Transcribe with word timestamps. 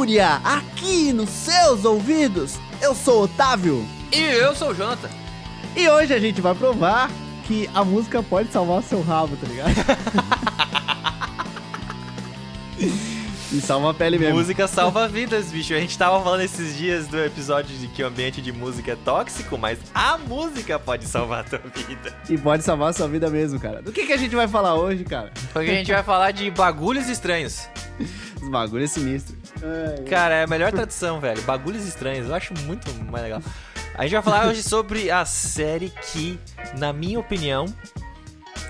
Fúria, 0.00 0.40
aqui 0.42 1.12
nos 1.12 1.28
seus 1.28 1.84
ouvidos. 1.84 2.58
Eu 2.80 2.94
sou 2.94 3.20
o 3.20 3.24
Otávio. 3.24 3.86
E 4.10 4.18
eu 4.18 4.56
sou 4.56 4.70
o 4.70 4.74
Jonathan. 4.74 5.10
E 5.76 5.86
hoje 5.90 6.14
a 6.14 6.18
gente 6.18 6.40
vai 6.40 6.54
provar 6.54 7.10
que 7.46 7.68
a 7.74 7.84
música 7.84 8.22
pode 8.22 8.50
salvar 8.50 8.82
seu 8.82 9.02
rabo, 9.02 9.36
tá 9.36 9.46
ligado? 9.46 9.74
e 13.52 13.60
salva 13.60 13.90
a 13.90 13.94
pele 13.94 14.18
mesmo. 14.18 14.38
Música 14.38 14.66
salva 14.66 15.06
vidas, 15.06 15.52
bicho. 15.52 15.74
A 15.74 15.78
gente 15.78 15.98
tava 15.98 16.24
falando 16.24 16.40
esses 16.40 16.78
dias 16.78 17.06
do 17.06 17.22
episódio 17.22 17.76
de 17.76 17.86
que 17.86 18.02
o 18.02 18.06
ambiente 18.06 18.40
de 18.40 18.52
música 18.52 18.92
é 18.92 18.96
tóxico, 18.96 19.58
mas 19.58 19.78
a 19.94 20.16
música 20.16 20.78
pode 20.78 21.04
salvar 21.04 21.40
a 21.40 21.44
tua 21.44 21.58
vida. 21.58 22.16
E 22.26 22.38
pode 22.38 22.64
salvar 22.64 22.88
a 22.88 22.92
sua 22.94 23.06
vida 23.06 23.28
mesmo, 23.28 23.60
cara. 23.60 23.82
Do 23.82 23.92
que, 23.92 24.06
que 24.06 24.14
a 24.14 24.16
gente 24.16 24.34
vai 24.34 24.48
falar 24.48 24.76
hoje, 24.76 25.04
cara? 25.04 25.30
Porque 25.52 25.70
a 25.70 25.74
gente 25.74 25.92
vai 25.92 26.02
falar 26.02 26.30
de 26.30 26.50
bagulhos 26.50 27.06
estranhos. 27.06 27.68
Os 28.40 28.48
bagulhos 28.48 28.92
sinistros. 28.92 29.39
Cara, 30.08 30.34
é 30.34 30.44
a 30.44 30.46
melhor 30.46 30.72
tradução, 30.72 31.20
velho. 31.20 31.42
Bagulhos 31.42 31.86
estranhos. 31.86 32.28
Eu 32.28 32.34
acho 32.34 32.54
muito 32.64 32.92
mais 33.04 33.24
legal. 33.24 33.42
A 33.94 34.02
gente 34.04 34.12
vai 34.12 34.22
falar 34.22 34.46
hoje 34.46 34.62
sobre 34.62 35.10
a 35.10 35.24
série 35.24 35.90
que, 35.90 36.38
na 36.78 36.92
minha 36.92 37.18
opinião, 37.18 37.66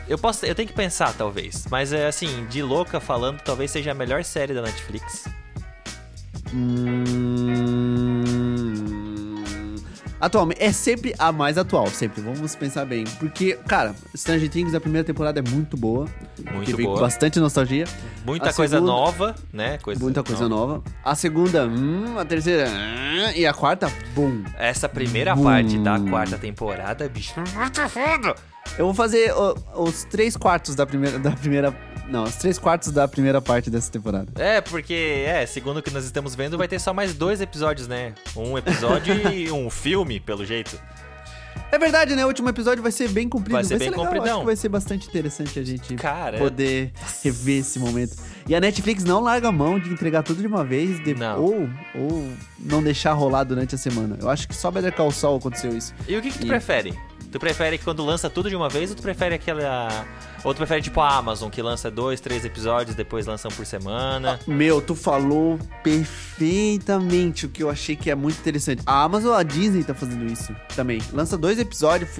eu 0.09 0.19
posso, 0.19 0.45
eu 0.45 0.55
tenho 0.55 0.66
que 0.66 0.75
pensar 0.75 1.13
talvez, 1.13 1.66
mas 1.71 1.93
é 1.93 2.09
assim, 2.09 2.47
de 2.47 2.63
louca 2.63 2.99
falando, 2.99 3.41
talvez 3.41 3.71
seja 3.71 3.93
a 3.93 3.95
melhor 3.95 4.25
série 4.25 4.53
da 4.53 4.63
Netflix. 4.63 5.29
Hum... 6.53 8.21
Atualmente, 10.20 10.62
é 10.62 10.70
sempre 10.73 11.15
a 11.19 11.33
mais 11.33 11.56
atual, 11.56 11.87
sempre. 11.87 12.20
Vamos 12.20 12.54
pensar 12.54 12.85
bem. 12.85 13.04
Porque, 13.18 13.54
cara, 13.66 13.95
Stranger 14.15 14.51
Things, 14.51 14.74
a 14.74 14.80
primeira 14.80 15.04
temporada 15.04 15.40
é 15.40 15.43
muito 15.51 15.77
boa. 15.77 16.07
Muito 16.52 16.77
boa. 16.77 16.95
com 16.96 17.01
bastante 17.01 17.40
nostalgia. 17.40 17.85
Muita 18.24 18.51
A 18.51 18.52
coisa 18.52 18.77
segunda- 18.77 18.93
nova, 18.93 19.35
né? 19.52 19.79
Coisa 19.79 20.01
Muita 20.02 20.23
coisa 20.23 20.49
nova. 20.49 20.82
A 21.04 21.15
segunda, 21.15 21.66
hum, 21.66 22.18
a 22.18 22.24
terceira, 22.24 22.68
hum, 22.68 23.32
e 23.35 23.46
a 23.46 23.54
quarta, 23.54 23.90
bum. 24.15 24.43
Essa 24.59 24.88
primeira 24.88 25.37
parte 25.37 25.79
da 25.79 25.99
quarta 25.99 26.37
temporada, 26.37 27.09
bicho, 27.09 27.32
muito 27.40 27.88
foda. 27.88 28.34
Eu 28.79 28.84
vou 28.84 28.95
fazer 28.95 29.32
ó, 29.34 29.55
os 29.74 30.05
três 30.05 30.37
quartos 30.37 30.74
da 30.74 30.87
primeira, 30.87 31.18
da 31.18 31.30
primeira. 31.32 31.74
Não, 32.11 32.25
os 32.25 32.35
três 32.35 32.59
quartos 32.59 32.91
da 32.91 33.07
primeira 33.07 33.41
parte 33.41 33.71
dessa 33.71 33.91
temporada. 33.91 34.27
É, 34.37 34.61
porque, 34.61 35.25
é, 35.25 35.47
segundo 35.47 35.77
o 35.77 35.83
que 35.83 35.93
nós 35.93 36.05
estamos 36.05 36.35
vendo, 36.35 36.59
vai 36.59 36.67
ter 36.67 36.80
só 36.80 36.93
mais 36.93 37.15
dois 37.15 37.41
episódios, 37.41 37.87
né? 37.87 38.15
Um 38.37 38.59
episódio 38.59 39.15
e 39.33 39.51
um 39.52 39.71
filme, 39.71 40.19
pelo 40.19 40.45
jeito. 40.45 40.77
É 41.73 41.79
verdade, 41.79 42.15
né? 42.16 42.24
O 42.24 42.29
último 42.29 42.49
episódio 42.49 42.82
vai 42.82 42.93
ser 42.93 43.09
bem 43.09 43.29
comprido. 43.29 43.52
Vai 43.54 43.65
ser 43.65 43.79
bem 43.79 43.90
legal. 43.90 44.04
compridão. 44.04 44.26
Acho 44.32 44.40
que 44.40 44.46
vai 44.46 44.57
ser 44.57 44.68
bastante 44.68 45.09
interessante 45.09 45.59
a 45.59 45.63
gente 45.63 45.95
Cara, 45.95 46.38
poder 46.38 46.93
rever 47.23 47.60
esse 47.60 47.79
momento. 47.79 48.16
E 48.49 48.54
a 48.54 48.60
Netflix 48.60 49.04
não 49.04 49.21
larga 49.21 49.49
a 49.49 49.52
mão 49.52 49.79
de 49.79 49.90
entregar 49.90 50.23
tudo 50.23 50.40
de 50.40 50.46
uma 50.46 50.65
vez, 50.65 51.02
de- 51.04 51.15
Não. 51.15 51.40
Ou, 51.40 51.68
ou 51.95 52.29
não 52.59 52.82
deixar 52.82 53.12
rolar 53.12 53.45
durante 53.45 53.74
a 53.74 53.79
semana. 53.79 54.16
Eu 54.21 54.29
acho 54.29 54.49
que 54.49 54.54
só 54.54 54.71
Better 54.71 54.93
Call 54.93 55.12
Saul 55.12 55.37
aconteceu 55.38 55.77
isso. 55.77 55.95
E 56.09 56.16
o 56.16 56.21
que, 56.23 56.30
que 56.30 56.38
tu 56.40 56.46
E- 56.46 56.49
prefere? 56.49 56.99
Tu 57.30 57.38
prefere 57.38 57.79
quando 57.79 58.05
lança 58.05 58.29
tudo 58.29 58.49
de 58.51 58.57
uma 58.57 58.68
vez 58.68 58.90
ou 58.90 58.96
tu 58.96 59.02
prefere 59.02 59.37
aquela. 59.37 59.88
Ou 60.43 60.52
tu 60.52 60.57
prefere 60.57 60.82
tipo 60.82 61.01
a 61.01 61.16
Amazon, 61.16 61.49
que 61.49 61.62
lança 61.62 61.88
dois, 61.88 62.18
três 62.21 62.45
episódios, 62.45 62.96
depois 62.96 63.24
lança 63.24 63.46
um 63.46 63.52
por 63.52 63.65
semana? 63.65 64.41
Meu, 64.49 64.81
tu 64.81 64.97
falou 64.97 65.56
perfeitamente 65.84 67.47
o 67.47 67.49
que 67.49 67.62
eu 67.62 67.71
achei 67.71 67.94
que 67.94 68.10
é 68.10 68.16
muito 68.16 68.38
interessante. 68.41 68.82
A 68.84 69.05
Amazon, 69.05 69.34
a 69.38 69.44
Disney 69.44 69.84
tá 69.84 69.94
fazendo 69.94 70.27
isso 70.27 70.53
também. 70.75 71.00
Lança 71.12 71.38
dois 71.38 71.59
episódios, 71.61 72.11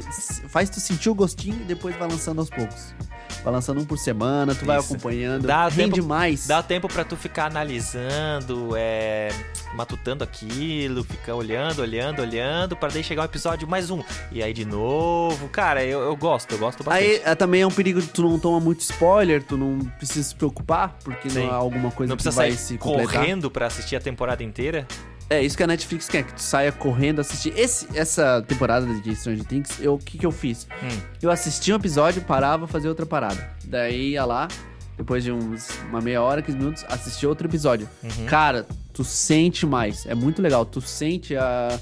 faz 0.49 0.69
tu 0.71 0.79
sentir 0.81 1.11
o 1.11 1.15
gostinho 1.15 1.57
e 1.63 1.65
depois 1.65 1.97
vai 1.97 2.09
lançando 2.09 2.39
aos 2.41 2.51
poucos. 2.51 2.95
Vai 3.43 3.53
lançando 3.55 3.81
um 3.81 3.85
por 3.87 3.97
semana, 3.99 4.55
tu 4.55 4.67
vai 4.67 4.79
Isso. 4.79 4.93
acompanhando. 4.93 5.47
Dá 5.47 5.67
Rende 5.69 5.95
tempo- 5.97 6.07
mais. 6.07 6.47
Dá 6.47 6.63
tempo 6.63 6.89
pra 6.89 7.05
tu 7.05 7.17
ficar 7.17 7.47
analisando, 7.47 8.73
é, 8.77 9.31
matutando 9.75 10.23
aquilo, 10.23 11.03
ficar 11.03 11.35
olhando, 11.35 11.81
olhando, 11.81 12.21
olhando, 12.21 12.77
pra 12.77 12.91
daí 12.91 13.03
chegar 13.03 13.23
um 13.23 13.25
episódio 13.25 13.67
mais 13.67 13.91
um. 13.91 14.03
E 14.31 14.43
aí 14.43 14.53
de 14.53 14.67
novo. 14.67 15.49
Cara, 15.49 15.83
eu, 15.83 16.01
eu 16.01 16.15
gosto, 16.17 16.53
eu 16.53 16.59
gosto 16.59 16.85
bastante. 16.85 17.03
Aí 17.05 17.23
é, 17.25 17.35
também 17.35 17.63
é 17.63 17.67
um 17.67 17.71
perigo 17.71 18.01
de 18.03 18.09
tu 18.09 18.23
não 18.23 18.39
toma 18.39 18.61
muito 18.61 18.81
spoiler, 18.81 19.43
tu 19.43 19.57
não 19.57 19.79
precisa 19.97 20.29
se 20.29 20.35
preocupar, 20.35 20.99
porque 21.03 21.31
Sim. 21.31 21.45
não 21.47 21.51
é 21.51 21.55
alguma 21.55 21.91
coisa 21.91 22.11
não 22.11 22.17
que 22.19 22.29
vai 22.31 22.53
se 22.53 22.77
completar. 22.77 23.15
correndo 23.15 23.51
pra 23.51 23.67
assistir 23.69 23.97
a 23.97 24.01
temporada 24.01 24.45
inteira. 24.45 24.87
É 25.31 25.41
isso 25.41 25.57
que 25.57 25.63
a 25.63 25.67
Netflix 25.67 26.09
quer, 26.09 26.25
que 26.25 26.35
tu 26.35 26.43
saia 26.43 26.73
correndo 26.73 27.21
assistir. 27.21 27.57
Esse, 27.57 27.87
essa 27.97 28.45
temporada 28.47 28.85
de 29.01 29.15
Stranger 29.15 29.45
Things, 29.45 29.79
o 29.87 29.97
que, 29.97 30.19
que 30.19 30.27
eu 30.27 30.33
fiz? 30.33 30.67
Hum. 30.83 31.01
Eu 31.23 31.31
assistia 31.31 31.73
um 31.73 31.79
episódio, 31.79 32.21
parava, 32.23 32.67
fazia 32.67 32.91
outra 32.91 33.07
parada. 33.07 33.49
Daí 33.65 34.11
ia 34.11 34.25
lá, 34.25 34.49
depois 34.97 35.23
de 35.23 35.31
uns, 35.31 35.71
uma 35.89 36.01
meia 36.01 36.21
hora, 36.21 36.43
15 36.43 36.59
minutos, 36.59 36.85
assistia 36.89 37.29
outro 37.29 37.47
episódio. 37.47 37.89
Uhum. 38.03 38.27
Cara, 38.27 38.67
tu 38.93 39.05
sente 39.05 39.65
mais. 39.65 40.05
É 40.05 40.17
muito 40.17 40.43
legal. 40.43 40.67
Tu 40.67 40.81
sente 40.81 41.37
a, 41.37 41.79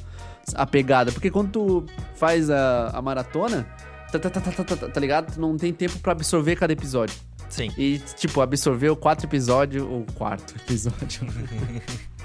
a 0.55 0.67
pegada. 0.67 1.11
Porque 1.11 1.31
quando 1.31 1.51
tu 1.51 1.87
faz 2.17 2.51
a, 2.51 2.91
a 2.93 3.01
maratona, 3.01 3.67
tá, 4.13 4.19
tá, 4.19 4.29
tá, 4.29 4.41
tá, 4.43 4.53
tá, 4.53 4.77
tá, 4.77 4.89
tá 4.89 5.01
ligado? 5.01 5.33
Tu 5.33 5.41
não 5.41 5.57
tem 5.57 5.73
tempo 5.73 5.99
pra 6.01 6.13
absorver 6.13 6.55
cada 6.55 6.75
episódio. 6.75 7.17
Sim. 7.49 7.73
E, 7.79 7.99
tipo, 8.15 8.43
absorver 8.43 8.91
o 8.91 8.97
quatro 8.97 9.27
episódios. 9.27 9.83
O 9.83 10.05
quarto 10.15 10.55
episódio. 10.55 11.27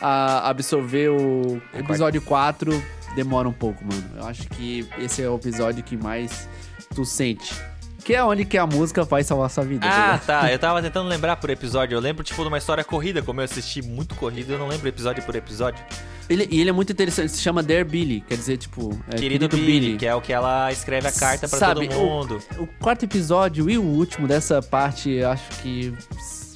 a, 0.00 0.48
absorver 0.48 1.08
o 1.10 1.60
episódio 1.74 2.20
4 2.22 2.98
demora 3.14 3.48
um 3.48 3.52
pouco, 3.52 3.84
mano. 3.84 4.04
Eu 4.16 4.26
acho 4.26 4.48
que 4.48 4.88
esse 4.98 5.22
é 5.22 5.28
o 5.28 5.36
episódio 5.36 5.82
que 5.82 5.96
mais 5.96 6.48
tu 6.94 7.04
sente. 7.04 7.54
Que 8.04 8.14
é 8.14 8.24
onde 8.24 8.44
que 8.44 8.56
a 8.56 8.66
música 8.66 9.04
vai 9.04 9.22
salvar 9.22 9.50
sua 9.50 9.64
vida. 9.64 9.86
Ah, 9.86 10.18
tá. 10.24 10.50
Eu 10.50 10.58
tava 10.58 10.80
tentando 10.80 11.08
lembrar 11.08 11.36
por 11.36 11.50
episódio. 11.50 11.94
Eu 11.94 12.00
lembro, 12.00 12.24
tipo, 12.24 12.40
de 12.40 12.48
uma 12.48 12.56
história 12.56 12.82
corrida, 12.82 13.20
como 13.20 13.40
eu 13.40 13.44
assisti 13.44 13.82
muito 13.82 14.14
corrida, 14.14 14.54
eu 14.54 14.58
não 14.58 14.68
lembro 14.68 14.88
episódio 14.88 15.22
por 15.24 15.36
episódio. 15.36 15.84
Ele, 16.28 16.46
e 16.50 16.60
ele 16.60 16.70
é 16.70 16.72
muito 16.72 16.92
interessante, 16.92 17.32
se 17.32 17.40
chama 17.40 17.62
Dear 17.62 17.84
Billy, 17.86 18.20
quer 18.20 18.36
dizer, 18.36 18.58
tipo, 18.58 18.98
é, 19.10 19.16
Querido, 19.16 19.48
Billy, 19.48 19.96
que 19.96 20.06
é 20.06 20.14
o 20.14 20.20
que 20.20 20.32
ela 20.32 20.70
escreve 20.70 21.08
a 21.08 21.12
carta 21.12 21.48
pra 21.48 21.58
Sabe, 21.58 21.88
todo 21.88 21.98
mundo. 21.98 22.42
O 22.58 22.66
quarto 22.66 23.04
episódio 23.04 23.68
e 23.68 23.78
o 23.78 23.82
último 23.82 24.28
dessa 24.28 24.60
parte, 24.62 25.10
eu 25.10 25.30
acho 25.30 25.48
que, 25.62 25.94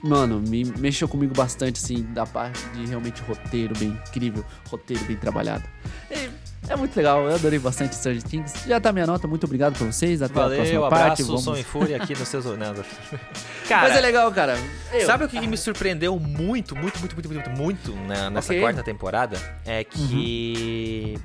mano, 0.02 0.40
me 0.40 0.64
mexeu 0.64 1.06
comigo 1.08 1.34
bastante, 1.34 1.82
assim, 1.82 2.02
da 2.12 2.26
parte 2.26 2.60
de 2.70 2.86
realmente 2.86 3.22
roteiro 3.22 3.74
bem 3.78 3.88
incrível, 4.08 4.44
roteiro 4.68 5.04
bem 5.04 5.16
trabalhado. 5.16 5.64
É, 6.10 6.28
é 6.68 6.76
muito 6.76 6.96
legal, 6.96 7.24
eu 7.28 7.34
adorei 7.34 7.58
bastante 7.58 7.94
Stranger 7.94 8.22
Things. 8.22 8.52
Já 8.66 8.80
tá 8.80 8.92
minha 8.92 9.06
nota, 9.06 9.26
muito 9.28 9.44
obrigado 9.44 9.76
pra 9.76 9.86
vocês, 9.86 10.22
até 10.22 10.38
a 10.38 10.42
Valeu, 10.42 10.56
próxima 10.58 10.86
abraço, 10.86 11.06
parte. 11.06 11.22
Vamos... 11.24 11.42
som 11.44 11.56
e 11.56 11.62
fúria 11.62 11.96
aqui 11.96 12.18
nos 12.18 12.28
seus... 12.28 12.44
Não. 12.44 12.74
Cara, 13.68 13.88
Mas 13.88 13.96
é 13.96 14.00
legal, 14.00 14.30
cara. 14.32 14.56
Eu- 14.92 15.06
Sabe 15.06 15.24
o 15.24 15.28
que 15.28 15.40
me 15.46 15.56
surpreendeu 15.56 16.18
muito, 16.18 16.74
muito, 16.76 16.98
muito, 17.00 17.14
muito, 17.16 17.28
muito, 17.32 17.50
muito 17.50 17.96
na- 18.06 18.28
nessa 18.28 18.52
Ok. 18.52 18.60
quarta 18.60 18.82
temporada? 18.82 19.38
É 19.64 19.84
que 19.84 21.16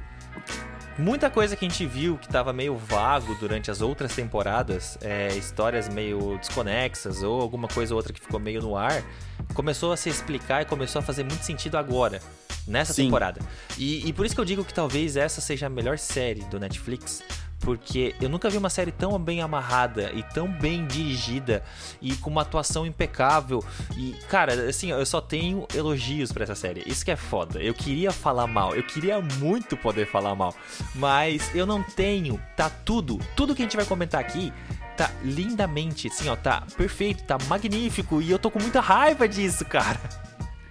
muita 0.98 1.30
coisa 1.30 1.56
que 1.56 1.66
a 1.66 1.70
gente 1.70 1.86
viu 1.86 2.18
que 2.18 2.28
tava 2.28 2.52
meio 2.52 2.76
vago 2.76 3.36
durante 3.36 3.70
as 3.70 3.82
outras 3.82 4.16
temporadas, 4.16 4.98
é, 5.02 5.36
histórias 5.36 5.90
meio 5.90 6.38
desconexas 6.38 7.24
ou 7.24 7.42
alguma 7.42 7.68
coisa 7.68 7.94
ou 7.94 7.98
outra 7.98 8.14
que 8.14 8.20
ficou 8.20 8.40
meio 8.40 8.62
no 8.62 8.76
ar, 8.76 9.04
começou 9.54 9.92
a 9.92 9.98
se 9.98 10.10
explicar 10.10 10.62
e 10.62 10.66
começou 10.66 11.00
a 11.00 11.02
fazer 11.04 11.24
muito 11.24 11.44
sentido 11.44 11.78
agora. 11.78 12.22
Nessa 12.68 12.92
Sim. 12.92 13.06
temporada. 13.06 13.40
E, 13.78 14.06
e 14.06 14.12
por 14.12 14.26
isso 14.26 14.36
que 14.36 14.42
eu 14.42 14.46
digo 14.46 14.66
que 14.66 14.74
talvez 14.74 15.16
essa 15.16 15.40
seja 15.40 15.68
a 15.68 15.70
melhor 15.70 15.98
série 15.98 16.42
do 16.46 16.60
Netflix. 16.60 17.24
Porque 17.60 18.16
eu 18.22 18.30
nunca 18.30 18.50
vi 18.50 18.58
uma 18.58 18.70
série 18.70 18.92
tão 18.92 19.18
bem 19.20 19.42
amarrada 19.42 20.12
e 20.14 20.24
tão 20.24 20.48
bem 20.48 20.86
dirigida 20.86 21.64
e 22.02 22.16
com 22.16 22.30
uma 22.30 22.44
atuação 22.44 22.86
impecável. 22.86 23.64
E, 23.96 24.16
cara, 24.30 24.70
assim, 24.70 24.92
eu 24.92 25.06
só 25.06 25.20
tenho 25.20 25.68
elogios 25.74 26.32
pra 26.32 26.44
essa 26.44 26.56
série. 26.56 26.84
Isso 26.86 27.04
que 27.04 27.12
é 27.12 27.16
foda. 27.16 27.62
Eu 27.62 27.74
queria 27.74 28.12
falar 28.12 28.48
mal, 28.48 28.76
eu 28.76 28.84
queria 28.84 29.20
muito 29.20 29.76
poder 29.76 30.08
falar 30.08 30.36
mal, 30.36 30.56
mas 30.96 31.54
eu 31.56 31.66
não 31.66 31.82
tenho. 31.84 32.40
Tá 32.56 32.70
tudo, 32.70 33.20
tudo 33.36 33.56
que 33.56 33.62
a 33.62 33.66
gente 33.66 33.76
vai 33.76 33.86
comentar 33.86 34.22
aqui 34.22 34.54
tá 34.96 35.12
lindamente, 35.24 36.08
assim, 36.08 36.28
ó, 36.28 36.36
tá 36.36 36.64
perfeito, 36.76 37.24
tá 37.24 37.38
magnífico 37.48 38.20
e 38.20 38.32
eu 38.32 38.40
tô 38.40 38.50
com 38.50 38.60
muita 38.60 38.82
raiva 38.82 39.28
disso, 39.28 39.64
cara. 39.64 40.00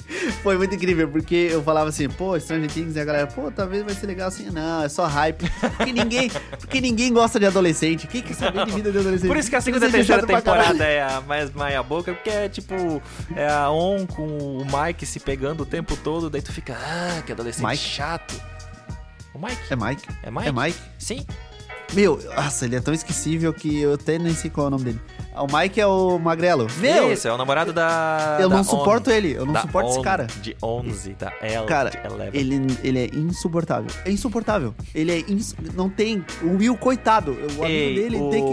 Foi 0.42 0.56
muito 0.56 0.74
incrível, 0.74 1.08
porque 1.08 1.48
eu 1.50 1.62
falava 1.62 1.88
assim, 1.88 2.08
pô, 2.08 2.38
Stranger 2.38 2.70
Things, 2.70 2.96
e 2.96 3.00
a 3.00 3.04
galera, 3.04 3.26
pô, 3.26 3.50
talvez 3.50 3.82
vai 3.82 3.94
ser 3.94 4.06
legal 4.06 4.28
assim. 4.28 4.50
Não, 4.50 4.82
é 4.82 4.88
só 4.88 5.06
hype. 5.06 5.50
Porque 5.76 5.92
ninguém, 5.92 6.30
porque 6.58 6.80
ninguém 6.80 7.12
gosta 7.12 7.38
de 7.38 7.46
adolescente. 7.46 8.06
Quem 8.06 8.22
quer 8.22 8.34
saber 8.34 8.64
de 8.66 8.72
vida 8.72 8.92
de 8.92 8.98
adolescente? 8.98 9.28
Por 9.28 9.36
isso 9.36 9.50
que 9.50 9.56
a 9.56 9.60
segunda 9.60 9.88
e 9.88 9.92
terceira 9.92 10.26
temporada 10.26 10.84
é 10.84 11.02
a 11.02 11.20
mais 11.20 11.52
meia 11.52 11.82
boca, 11.82 12.12
porque 12.14 12.30
é 12.30 12.48
tipo, 12.48 13.02
é 13.34 13.48
a 13.48 13.70
On 13.70 14.06
com 14.06 14.26
o 14.26 14.64
Mike 14.64 15.04
se 15.04 15.20
pegando 15.20 15.62
o 15.62 15.66
tempo 15.66 15.96
todo, 15.96 16.30
daí 16.30 16.42
tu 16.42 16.52
fica, 16.52 16.76
ah, 16.78 17.22
que 17.24 17.32
adolescente 17.32 17.66
Mike? 17.66 17.82
chato. 17.82 18.40
O 19.34 19.38
Mike? 19.38 19.60
É 19.70 19.76
Mike? 19.76 20.08
É 20.22 20.30
Mike? 20.30 20.48
É 20.48 20.52
Mike? 20.52 20.78
Sim. 20.98 21.26
Meu, 21.92 22.18
nossa, 22.34 22.64
ele 22.64 22.76
é 22.76 22.80
tão 22.80 22.92
esquecível 22.92 23.52
que 23.52 23.80
eu 23.80 23.94
até 23.94 24.18
nem 24.18 24.34
sei 24.34 24.50
qual 24.50 24.66
é 24.66 24.68
o 24.68 24.70
nome 24.70 24.84
dele. 24.84 25.00
Ah, 25.32 25.42
O 25.42 25.46
Mike 25.46 25.80
é 25.80 25.86
o 25.86 26.18
Magrelo. 26.18 26.66
Meu, 26.78 27.12
Isso, 27.12 27.28
é 27.28 27.32
o 27.32 27.36
namorado 27.36 27.72
da. 27.72 28.38
eu 28.40 28.48
da 28.48 28.56
não 28.56 28.64
suporto 28.64 29.10
On. 29.10 29.12
ele, 29.12 29.32
eu 29.32 29.44
não 29.46 29.54
suporto 29.60 29.90
esse 29.90 29.98
On, 29.98 30.02
cara. 30.02 30.26
De 30.40 30.56
11, 30.62 31.14
da 31.14 31.32
L, 31.42 31.66
Cara. 31.66 31.90
Ele, 32.32 32.66
ele 32.82 32.98
é 32.98 33.06
insuportável. 33.14 33.90
É 34.04 34.10
insuportável. 34.10 34.74
Ele 34.94 35.12
é 35.12 35.18
ins... 35.30 35.54
Não 35.74 35.88
tem. 35.88 36.24
O 36.42 36.56
Will, 36.56 36.76
coitado. 36.76 37.32
O 37.32 37.64
amigo 37.64 37.66
Ei, 37.66 37.94
dele 37.94 38.16
o... 38.16 38.30
tem 38.30 38.44
que. 38.44 38.50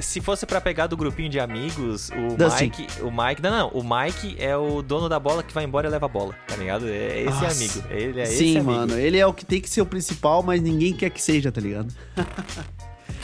Se 0.00 0.20
fosse 0.20 0.44
pra 0.46 0.60
pegar 0.60 0.86
do 0.86 0.96
grupinho 0.96 1.28
de 1.28 1.40
amigos, 1.40 2.10
o 2.10 2.36
Dustin. 2.36 2.64
Mike. 2.64 2.86
O 3.02 3.10
Mike. 3.10 3.42
Não, 3.42 3.50
não. 3.50 3.68
O 3.68 3.82
Mike 3.82 4.36
é 4.38 4.56
o 4.56 4.82
dono 4.82 5.08
da 5.08 5.18
bola 5.18 5.42
que 5.42 5.52
vai 5.54 5.64
embora 5.64 5.88
e 5.88 5.90
leva 5.90 6.06
a 6.06 6.08
bola, 6.08 6.34
tá 6.46 6.56
ligado? 6.56 6.88
É 6.88 7.22
esse 7.22 7.42
Nossa. 7.42 7.46
amigo. 7.80 7.84
Ele 7.90 8.20
é 8.20 8.22
esse 8.24 8.36
Sim, 8.36 8.56
amigo. 8.58 8.70
mano. 8.72 8.98
Ele 8.98 9.18
é 9.18 9.26
o 9.26 9.32
que 9.32 9.44
tem 9.44 9.60
que 9.60 9.68
ser 9.70 9.80
o 9.80 9.86
principal, 9.86 10.42
mas 10.42 10.60
ninguém 10.60 10.92
quer 10.94 11.10
que 11.10 11.22
seja, 11.22 11.50
tá 11.50 11.60
ligado? 11.60 11.92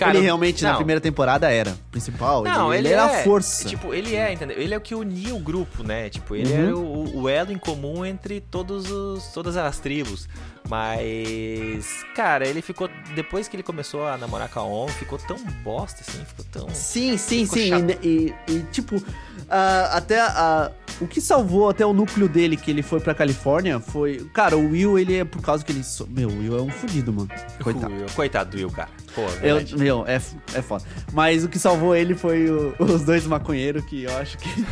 Cara, 0.04 0.16
ele 0.16 0.24
realmente, 0.24 0.62
na 0.62 0.70
não. 0.70 0.76
primeira 0.76 1.00
temporada, 1.00 1.50
era 1.50 1.76
principal. 1.90 2.42
Não, 2.42 2.72
ele, 2.72 2.88
ele, 2.88 2.94
era 2.94 3.10
é, 3.10 3.20
a 3.20 3.24
força. 3.24 3.68
Tipo, 3.68 3.92
ele 3.94 4.14
é, 4.14 4.32
entendeu? 4.32 4.58
Ele 4.58 4.72
é 4.74 4.76
o 4.76 4.80
que 4.80 4.94
unia 4.94 5.34
o 5.34 5.38
grupo, 5.38 5.82
né? 5.82 6.08
Tipo, 6.10 6.34
ele 6.36 6.52
Uhum. 6.52 6.58
era 6.62 6.76
o, 6.76 7.20
o 7.22 7.28
elo 7.28 7.52
em 7.52 7.58
comum 7.58 8.04
entre 8.04 8.40
todos 8.40 8.90
os, 8.90 9.26
todas 9.32 9.56
as 9.56 9.78
tribos. 9.78 10.28
Mas, 10.68 12.04
cara, 12.14 12.46
ele 12.46 12.62
ficou. 12.62 12.88
Depois 13.14 13.48
que 13.48 13.56
ele 13.56 13.62
começou 13.62 14.06
a 14.06 14.16
namorar 14.16 14.48
com 14.48 14.60
a 14.60 14.64
On, 14.64 14.88
ficou 14.88 15.18
tão 15.18 15.36
bosta 15.62 16.02
assim, 16.06 16.24
ficou 16.24 16.44
tão. 16.50 16.68
Sim, 16.74 17.16
sim, 17.16 17.44
Ficou 17.46 17.58
sim. 17.58 17.86
E, 18.02 18.34
e- 18.48 18.52
e, 18.52 18.62
tipo, 18.70 19.02
ah, 19.50 19.90
até 19.92 20.20
a- 20.20 20.70
o 21.00 21.06
que 21.06 21.20
salvou 21.20 21.68
até 21.68 21.84
o 21.84 21.92
núcleo 21.92 22.28
dele, 22.28 22.56
que 22.56 22.70
ele 22.70 22.82
foi 22.82 23.00
pra 23.00 23.14
Califórnia, 23.14 23.80
foi. 23.80 24.18
Cara, 24.32 24.56
o 24.56 24.70
Will, 24.70 24.98
ele 24.98 25.16
é 25.18 25.24
por 25.24 25.42
causa 25.42 25.64
que 25.64 25.72
ele. 25.72 25.82
so- 25.82 26.06
Meu, 26.08 26.28
o 26.28 26.38
Will 26.38 26.58
é 26.58 26.62
um 26.62 26.70
fudido, 26.70 27.12
mano. 27.12 27.28
Coitado. 27.62 27.92
Will. 27.94 28.06
Coitado 28.14 28.50
do 28.50 28.56
Will, 28.56 28.70
cara. 28.70 28.88
Pô, 29.14 29.22
Eu, 29.42 29.60
meu, 29.78 30.06
é, 30.06 30.14
é 30.54 30.62
foda. 30.62 30.84
Mas 31.12 31.44
o 31.44 31.48
que 31.48 31.58
salvou 31.58 31.94
ele 31.94 32.14
foi 32.14 32.48
o- 32.50 32.74
os 32.78 33.02
dois 33.02 33.26
maconheiros, 33.26 33.84
que 33.84 34.04
eu 34.04 34.16
acho 34.16 34.38
que. 34.38 34.48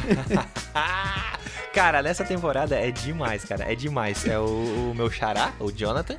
cara, 1.73 2.03
nessa 2.03 2.25
temporada 2.25 2.75
é 2.77 2.91
demais, 2.91 3.45
cara. 3.45 3.71
É 3.71 3.75
demais. 3.75 4.27
É 4.27 4.39
o, 4.39 4.45
o 4.91 4.95
meu 4.95 5.11
xará, 5.11 5.53
o 5.59 5.71
Jonathan. 5.71 6.17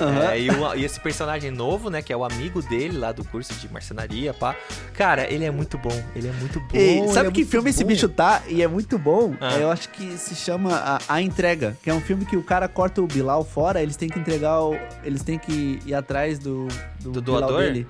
Aham. 0.00 0.30
É, 0.32 0.40
e, 0.40 0.50
o- 0.50 0.74
e 0.74 0.84
esse 0.84 0.98
personagem 0.98 1.50
novo, 1.52 1.88
né? 1.88 2.02
Que 2.02 2.12
é 2.12 2.16
o 2.16 2.24
amigo 2.24 2.60
dele 2.62 2.98
lá 2.98 3.12
do 3.12 3.24
curso 3.24 3.54
de 3.54 3.72
marcenaria, 3.72 4.34
pá. 4.34 4.54
Cara, 4.92 5.32
ele 5.32 5.44
é 5.44 5.50
muito 5.50 5.78
bom. 5.78 6.02
Ele 6.16 6.28
é 6.28 6.32
muito 6.32 6.58
bom. 6.58 6.66
Ei, 6.74 6.98
ele 6.98 7.08
sabe 7.12 7.28
é 7.28 7.32
que 7.32 7.44
filme 7.44 7.70
esse 7.70 7.84
bom. 7.84 7.88
bicho 7.88 8.08
tá? 8.08 8.42
E 8.48 8.60
é 8.62 8.66
muito 8.66 8.98
bom. 8.98 9.34
Ah. 9.40 9.54
Eu 9.54 9.70
acho 9.70 9.88
que 9.90 10.18
se 10.18 10.34
chama 10.34 10.74
a, 10.74 10.98
A 11.08 11.22
Entrega, 11.22 11.76
que 11.82 11.88
é 11.90 11.94
um 11.94 12.00
filme 12.00 12.24
que 12.24 12.36
o 12.36 12.42
cara 12.42 12.66
corta 12.66 13.00
o 13.00 13.06
Bilal 13.06 13.44
fora, 13.44 13.80
eles 13.82 13.96
têm 13.96 14.08
que 14.08 14.18
entregar 14.18 14.60
o. 14.62 14.74
Eles 15.04 15.22
têm 15.22 15.38
que 15.38 15.78
ir 15.86 15.94
atrás 15.94 16.38
do, 16.40 16.66
do, 17.00 17.12
Do 17.12 17.20
doador? 17.20 17.60
dele. 17.62 17.86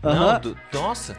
Não, 0.00 0.10
Aham. 0.12 0.40
do- 0.40 0.56
nossa. 0.72 1.16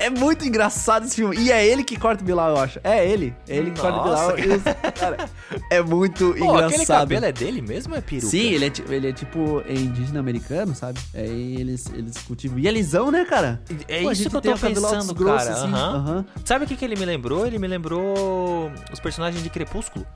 É 0.00 0.08
muito 0.08 0.46
engraçado 0.48 1.04
esse 1.06 1.16
filme. 1.16 1.36
E 1.36 1.52
é 1.52 1.64
ele 1.66 1.84
que 1.84 1.96
corta 1.96 2.22
o 2.22 2.26
Bilal, 2.26 2.50
eu 2.50 2.56
acho. 2.58 2.80
É 2.82 3.06
ele. 3.06 3.34
É 3.46 3.56
ele 3.56 3.70
que 3.70 3.80
corta 3.80 3.98
o 4.00 4.04
Nossa, 4.06 4.32
Bilal. 4.34 4.58
Cara, 4.98 5.28
é 5.70 5.82
muito 5.82 6.34
Pô, 6.38 6.56
aquele 6.56 6.74
engraçado. 6.74 7.00
cabelo 7.00 7.26
é 7.26 7.32
dele 7.32 7.60
mesmo 7.60 7.94
é 7.94 8.00
peruca? 8.00 8.26
Sim, 8.26 8.50
ele 8.52 8.66
é, 8.66 8.72
ele 8.94 9.08
é 9.10 9.12
tipo 9.12 9.62
é 9.68 9.74
indígena 9.74 10.18
americano, 10.18 10.74
sabe? 10.74 10.98
Aí 11.14 11.56
eles, 11.60 11.84
eles 11.94 12.16
cultivam. 12.18 12.58
E 12.58 12.66
é 12.66 12.70
lisão, 12.70 13.10
né, 13.10 13.24
cara? 13.26 13.60
É 13.86 14.02
Pô, 14.02 14.10
isso 14.10 14.28
que 14.28 14.34
eu 14.36 14.40
tô 14.40 14.52
pensando, 14.56 15.14
grosso, 15.14 15.46
cara. 15.46 15.58
assim. 15.58 15.72
Aham. 15.72 16.24
Sabe 16.46 16.64
o 16.64 16.68
que, 16.68 16.76
que 16.76 16.84
ele 16.84 16.96
me 16.96 17.04
lembrou? 17.04 17.46
Ele 17.46 17.58
me 17.58 17.66
lembrou 17.68 18.72
os 18.90 19.00
personagens 19.00 19.42
de 19.42 19.50
Crepúsculo. 19.50 20.06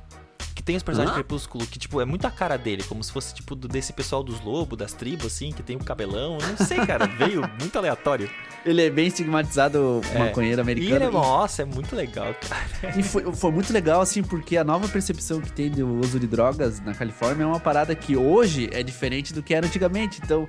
Tem 0.64 0.76
os 0.76 0.82
personagens 0.82 1.14
Hã? 1.14 1.19
de 1.19 1.25
Crepúsculo 1.25 1.66
que, 1.66 1.78
tipo, 1.78 2.00
é 2.00 2.05
muito 2.06 2.26
a 2.26 2.31
cara 2.31 2.56
dele, 2.56 2.82
como 2.84 3.05
se 3.05 3.12
fosse, 3.12 3.34
tipo, 3.34 3.55
desse 3.55 3.93
pessoal 3.93 4.22
dos 4.22 4.40
lobos, 4.40 4.78
das 4.78 4.94
tribos, 4.94 5.26
assim, 5.26 5.52
que 5.52 5.62
tem 5.62 5.76
o 5.76 5.78
cabelão. 5.84 6.38
Eu 6.40 6.49
Não 6.58 6.66
sei, 6.66 6.78
cara, 6.87 7.05
veio 7.19 7.43
muito 7.61 7.76
aleatório. 7.76 8.31
Ele 8.64 8.81
é 8.87 8.88
bem 8.88 9.08
estigmatizado 9.08 10.00
É. 10.14 10.19
maconheiro 10.20 10.58
E 10.58 10.62
americano. 10.62 10.94
ele 10.96 11.05
é, 11.05 11.11
nossa, 11.11 11.61
é 11.62 11.64
muito 11.66 11.94
legal, 11.94 12.34
cara. 12.34 12.99
E 12.99 13.02
foi, 13.02 13.31
foi 13.34 13.50
muito 13.50 13.72
legal, 13.75 14.00
assim, 14.00 14.22
porque 14.22 14.56
a 14.56 14.64
nova 14.64 14.88
percepção 14.88 15.38
que 15.40 15.52
tem 15.52 15.70
do 15.70 16.00
uso 16.00 16.19
de 16.19 16.26
drogas 16.26 16.81
na 16.81 16.94
Califórnia 16.94 17.43
é 17.44 17.46
uma 17.46 17.61
parada 17.61 17.94
que 17.94 18.16
hoje 18.16 18.70
é 18.72 18.82
diferente 18.82 19.34
do 19.34 19.43
que 19.43 19.52
era 19.55 19.66
antigamente. 19.66 20.19
Então, 20.25 20.49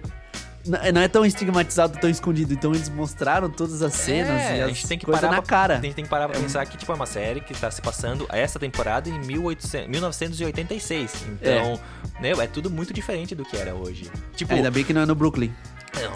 não 0.65 1.01
é 1.01 1.07
tão 1.07 1.25
estigmatizado, 1.25 1.97
tão 1.99 2.09
escondido. 2.09 2.53
Então, 2.53 2.73
eles 2.73 2.89
mostraram 2.89 3.49
todas 3.49 3.81
as 3.81 3.93
cenas 3.93 4.41
É, 4.41 4.57
e 4.57 4.61
a 4.61 4.65
as 4.65 4.71
gente 4.71 4.87
tem 4.87 4.97
que 4.99 5.05
parar 5.05 5.29
na 5.29 5.41
pra, 5.41 5.43
cara. 5.43 5.77
A 5.77 5.81
gente 5.81 5.93
tem 5.95 6.03
que 6.03 6.09
parar 6.09 6.27
pra 6.29 6.39
pensar 6.39 6.65
que, 6.65 6.77
tipo, 6.77 6.91
é 6.91 6.95
uma 6.95 7.05
série 7.05 7.41
que 7.41 7.53
tá 7.53 7.69
se 7.71 7.81
passando 7.81 8.25
essa 8.31 8.57
temporada 8.59 9.09
em 9.09 9.19
1800, 9.19 9.87
1986. 9.89 11.25
Então, 11.41 11.79
né, 12.19 12.31
é 12.31 12.47
tudo 12.47 12.69
muito 12.69 12.93
diferente 12.93 13.35
do 13.35 13.43
que 13.45 13.55
era 13.57 13.73
hoje. 13.75 14.09
Tipo, 14.35 14.53
Ainda 14.53 14.71
bem 14.71 14.83
que 14.83 14.93
não 14.93 15.01
é 15.01 15.05
no 15.05 15.15
Brooklyn. 15.15 15.53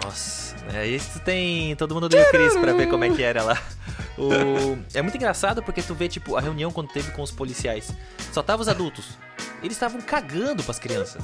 Nossa, 0.04 0.54
é, 0.74 0.86
isso 0.86 1.18
tem 1.20 1.74
todo 1.76 1.94
mundo 1.94 2.06
deu 2.08 2.22
Chris 2.30 2.54
pra 2.56 2.74
ver 2.74 2.86
como 2.88 3.02
é 3.04 3.08
que 3.10 3.22
era 3.22 3.42
lá. 3.42 3.58
O- 4.18 4.76
É 4.92 5.00
muito 5.00 5.16
engraçado 5.16 5.62
porque 5.62 5.80
tu 5.80 5.94
vê, 5.94 6.06
tipo, 6.06 6.36
a 6.36 6.40
reunião 6.40 6.70
quando 6.70 6.88
teve 6.88 7.10
com 7.12 7.22
os 7.22 7.30
policiais. 7.30 7.90
Só 8.30 8.42
tava 8.42 8.60
os 8.60 8.68
adultos. 8.68 9.06
Eles 9.62 9.72
estavam 9.76 10.00
cagando 10.02 10.62
pras 10.62 10.78
crianças. 10.78 11.22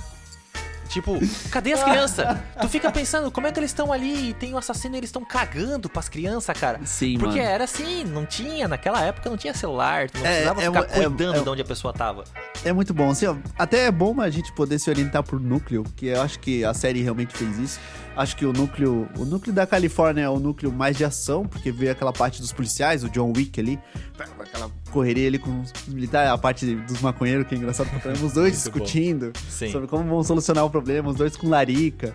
Tipo, 0.88 1.18
cadê 1.50 1.72
as 1.72 1.82
crianças? 1.82 2.38
tu 2.60 2.68
fica 2.68 2.90
pensando, 2.90 3.30
como 3.30 3.46
é 3.46 3.52
que 3.52 3.58
eles 3.58 3.70
estão 3.70 3.92
ali 3.92 4.30
e 4.30 4.34
tem 4.34 4.54
o 4.54 4.58
assassino 4.58 4.94
e 4.94 4.98
eles 4.98 5.08
estão 5.08 5.24
cagando 5.24 5.88
pras 5.88 6.08
crianças, 6.08 6.56
cara? 6.58 6.80
Sim, 6.84 7.18
Porque 7.18 7.38
mano. 7.38 7.50
era 7.50 7.64
assim, 7.64 8.04
não 8.04 8.24
tinha, 8.24 8.66
naquela 8.68 9.00
época 9.02 9.28
não 9.28 9.36
tinha 9.36 9.52
celular, 9.54 10.08
tu 10.10 10.18
não 10.18 10.26
É, 10.26 10.30
precisava 10.30 10.62
é 10.62 10.64
ficar 10.66 10.80
um- 10.80 10.84
é- 10.84 10.88
cuidando 11.08 11.36
é- 11.38 11.42
de 11.42 11.48
onde 11.48 11.62
a 11.62 11.64
pessoa 11.64 11.92
tava. 11.92 12.24
É 12.64 12.72
muito 12.72 12.92
bom. 12.94 13.10
Assim, 13.10 13.26
ó, 13.26 13.36
até 13.58 13.84
é 13.86 13.90
bom 13.90 14.20
a 14.20 14.30
gente 14.30 14.52
poder 14.52 14.78
se 14.78 14.88
orientar 14.90 15.22
por 15.22 15.38
núcleo, 15.40 15.84
que 15.96 16.06
eu 16.06 16.22
acho 16.22 16.38
que 16.38 16.64
a 16.64 16.72
série 16.74 17.02
realmente 17.02 17.36
fez 17.36 17.58
isso. 17.58 17.80
Acho 18.16 18.34
que 18.34 18.46
o 18.46 18.52
núcleo, 18.52 19.06
o 19.18 19.24
núcleo 19.26 19.52
da 19.54 19.66
Califórnia 19.66 20.22
é 20.22 20.28
o 20.28 20.38
núcleo 20.38 20.72
mais 20.72 20.96
de 20.96 21.04
ação, 21.04 21.44
porque 21.46 21.70
vê 21.70 21.90
aquela 21.90 22.12
parte 22.14 22.40
dos 22.40 22.50
policiais, 22.50 23.04
o 23.04 23.10
John 23.10 23.30
Wick 23.36 23.60
ali, 23.60 23.78
aquela 24.40 24.70
correria 24.96 25.28
ali 25.28 25.38
com 25.38 25.60
os 25.60 25.72
militares, 25.88 26.30
a 26.30 26.38
parte 26.38 26.74
dos 26.74 27.02
maconheiros, 27.02 27.46
que 27.46 27.54
é 27.54 27.58
engraçado 27.58 27.90
pra 27.90 28.00
caramba, 28.00 28.24
os 28.24 28.32
dois 28.32 28.54
discutindo 28.54 29.30
sobre 29.70 29.86
como 29.86 30.04
vão 30.04 30.24
solucionar 30.24 30.64
o 30.64 30.70
problema, 30.70 31.10
os 31.10 31.16
dois 31.16 31.36
com 31.36 31.50
larica. 31.50 32.14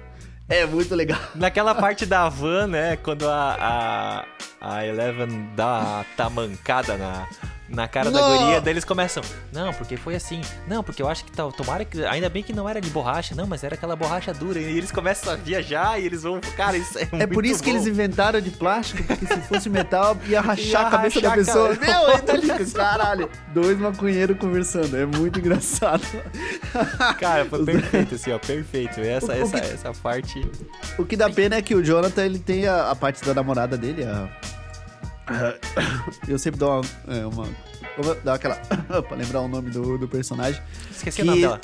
É 0.50 0.66
muito 0.66 0.96
legal. 0.96 1.20
Naquela 1.36 1.76
parte 1.76 2.08
da 2.08 2.28
van, 2.28 2.66
né? 2.66 2.96
Quando 2.96 3.30
a, 3.30 4.26
a, 4.60 4.70
a 4.74 4.88
Eleven 4.88 5.50
dá 5.56 6.00
a 6.00 6.06
tamancada 6.18 6.98
na, 6.98 7.28
na 7.72 7.88
cara 7.88 8.12
da 8.12 8.20
Não! 8.22 8.38
guria, 8.38 8.62
daí 8.62 8.74
eles 8.74 8.84
começam. 8.86 9.24
Não, 9.54 9.74
porque 9.74 9.96
foi 9.98 10.16
assim. 10.16 10.42
Não, 10.68 10.84
porque 10.84 11.02
eu 11.02 11.08
acho 11.10 11.24
que 11.26 11.32
tomara 11.32 11.86
que. 11.86 12.04
Ainda 12.06 12.30
bem 12.30 12.44
que 12.44 12.54
não 12.54 12.68
era 12.68 12.80
de 12.82 12.90
borracha, 12.90 13.34
não, 13.34 13.48
mas 13.48 13.64
era 13.64 13.76
aquela 13.76 13.96
borracha 13.96 14.34
dura. 14.34 14.60
E 14.60 14.78
eles 14.78 14.92
começam 14.92 15.34
a 15.34 15.36
viajar 15.36 16.00
e 16.00 16.06
eles 16.06 16.24
vão. 16.24 16.40
Cara, 16.56 16.78
isso 16.78 16.98
é 17.00 17.08
É 17.20 17.28
por 17.28 17.46
isso 17.46 17.64
que 17.64 17.70
bom. 17.72 17.78
eles 17.78 17.88
inventaram 17.88 18.42
de 18.42 18.52
plástico, 18.52 19.04
porque 19.04 19.26
se 19.26 19.42
fosse 19.42 19.70
metal, 19.70 20.18
ia 20.28 20.40
rachar 20.42 20.66
Ia 20.66 20.80
a 20.88 20.90
cabeça 20.92 21.22
da 21.22 21.30
rachar 21.30 21.44
a 21.44 21.46
pessoa. 21.46 21.76
cara. 21.78 21.92
Meu, 22.00 22.16
ainda 22.16 22.42
fica, 22.42 22.66
caralho. 22.78 23.30
Dois 23.54 23.78
maconheiros 23.80 24.38
conversando, 24.38 24.96
é 24.98 25.06
muito 25.06 25.40
engraçado. 25.40 26.04
Cara, 27.20 27.46
foi 27.46 27.64
perfeito, 27.66 28.16
assim, 28.16 28.32
ó, 28.32 28.40
perfeito. 28.40 29.00
Essa, 29.00 29.34
O- 29.34 29.36
o 29.36 29.42
essa, 29.42 29.60
que- 29.62 29.68
essa 29.74 29.94
parte. 29.94 30.52
O 30.98 31.06
que 31.06 31.16
dá 31.16 31.30
pena 31.30 31.56
é 31.56 31.62
que 31.62 31.74
o 31.76 31.84
Jonathan, 31.84 32.26
ele 32.26 32.40
tem 32.40 32.68
a, 32.68 32.92
a 32.92 32.96
parte 32.96 33.24
da 33.24 33.34
namorada 33.34 33.78
dele, 33.78 34.04
a... 34.04 34.28
Eu 36.28 36.38
sempre 36.40 36.60
dou 36.60 36.82
uma... 36.82 37.16
é, 37.16 37.26
uma 37.26 37.48
vou 37.98 38.16
dar 38.24 38.36
aquela... 38.36 38.56
pra 39.08 39.16
lembrar 39.18 39.42
o 39.42 39.48
nome 39.48 39.70
do, 39.70 39.98
do 39.98 40.08
personagem. 40.08 40.62
Esqueci 40.92 41.18
Que- 41.18 41.22
o 41.24 41.26
nome 41.26 41.42
dela. 41.42 41.60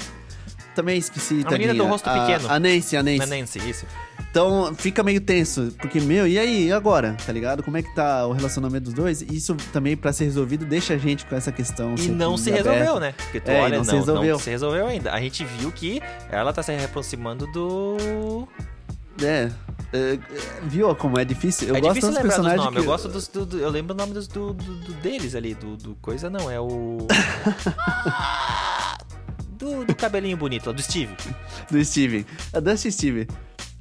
Também 0.76 1.00
esqueci, 1.00 1.44
A 1.44 1.52
menina 1.54 1.74
do 1.74 1.86
rosto 1.86 2.08
A- 2.08 2.20
pequeno. 2.28 2.52
A 2.52 2.60
Nancy, 2.60 2.96
a 2.96 3.02
Nancy. 3.02 3.18
Na 3.18 3.26
Nancy, 3.26 3.58
isso. 3.68 3.86
Então 4.30 4.76
fica 4.76 5.02
meio 5.02 5.20
tenso, 5.20 5.74
porque, 5.80 6.00
meu, 6.00 6.28
e 6.28 6.38
aí, 6.38 6.68
e 6.68 6.72
agora? 6.72 7.18
Tá 7.26 7.34
ligado? 7.34 7.64
Como 7.64 7.76
é 7.78 7.82
que 7.82 7.96
tá 7.96 8.28
o 8.28 8.34
relacionamento 8.34 8.84
dos 8.86 8.94
dois? 8.94 9.24
Isso 9.24 9.56
também, 9.74 9.98
pra 9.98 10.14
ser 10.14 10.26
resolvido, 10.26 10.66
deixa 10.66 10.94
a 10.94 10.98
gente 11.00 11.26
com 11.26 11.36
essa 11.36 11.52
questão. 11.52 11.96
E 11.96 12.02
sempre 12.02 12.16
não 12.16 12.38
se 12.38 12.52
aberta. 12.52 12.70
resolveu, 12.70 13.00
né? 13.00 13.14
Porque 13.18 13.40
tu 13.40 13.50
É, 13.50 13.60
olha, 13.62 13.70
não 13.72 13.78
não, 13.78 13.86
se 13.86 13.96
resolveu. 13.96 14.34
não 14.34 14.40
se 14.40 14.50
resolveu 14.52 14.86
ainda. 14.86 15.12
A 15.14 15.20
gente 15.20 15.44
viu 15.44 15.72
que 15.72 16.00
ela 16.30 16.54
tá 16.54 16.62
se 16.62 16.72
aproximando 16.76 17.48
do. 17.48 18.48
É, 19.24 19.52
é, 19.94 20.14
é, 20.14 20.20
viu 20.64 20.94
como 20.96 21.18
é 21.20 21.26
difícil? 21.26 21.70
Eu 21.70 21.76
é 21.76 21.82
gosto 21.82 21.94
difícil 21.96 22.10
dos 22.14 22.18
lembrar 22.24 22.36
dos 22.38 22.46
personagens 22.46 22.66
nomes. 22.66 22.80
que... 22.80 22.86
Eu 22.86 22.92
gosto 22.92 23.08
dos. 23.10 23.28
do- 23.28 23.46
do- 23.46 23.58
eu 23.60 23.70
lembro 23.70 23.94
o 23.94 23.98
nome 23.98 24.14
dos, 24.14 24.28
do, 24.28 24.54
do- 24.54 24.94
deles 24.96 25.34
ali. 25.36 25.54
Do, 25.56 25.96
coisa 26.02 26.30
não, 26.30 26.50
é 26.52 26.60
o. 26.60 26.98
do, 29.58 29.86
do 29.86 29.96
cabelinho 29.96 30.38
bonito, 30.38 30.72
do 30.72 30.82
Steve. 30.82 31.16
do 31.70 31.84
Steven. 31.84 32.26
A 32.54 32.60
Dusty 32.60 32.92
Steven. 32.92 33.28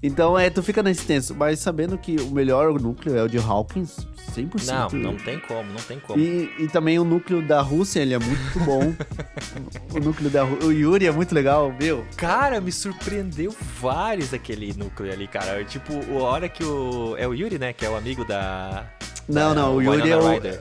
Então, 0.03 0.39
é, 0.39 0.51
tu 0.51 0.63
fica 0.63 0.83
nesse 0.83 1.07
tenso, 1.07 1.35
mas 1.35 1.59
sabendo 1.59 1.97
que 1.97 2.17
o 2.17 2.31
melhor 2.31 2.79
núcleo 2.81 3.17
é 3.17 3.23
o 3.23 3.29
de 3.29 3.39
Hawkins, 3.39 3.97
100%. 4.37 4.93
Não, 4.93 5.13
não 5.13 5.17
tem 5.17 5.39
como, 5.41 5.73
não 5.73 5.81
tem 5.81 5.99
como. 5.99 6.21
E, 6.21 6.51
e 6.59 6.69
também 6.69 6.99
o 6.99 7.05
núcleo 7.05 7.41
da 7.41 7.61
Rússia, 7.63 8.01
ele 8.01 8.15
é 8.15 8.19
muito 8.19 8.61
bom. 8.61 8.95
o 9.97 9.99
núcleo 9.99 10.29
da 10.31 10.45
Rú- 10.45 10.67
O 10.67 10.73
Yuri 10.73 11.07
é 11.07 11.11
muito 11.13 11.35
legal, 11.35 11.75
meu. 11.81 12.05
Cara, 12.17 12.61
me 12.61 12.71
surpreendeu 12.71 13.55
vários 13.81 14.35
aquele 14.35 14.73
núcleo 14.77 15.11
ali, 15.13 15.27
cara. 15.27 15.65
Tipo, 15.65 15.95
a 16.19 16.23
hora 16.23 16.49
que 16.49 16.63
o. 16.63 17.17
É 17.17 17.27
o 17.27 17.33
Yuri, 17.35 17.59
né? 17.59 17.73
Que 17.73 17.87
é 17.87 17.91
o 17.91 17.97
amigo 17.97 18.25
da. 18.25 18.85
Não, 19.27 19.55
da 19.55 19.63
não, 19.63 19.77
o 19.77 19.83
Yuri 19.83 20.11
é 20.11 20.17
o... 20.17 20.29
Ryder. 20.29 20.61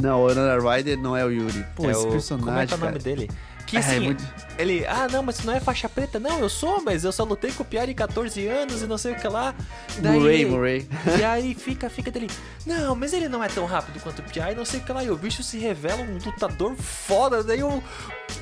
Não, 0.00 0.22
o 0.24 0.28
Winona 0.28 0.58
Ryder 0.58 0.98
não 0.98 1.16
é 1.16 1.24
o 1.24 1.30
Yuri. 1.30 1.64
Pô, 1.76 1.86
é 1.86 1.92
esse 1.92 2.04
o... 2.06 2.10
personagem, 2.10 2.46
Como 2.46 2.58
é 2.58 2.66
que 2.66 2.72
é 2.72 2.76
o 2.76 2.80
nome 2.80 2.92
cara. 2.92 3.04
dele? 3.04 3.30
Que 3.66 3.78
assim, 3.78 3.96
é, 3.96 4.00
muito... 4.00 4.24
ele, 4.58 4.86
ah, 4.86 5.08
não, 5.10 5.22
mas 5.22 5.36
você 5.36 5.46
não 5.46 5.54
é 5.54 5.60
faixa 5.60 5.88
preta. 5.88 6.20
Não, 6.20 6.40
eu 6.40 6.48
sou, 6.48 6.82
mas 6.82 7.04
eu 7.04 7.12
só 7.12 7.24
lutei 7.24 7.50
com 7.52 7.62
o 7.62 7.66
Piari 7.66 7.94
14 7.94 8.46
anos 8.46 8.82
e 8.82 8.86
não 8.86 8.98
sei 8.98 9.12
o 9.12 9.16
que 9.16 9.26
lá. 9.26 9.54
Daí, 9.98 10.18
Murray, 10.18 10.44
Murray. 10.44 10.88
E 11.18 11.24
aí 11.24 11.54
fica, 11.54 11.88
fica 11.88 12.10
dele, 12.10 12.28
não, 12.66 12.94
mas 12.94 13.12
ele 13.12 13.28
não 13.28 13.42
é 13.42 13.48
tão 13.48 13.64
rápido 13.64 14.00
quanto 14.00 14.20
o 14.20 14.22
Piari, 14.22 14.54
não 14.54 14.64
sei 14.64 14.80
o 14.80 14.82
que 14.82 14.92
lá. 14.92 15.02
E 15.02 15.10
o 15.10 15.16
bicho 15.16 15.42
se 15.42 15.58
revela 15.58 16.02
um 16.02 16.18
lutador 16.24 16.74
foda. 16.76 17.42
Daí 17.42 17.60
eu, 17.60 17.82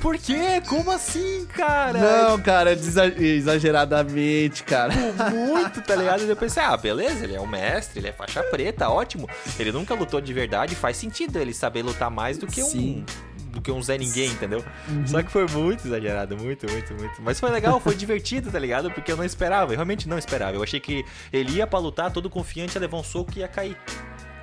por 0.01 0.17
quê? 0.17 0.61
Como 0.67 0.91
assim, 0.91 1.45
cara? 1.45 1.99
Não, 1.99 2.41
cara, 2.41 2.73
exageradamente, 2.73 4.63
cara. 4.63 4.93
Muito, 5.31 5.81
tá 5.81 5.95
ligado? 5.95 6.23
E 6.23 6.29
eu 6.29 6.35
pensei, 6.35 6.61
ah, 6.61 6.75
beleza, 6.75 7.23
ele 7.23 7.35
é 7.35 7.41
um 7.41 7.47
mestre, 7.47 7.99
ele 7.99 8.09
é 8.09 8.13
faixa 8.13 8.43
preta, 8.43 8.89
ótimo. 8.89 9.29
Ele 9.57 9.71
nunca 9.71 9.93
lutou 9.93 10.19
de 10.19 10.33
verdade, 10.33 10.75
faz 10.75 10.97
sentido 10.97 11.37
ele 11.37 11.53
saber 11.53 11.83
lutar 11.83 12.11
mais 12.11 12.37
do 12.37 12.47
que 12.47 12.61
Sim. 12.61 13.05
um 13.09 13.32
do 13.53 13.61
que 13.61 13.71
um 13.71 13.81
Zé 13.81 13.97
Ninguém, 13.97 14.31
entendeu? 14.31 14.63
Uhum. 14.89 15.07
Só 15.07 15.21
que 15.21 15.31
foi 15.31 15.45
muito 15.47 15.87
exagerado, 15.87 16.35
muito, 16.35 16.69
muito, 16.69 16.93
muito. 16.95 17.21
Mas 17.21 17.39
foi 17.39 17.51
legal, 17.51 17.79
foi 17.79 17.93
divertido, 17.95 18.51
tá 18.51 18.59
ligado? 18.59 18.91
Porque 18.91 19.11
eu 19.11 19.15
não 19.15 19.23
esperava, 19.23 19.71
eu 19.71 19.75
realmente 19.75 20.09
não 20.09 20.17
esperava. 20.17 20.57
Eu 20.57 20.63
achei 20.63 20.79
que 20.79 21.05
ele 21.31 21.53
ia 21.53 21.67
pra 21.67 21.79
lutar 21.79 22.11
todo 22.11 22.29
confiante, 22.29 22.75
ia 22.75 22.81
levar 22.81 22.97
um 22.97 23.03
soco 23.03 23.31
e 23.35 23.39
ia 23.39 23.47
cair. 23.47 23.77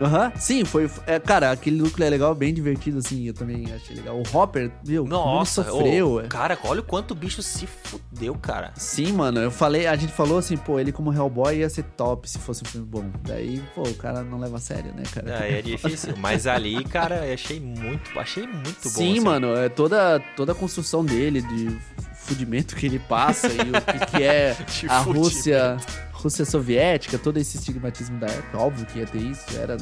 Aham, 0.00 0.26
uhum. 0.26 0.32
sim, 0.36 0.64
foi. 0.64 0.90
É, 1.06 1.18
cara, 1.18 1.50
aquele 1.50 1.76
núcleo 1.76 2.06
é 2.06 2.10
legal, 2.10 2.34
bem 2.34 2.54
divertido, 2.54 2.98
assim. 2.98 3.26
Eu 3.26 3.34
também 3.34 3.66
achei 3.72 3.96
legal. 3.96 4.16
O 4.16 4.36
Hopper, 4.36 4.70
viu? 4.82 5.04
Nossa, 5.04 5.62
sofreu. 5.62 6.16
Ô, 6.16 6.28
cara, 6.28 6.58
olha 6.64 6.80
o 6.80 6.82
quanto 6.82 7.10
o 7.12 7.14
bicho 7.14 7.42
se 7.42 7.66
fudeu, 7.66 8.34
cara. 8.34 8.72
Sim, 8.76 9.12
mano. 9.12 9.40
Eu 9.40 9.50
falei, 9.50 9.86
a 9.86 9.96
gente 9.96 10.12
falou 10.12 10.38
assim, 10.38 10.56
pô, 10.56 10.80
ele 10.80 10.90
como 10.90 11.12
Hellboy 11.12 11.58
ia 11.58 11.68
ser 11.68 11.82
top 11.82 12.28
se 12.28 12.38
fosse 12.38 12.62
um 12.62 12.66
filme 12.66 12.86
bom. 12.86 13.04
Daí, 13.26 13.62
pô, 13.74 13.82
o 13.82 13.94
cara 13.94 14.22
não 14.22 14.38
leva 14.38 14.56
a 14.56 14.60
sério, 14.60 14.92
né, 14.94 15.02
cara? 15.12 15.44
É, 15.44 15.58
é 15.58 15.62
difícil. 15.62 16.14
Mas 16.16 16.46
ali, 16.46 16.82
cara, 16.84 17.26
eu 17.26 17.34
achei 17.34 17.60
muito, 17.60 18.18
achei 18.18 18.46
muito 18.46 18.82
bom. 18.84 18.90
Sim, 18.90 19.12
assim. 19.12 19.20
mano, 19.20 19.54
é 19.54 19.68
toda, 19.68 20.18
toda 20.34 20.52
a 20.52 20.54
construção 20.54 21.04
dele, 21.04 21.42
de 21.42 21.76
fudimento 22.14 22.76
que 22.76 22.86
ele 22.86 22.98
passa 22.98 23.48
e 23.48 23.70
o 23.70 23.80
que, 23.80 24.06
que 24.06 24.22
é 24.22 24.56
a 24.88 24.98
Rússia. 25.00 25.76
Rússia 26.22 26.44
soviética, 26.44 27.18
todo 27.18 27.38
esse 27.38 27.56
estigmatismo 27.56 28.18
da 28.18 28.26
época, 28.26 28.58
óbvio 28.58 28.86
que 28.86 28.98
ia 28.98 29.06
ter 29.06 29.18
isso, 29.18 29.44
era 29.58 29.76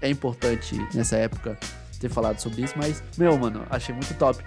é 0.00 0.10
importante 0.10 0.76
nessa 0.92 1.16
época 1.16 1.58
ter 2.00 2.08
falado 2.08 2.38
sobre 2.38 2.62
isso, 2.62 2.74
mas 2.76 3.02
meu, 3.16 3.36
mano, 3.38 3.64
achei 3.70 3.94
muito 3.94 4.12
top. 4.14 4.42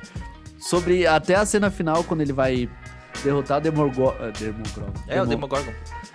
Sobre 0.59 1.07
até 1.07 1.35
a 1.35 1.45
cena 1.45 1.71
final 1.71 2.03
quando 2.03 2.21
ele 2.21 2.33
vai 2.33 2.69
derrotar 3.23 3.61
Demogorgon, 3.61 4.09
uh, 4.09 4.31
Demogorgon. 4.37 4.93
É, 5.07 5.21
o 5.21 5.25
Demogorgon. 5.25 5.71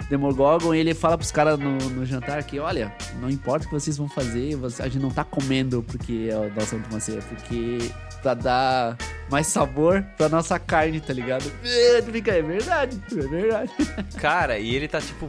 Demogorgon, 0.08 0.74
ele 0.74 0.94
fala 0.94 1.16
pros 1.16 1.30
caras 1.30 1.58
no, 1.58 1.76
no, 1.76 2.04
jantar 2.04 2.42
que, 2.44 2.58
olha, 2.58 2.94
não 3.20 3.30
importa 3.30 3.66
o 3.66 3.68
que 3.68 3.74
vocês 3.74 3.96
vão 3.96 4.08
fazer, 4.08 4.58
a 4.78 4.88
gente 4.88 4.98
não 4.98 5.10
tá 5.10 5.24
comendo 5.24 5.82
porque 5.82 6.28
é 6.30 6.34
a 6.34 6.48
nossa 6.48 6.76
última 6.76 7.00
ceia, 7.00 7.22
porque 7.22 7.78
pra 8.22 8.34
dar 8.34 8.96
mais 9.30 9.46
sabor 9.46 10.04
pra 10.16 10.28
nossa 10.28 10.58
carne, 10.58 11.00
tá 11.00 11.12
ligado? 11.12 11.50
É, 11.64 11.98
é 11.98 12.00
verdade, 12.42 13.00
é 13.10 13.26
verdade. 13.26 13.72
Cara, 14.18 14.58
e 14.58 14.74
ele 14.74 14.86
tá, 14.86 15.00
tipo, 15.00 15.28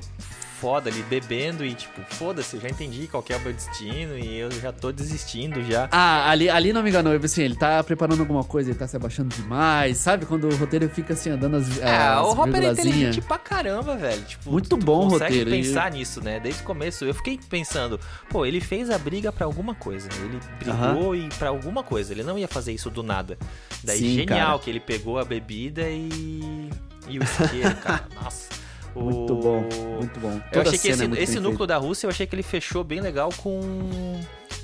foda 0.63 0.89
ali, 0.89 1.03
bebendo 1.03 1.65
e 1.65 1.73
tipo, 1.73 2.01
foda-se, 2.15 2.55
eu 2.55 2.61
já 2.61 2.69
entendi 2.69 3.05
qual 3.05 3.21
é 3.27 3.35
o 3.35 3.39
meu 3.41 3.51
destino 3.51 4.17
e 4.17 4.37
eu 4.37 4.49
já 4.49 4.71
tô 4.71 4.93
desistindo 4.93 5.61
já. 5.61 5.89
Ah, 5.91 6.29
ali, 6.29 6.49
ali 6.49 6.71
não 6.71 6.81
me 6.81 6.89
enganou, 6.89 7.13
assim, 7.21 7.41
ele 7.41 7.57
tá 7.57 7.83
preparando 7.83 8.21
alguma 8.21 8.45
coisa, 8.45 8.69
ele 8.69 8.79
tá 8.79 8.87
se 8.87 8.95
abaixando 8.95 9.35
demais, 9.35 9.97
sabe? 9.97 10.25
Quando 10.25 10.47
o 10.47 10.55
roteiro 10.55 10.87
fica 10.87 11.11
assim, 11.15 11.31
andando 11.31 11.57
as. 11.57 11.79
É, 11.79 11.97
as 11.97 12.25
o 12.25 12.31
Hopper 12.31 12.63
é 12.63 12.71
inteligente 12.71 13.19
pra 13.19 13.37
caramba, 13.37 13.97
velho. 13.97 14.23
Tipo, 14.23 14.51
Muito 14.51 14.77
bom 14.77 15.07
o 15.07 15.09
roteiro. 15.09 15.49
pensar 15.49 15.91
e... 15.91 15.97
nisso, 15.97 16.23
né? 16.23 16.39
Desde 16.39 16.61
o 16.61 16.65
começo. 16.65 17.03
Eu 17.03 17.13
fiquei 17.13 17.37
pensando, 17.49 17.99
pô, 18.29 18.45
ele 18.45 18.61
fez 18.61 18.89
a 18.89 18.97
briga 18.97 19.33
pra 19.33 19.45
alguma 19.45 19.75
coisa. 19.75 20.07
Ele 20.23 20.39
brigou 20.59 21.13
e 21.13 21.27
pra 21.37 21.49
alguma 21.49 21.83
coisa. 21.83 22.13
Ele 22.13 22.23
não 22.23 22.39
ia 22.39 22.47
fazer 22.47 22.71
isso 22.71 22.89
do 22.89 23.03
nada. 23.03 23.37
Daí, 23.83 23.99
Sim, 23.99 24.15
genial 24.15 24.51
cara. 24.51 24.59
que 24.59 24.69
ele 24.69 24.79
pegou 24.79 25.19
a 25.19 25.25
bebida 25.25 25.89
e. 25.89 26.69
E 27.09 27.19
o 27.19 27.23
isqueiro, 27.23 27.75
cara. 27.83 28.07
Nossa. 28.15 28.52
Muito 28.95 29.35
bom, 29.35 29.67
muito 29.97 30.19
bom. 30.19 30.39
Toda 30.51 30.55
eu 30.55 30.61
achei 30.61 30.77
que 30.77 30.87
esse, 30.89 31.03
é 31.03 31.23
esse 31.23 31.39
núcleo 31.39 31.65
da 31.65 31.77
Rússia, 31.77 32.05
eu 32.05 32.09
achei 32.09 32.27
que 32.27 32.35
ele 32.35 32.43
fechou 32.43 32.83
bem 32.83 33.01
legal 33.01 33.29
com 33.37 33.59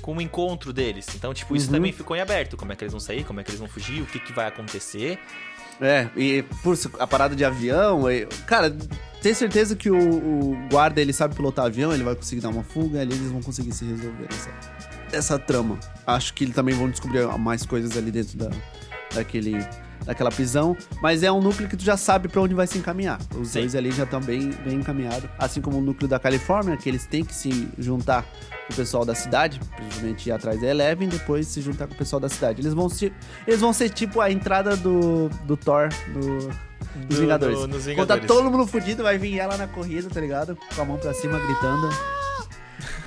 com 0.00 0.16
o 0.16 0.20
encontro 0.20 0.72
deles. 0.72 1.06
Então, 1.14 1.32
tipo, 1.34 1.54
isso 1.54 1.66
uhum. 1.66 1.72
também 1.74 1.92
ficou 1.92 2.16
em 2.16 2.20
aberto. 2.20 2.56
Como 2.56 2.72
é 2.72 2.76
que 2.76 2.82
eles 2.82 2.92
vão 2.92 3.00
sair, 3.00 3.22
como 3.24 3.40
é 3.40 3.44
que 3.44 3.50
eles 3.50 3.60
vão 3.60 3.68
fugir, 3.68 4.02
o 4.02 4.06
que, 4.06 4.18
que 4.18 4.32
vai 4.32 4.46
acontecer. 4.46 5.18
É, 5.80 6.08
e 6.14 6.42
por 6.62 6.76
a 6.98 7.06
parada 7.06 7.34
de 7.34 7.42
avião, 7.42 8.02
cara, 8.46 8.74
tenho 9.22 9.34
certeza 9.34 9.74
que 9.74 9.90
o, 9.90 9.96
o, 9.96 10.68
guarda 10.70 11.00
ele 11.00 11.12
sabe 11.12 11.34
pilotar 11.34 11.64
avião, 11.64 11.90
ele 11.92 12.04
vai 12.04 12.14
conseguir 12.14 12.42
dar 12.42 12.50
uma 12.50 12.62
fuga, 12.62 13.00
ali 13.00 13.14
eles 13.14 13.30
vão 13.30 13.40
conseguir 13.40 13.72
se 13.72 13.86
resolver 13.86 14.26
essa, 14.28 14.50
essa 15.10 15.38
trama. 15.38 15.78
Acho 16.06 16.34
que 16.34 16.44
eles 16.44 16.54
também 16.54 16.74
vão 16.74 16.90
descobrir 16.90 17.26
mais 17.38 17.64
coisas 17.64 17.96
ali 17.96 18.10
dentro 18.10 18.36
da, 18.36 18.50
daquele 19.14 19.56
daquela 20.10 20.30
prisão, 20.30 20.76
mas 21.00 21.22
é 21.22 21.30
um 21.30 21.40
núcleo 21.40 21.68
que 21.68 21.76
tu 21.76 21.84
já 21.84 21.96
sabe 21.96 22.26
para 22.26 22.40
onde 22.40 22.52
vai 22.52 22.66
se 22.66 22.76
encaminhar. 22.76 23.20
Os 23.40 23.50
Sim. 23.50 23.60
dois 23.60 23.76
ali 23.76 23.92
já 23.92 24.02
estão 24.02 24.20
bem, 24.20 24.50
bem 24.64 24.74
encaminhados. 24.78 25.30
Assim 25.38 25.60
como 25.60 25.78
o 25.78 25.80
núcleo 25.80 26.08
da 26.08 26.18
Califórnia, 26.18 26.76
que 26.76 26.88
eles 26.88 27.06
têm 27.06 27.24
que 27.24 27.32
se 27.32 27.68
juntar 27.78 28.24
com 28.66 28.72
o 28.72 28.76
pessoal 28.76 29.04
da 29.04 29.14
cidade, 29.14 29.60
principalmente 29.76 30.28
ir 30.28 30.32
atrás 30.32 30.60
da 30.60 30.66
Eleven, 30.66 31.08
depois 31.08 31.46
se 31.46 31.60
juntar 31.60 31.86
com 31.86 31.94
o 31.94 31.96
pessoal 31.96 32.18
da 32.18 32.28
cidade. 32.28 32.60
Eles 32.60 32.74
vão, 32.74 32.88
se, 32.88 33.12
eles 33.46 33.60
vão 33.60 33.72
ser 33.72 33.88
tipo 33.90 34.20
a 34.20 34.30
entrada 34.30 34.76
do, 34.76 35.28
do 35.44 35.56
Thor 35.56 35.88
no, 36.08 36.38
dos 37.06 37.16
do, 37.16 37.20
Vingadores. 37.20 37.58
Do, 37.60 37.68
nos 37.68 37.84
Vingadores. 37.86 37.94
Quando 37.94 38.08
tá 38.08 38.34
todo 38.34 38.50
mundo 38.50 38.66
fudido, 38.66 39.04
vai 39.04 39.16
vir 39.16 39.38
ela 39.38 39.56
na 39.56 39.68
corrida, 39.68 40.08
tá 40.10 40.20
ligado? 40.20 40.58
Com 40.74 40.82
a 40.82 40.84
mão 40.84 40.98
pra 40.98 41.14
cima, 41.14 41.38
gritando. 41.38 41.88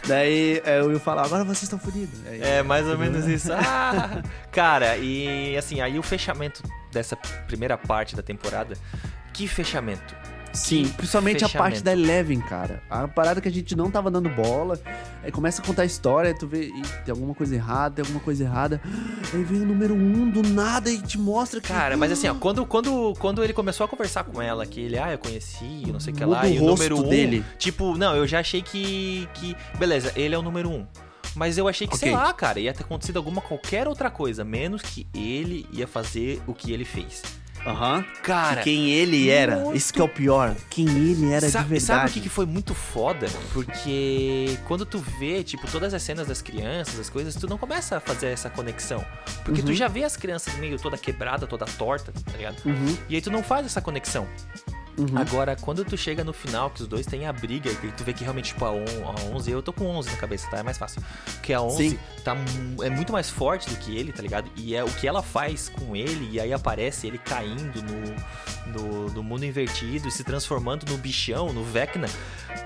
Daí 0.08 0.62
é, 0.66 0.82
o 0.82 0.88
Will 0.88 1.00
fala, 1.00 1.24
agora 1.24 1.44
vocês 1.44 1.64
estão 1.64 1.80
fodidos. 1.80 2.20
É, 2.26 2.62
mais 2.62 2.88
ou 2.88 2.98
menos 2.98 3.26
isso. 3.26 3.50
Ah! 3.56 4.22
Cara, 4.52 4.98
e 4.98 5.56
assim, 5.58 5.80
aí 5.80 5.98
o 5.98 6.04
fechamento 6.04 6.62
dessa 6.92 7.16
primeira 7.48 7.78
parte 7.78 8.16
da 8.16 8.22
temporada, 8.22 8.76
que 9.34 9.48
fechamento. 9.48 10.16
Sim, 10.54 10.88
principalmente 10.96 11.40
fechamento. 11.40 11.58
a 11.58 11.60
parte 11.60 11.84
da 11.84 11.92
Eleven, 11.92 12.40
cara. 12.40 12.84
A 12.88 13.08
parada 13.08 13.42
que 13.42 13.48
a 13.48 13.52
gente 13.52 13.76
não 13.76 13.90
tava 13.90 14.12
dando 14.12 14.30
bola. 14.30 14.80
Aí 15.24 15.32
começa 15.32 15.62
a 15.62 15.66
contar 15.66 15.82
a 15.82 15.86
história, 15.86 16.34
tu 16.38 16.48
vê, 16.48 16.72
tem 17.04 17.12
alguma 17.12 17.34
coisa 17.34 17.56
errada, 17.56 17.96
tem 17.96 18.04
alguma 18.04 18.20
coisa 18.20 18.44
errada. 18.44 18.80
Aí 19.34 19.44
vem 19.44 19.62
o 19.62 19.66
número 19.66 19.96
um 19.96 20.30
do 20.30 20.44
nada 20.44 20.92
e 20.92 21.02
te 21.02 21.18
mostra 21.18 21.60
que. 21.60 21.68
Cara, 21.68 21.98
mas 21.98 22.12
assim, 22.12 22.28
ó, 22.28 22.36
quando, 22.40 22.66
quando, 22.68 23.16
quando 23.18 23.44
ele 23.44 23.52
começou 23.52 23.86
a 23.86 23.88
conversar 23.88 24.24
com 24.26 24.40
ela, 24.40 24.66
que 24.66 24.80
ele, 24.80 24.98
ah, 24.98 25.12
eu 25.12 25.18
conheci, 25.18 25.92
não 25.92 26.00
sei 26.00 26.14
o 26.14 26.16
que 26.16 26.24
lá, 26.24 26.48
e 26.48 26.60
o 26.60 26.66
número 26.66 27.00
um. 27.00 27.10
Dele. 27.10 27.44
Tipo, 27.58 27.98
não, 27.98 28.16
eu 28.16 28.28
já 28.28 28.40
achei 28.40 28.62
que. 28.62 29.28
que 29.34 29.56
Beleza, 29.80 30.14
ele 30.16 30.36
é 30.36 30.38
o 30.38 30.44
número 30.44 30.70
um. 30.70 30.86
Mas 31.36 31.58
eu 31.58 31.68
achei 31.68 31.88
que, 31.88 31.96
okay. 31.96 32.10
sei 32.10 32.16
lá, 32.16 32.32
cara, 32.32 32.60
ia 32.60 32.72
ter 32.74 32.84
acontecido 32.84 33.18
alguma 33.18 33.42
qualquer 33.42 33.88
outra 33.88 34.12
coisa, 34.12 34.44
menos 34.44 34.84
que 34.84 35.08
ele 35.16 35.68
ia 35.72 35.88
fazer 35.88 36.40
o 36.46 36.54
que 36.54 36.72
ele 36.72 36.86
fez. 36.86 37.24
Aham. 37.66 37.98
Uhum. 37.98 38.06
Cara. 38.22 38.62
quem 38.62 38.90
ele 38.90 39.30
era. 39.30 39.58
Muito... 39.58 39.78
Isso 39.78 39.94
que 39.94 40.02
é 40.02 40.04
o 40.04 40.10
pior. 40.10 40.56
Quem 40.70 40.88
ele 40.88 41.32
era 41.32 41.50
Sa 41.50 41.62
de 41.62 41.70
verdade. 41.70 41.86
Sabe 41.86 42.10
o 42.10 42.14
que, 42.14 42.22
que 42.22 42.30
foi 42.30 42.46
muito 42.46 42.74
foda? 42.74 43.28
Porque 43.52 44.58
quando 44.68 44.86
tu 44.86 45.00
vê, 45.20 45.44
tipo, 45.44 45.70
todas 45.70 45.94
as 45.94 46.02
cenas 46.02 46.28
das 46.28 46.42
crianças, 46.42 47.00
as 47.00 47.10
coisas, 47.10 47.36
tu 47.36 47.48
não 47.48 47.58
começa 47.58 47.98
a 47.98 48.00
fazer 48.00 48.28
essa 48.28 48.50
conexão. 48.50 49.04
Porque 49.44 49.62
uhum. 49.62 49.68
tu 49.68 49.74
já 49.74 49.88
vê 49.88 50.04
as 50.04 50.18
crianças 50.18 50.54
meio 50.56 50.78
toda 50.78 50.98
quebrada, 50.98 51.48
toda 51.48 51.66
torta, 51.66 52.12
tá 52.12 52.38
ligado? 52.38 52.58
Uhum. 52.66 52.98
E 53.10 53.16
aí 53.16 53.22
tu 53.22 53.32
não 53.32 53.44
faz 53.44 53.66
essa 53.66 53.82
conexão. 53.82 54.28
Uhum. 54.98 55.18
Agora, 55.18 55.56
quando 55.56 55.84
tu 55.84 55.98
chega 55.98 56.24
no 56.24 56.34
final, 56.34 56.70
que 56.70 56.82
os 56.82 56.88
dois 56.88 57.06
têm 57.06 57.26
a 57.26 57.34
briga, 57.34 57.72
e 57.72 57.92
tu 57.92 58.04
vê 58.04 58.14
que 58.14 58.24
realmente, 58.24 58.54
tipo, 58.54 58.64
a, 58.64 58.72
on, 58.72 58.86
a 59.06 59.36
11, 59.36 59.52
eu 59.52 59.62
tô 59.62 59.74
com 59.74 59.86
11 59.88 60.12
na 60.12 60.18
cabeça, 60.18 60.48
tá? 60.50 60.60
É 60.60 60.64
mais 60.64 60.78
fácil. 60.78 61.02
Porque 61.26 61.52
a 61.54 61.62
11 61.62 62.00
tá, 62.24 62.36
é 62.84 62.90
muito 62.90 63.12
mais 63.12 63.30
forte 63.30 63.70
do 63.70 63.76
que 63.78 63.98
ele, 63.98 64.12
tá 64.12 64.22
ligado? 64.22 64.50
E 64.56 64.76
é 64.76 64.84
o 64.84 64.88
que 64.88 65.08
ela 65.08 65.24
faz 65.24 65.70
com 65.70 65.96
ele, 65.96 66.30
e 66.32 66.40
aí 66.40 66.54
aparece 66.54 67.08
ele 67.08 67.18
caindo 67.18 67.82
no, 67.82 68.63
no, 68.68 69.10
no 69.10 69.24
mundo 69.24 69.46
invertido, 69.46 70.10
se 70.10 70.24
transformando 70.24 70.86
no 70.90 70.98
bichão, 70.98 71.52
no 71.52 71.64
Vecna. 71.64 72.08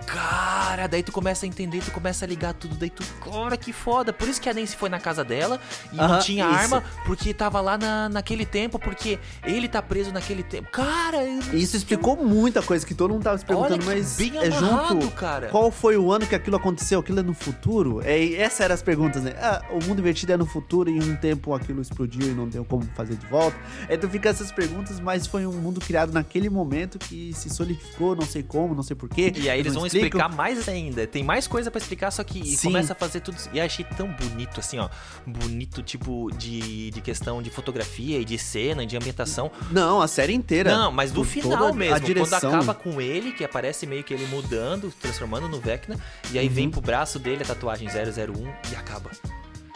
Cara, 0.06 0.88
daí 0.88 1.04
tu 1.04 1.12
começa 1.12 1.46
a 1.46 1.50
entender, 1.50 1.84
tu 1.84 1.92
começa 1.92 2.24
a 2.24 2.28
ligar 2.28 2.54
tudo, 2.54 2.76
daí 2.76 2.90
tu, 2.90 3.04
cara, 3.30 3.58
que 3.58 3.74
foda. 3.74 4.14
Por 4.14 4.28
isso 4.28 4.40
que 4.40 4.50
a 4.50 4.54
Nancy 4.54 4.76
foi 4.76 4.90
na 4.90 5.00
casa 5.00 5.24
dela 5.24 5.60
e 5.92 5.98
não 5.98 6.20
tinha 6.20 6.46
isso. 6.46 6.56
arma, 6.56 6.84
porque 7.06 7.34
tava 7.34 7.60
lá 7.60 7.78
na, 7.78 8.08
naquele 8.08 8.46
tempo, 8.46 8.80
porque 8.80 9.20
ele 9.44 9.68
tá 9.68 9.82
preso 9.82 10.12
naquele 10.12 10.44
tempo. 10.44 10.70
Cara, 10.72 11.24
isso 11.54 11.76
explicou 11.76 12.16
muita 12.16 12.62
coisa 12.62 12.86
que 12.86 12.94
todo 12.94 13.14
mundo 13.14 13.24
tava 13.24 13.38
se 13.38 13.46
perguntando, 13.46 13.86
mas 13.86 14.16
bem 14.16 14.38
é 14.38 14.50
junto. 14.50 15.12
Cara. 15.12 15.50
Qual 15.50 15.70
foi 15.72 15.98
o 15.98 16.12
ano 16.12 16.26
que 16.26 16.36
aquilo 16.36 16.56
aconteceu? 16.56 17.00
Aquilo 17.00 17.20
é 17.20 17.24
no 17.24 17.34
futuro? 17.34 18.02
É, 18.04 18.34
essas 18.36 18.62
eram 18.62 18.76
as 18.76 18.82
perguntas, 18.82 19.24
né? 19.24 19.34
Ah, 19.40 19.62
o 19.72 19.84
mundo 19.84 20.00
invertido 20.00 20.32
é 20.32 20.38
no 20.38 20.46
futuro 20.46 20.90
e 20.90 20.98
em 20.98 21.04
um 21.04 21.16
tempo 21.16 21.54
aquilo 21.54 21.82
explodiu 21.82 22.32
e 22.32 22.34
não 22.34 22.48
deu 22.48 22.64
como 22.64 22.84
fazer 22.96 23.16
de 23.16 23.26
volta. 23.26 23.58
Então 23.90 24.10
fica 24.10 24.30
essas 24.30 24.52
perguntas, 24.52 25.00
mas 25.00 25.28
foi 25.28 25.46
um 25.46 25.54
mundo 25.54 25.82
criado 25.88 26.12
naquele 26.12 26.50
momento 26.50 27.00
que 27.00 27.32
se 27.34 27.50
solidificou, 27.50 28.14
não 28.14 28.26
sei 28.26 28.44
como, 28.44 28.76
não 28.76 28.84
sei 28.84 28.94
porquê. 28.94 29.32
E 29.38 29.50
aí 29.50 29.58
eles 29.58 29.74
vão 29.74 29.86
explicam. 29.86 30.20
explicar 30.20 30.36
mais 30.36 30.68
ainda. 30.68 31.08
Tem 31.08 31.24
mais 31.24 31.48
coisa 31.48 31.72
para 31.72 31.80
explicar, 31.80 32.12
só 32.12 32.26
que 32.26 32.58
começa 32.58 32.92
a 32.92 32.96
fazer 32.96 33.22
tudo. 33.22 33.38
E 33.54 33.62
achei 33.62 33.86
tão 33.86 34.12
bonito, 34.12 34.60
assim, 34.60 34.80
ó. 34.80 34.90
Bonito, 35.26 35.82
tipo, 35.82 36.30
de, 36.38 36.92
de 36.92 37.00
questão 37.00 37.42
de 37.42 37.50
fotografia 37.50 38.20
e 38.20 38.26
de 38.26 38.38
cena, 38.38 38.86
de 38.86 38.98
ambientação. 38.98 39.50
Não, 39.72 40.02
a 40.02 40.10
série 40.10 40.34
inteira. 40.34 40.76
Não, 40.76 40.92
mas 40.92 41.14
do 41.14 41.24
final 41.24 41.74
mesmo 41.74 41.98
direção. 42.02 42.40
Quando 42.42 42.56
acaba 42.56 42.74
com 42.74 43.00
ele, 43.00 43.32
que 43.32 43.46
aparece 43.46 43.88
meio 43.88 44.04
que 44.04 44.14
ele 44.14 44.26
mudando, 44.28 44.92
transformando 45.00 45.48
no 45.48 45.62
Vecna, 45.62 45.96
e 46.32 46.38
aí 46.38 46.50
uhum. 46.50 46.54
vem 46.54 46.70
pro 46.70 46.82
braço 46.82 47.18
dele 47.18 47.44
a 47.44 47.46
tatuagem 47.46 47.88
001 47.88 48.74
e 48.74 48.76
acaba. 48.76 49.10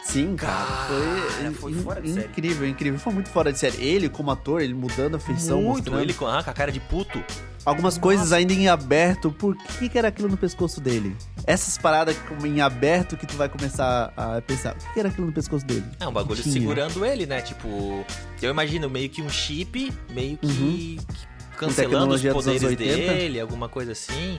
Sim, 0.02 0.34
cara. 0.36 0.66
Cara, 0.66 1.52
foi 1.52 1.52
foi 1.54 1.72
in- 1.72 2.02
de 2.02 2.12
série. 2.14 2.26
incrível, 2.26 2.68
incrível. 2.68 2.98
Foi 2.98 3.12
muito 3.12 3.28
fora 3.30 3.52
de 3.52 3.58
série. 3.58 3.82
Ele, 3.84 4.08
como 4.08 4.30
ator, 4.30 4.60
ele 4.60 4.74
mudando 4.74 5.14
a 5.16 5.18
feição, 5.18 5.58
Muito, 5.62 5.76
mostrando 5.90 6.00
ele 6.00 6.12
com, 6.12 6.26
ah, 6.26 6.42
com 6.42 6.50
a 6.50 6.52
cara 6.52 6.72
de 6.72 6.80
puto. 6.80 7.22
algumas 7.64 7.96
coisas 7.98 8.32
ainda 8.32 8.52
em 8.52 8.68
aberto. 8.68 9.30
Por 9.30 9.56
que, 9.56 9.88
que 9.88 9.96
era 9.96 10.08
aquilo 10.08 10.28
no 10.28 10.36
pescoço 10.36 10.80
dele? 10.80 11.16
Essas 11.46 11.78
paradas 11.78 12.16
em 12.44 12.60
aberto 12.60 13.16
que 13.16 13.26
tu 13.26 13.36
vai 13.36 13.48
começar 13.48 14.12
a 14.16 14.40
pensar. 14.42 14.74
O 14.74 14.78
que, 14.78 14.92
que 14.94 15.00
era 15.00 15.08
aquilo 15.08 15.28
no 15.28 15.32
pescoço 15.32 15.64
dele? 15.64 15.84
É 16.00 16.06
um 16.08 16.12
bagulho 16.12 16.42
tinha? 16.42 16.52
segurando 16.52 17.04
ele, 17.06 17.24
né? 17.26 17.40
Tipo, 17.40 18.04
eu 18.40 18.50
imagino 18.50 18.90
meio 18.90 19.08
que 19.08 19.22
um 19.22 19.28
chip, 19.30 19.92
meio 20.10 20.36
que, 20.38 20.98
que 20.98 21.26
cancelando 21.68 22.14
os 22.14 22.22
poderes 22.22 22.62
anos 22.62 22.78
80. 22.78 23.12
dele, 23.12 23.40
alguma 23.40 23.68
coisa 23.68 23.92
assim. 23.92 24.38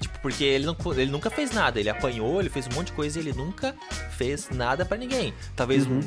Tipo, 0.00 0.18
porque 0.20 0.44
ele, 0.44 0.66
não, 0.66 0.76
ele 0.96 1.10
nunca 1.10 1.30
fez 1.30 1.50
nada. 1.50 1.78
Ele 1.80 1.88
apanhou, 1.88 2.40
ele 2.40 2.50
fez 2.50 2.66
um 2.66 2.74
monte 2.74 2.88
de 2.88 2.92
coisa 2.92 3.18
e 3.18 3.22
ele 3.22 3.32
nunca 3.32 3.74
fez 4.16 4.50
nada 4.50 4.84
pra 4.84 4.96
ninguém. 4.96 5.32
Talvez 5.56 5.86
Uhum. 5.86 5.98
um. 5.98 6.00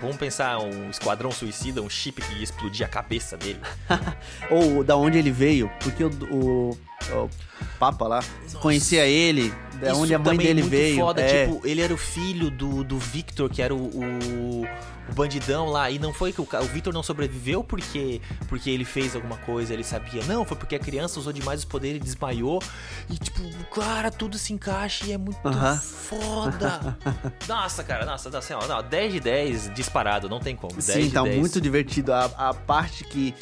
Vamos 0.00 0.16
pensar, 0.16 0.58
um 0.58 0.90
esquadrão 0.90 1.30
suicida, 1.30 1.80
um 1.80 1.88
chip 1.88 2.20
que 2.20 2.34
ia 2.34 2.42
explodir 2.42 2.84
a 2.84 2.88
cabeça 2.88 3.36
dele. 3.36 3.60
Ou 4.50 4.82
da 4.82 4.96
onde 4.96 5.18
ele 5.18 5.30
veio. 5.30 5.70
Porque 5.80 6.04
o, 6.04 6.10
o, 6.30 6.70
o 6.70 7.30
Papa 7.78 8.06
lá 8.06 8.20
conhecia 8.60 9.06
ele, 9.06 9.52
da 9.80 9.94
onde 9.94 10.14
a 10.14 10.18
mãe 10.18 10.34
é 10.34 10.38
dele 10.38 10.62
muito 10.62 10.70
veio. 10.70 10.96
Foda, 10.96 11.20
é. 11.20 11.46
tipo, 11.46 11.66
ele 11.66 11.80
era 11.80 11.94
o 11.94 11.96
filho 11.96 12.50
do, 12.50 12.82
do 12.82 12.98
Victor, 12.98 13.48
que 13.48 13.62
era 13.62 13.74
o, 13.74 13.86
o, 13.86 14.66
o 15.10 15.14
bandidão 15.14 15.66
lá. 15.66 15.90
E 15.90 15.98
não 15.98 16.12
foi 16.12 16.32
que 16.32 16.40
o, 16.40 16.44
o 16.44 16.64
Victor 16.66 16.92
não 16.92 17.02
sobreviveu 17.02 17.62
porque, 17.62 18.20
porque 18.48 18.70
ele 18.70 18.84
fez 18.84 19.14
alguma 19.14 19.36
coisa, 19.38 19.72
ele 19.72 19.84
sabia. 19.84 20.22
Não, 20.24 20.44
foi 20.44 20.56
porque 20.56 20.74
a 20.74 20.78
criança 20.78 21.18
usou 21.18 21.32
demais 21.32 21.60
os 21.60 21.64
poderes 21.64 21.98
e 21.98 22.04
desmaiou. 22.04 22.62
E, 23.08 23.18
tipo, 23.18 23.40
cara, 23.74 24.10
tudo 24.10 24.38
se 24.38 24.52
encaixa 24.52 25.06
e 25.06 25.12
é 25.12 25.18
muito 25.18 25.40
foda. 25.80 26.96
nossa, 27.48 27.84
cara, 27.84 28.04
nossa, 28.04 28.30
nossa, 28.30 28.54
assim, 28.54 28.54
ó, 28.54 28.66
não, 28.66 28.82
10 28.82 29.12
de 29.12 29.20
10 29.20 29.74
disparado, 29.74 30.28
não 30.28 30.40
tem 30.40 30.56
como. 30.56 30.74
10 30.74 30.84
Sim, 30.84 31.10
tá 31.10 31.22
10. 31.22 31.38
muito 31.38 31.60
divertido. 31.60 32.12
A, 32.12 32.24
a 32.24 32.54
parte 32.54 33.04
que 33.04 33.34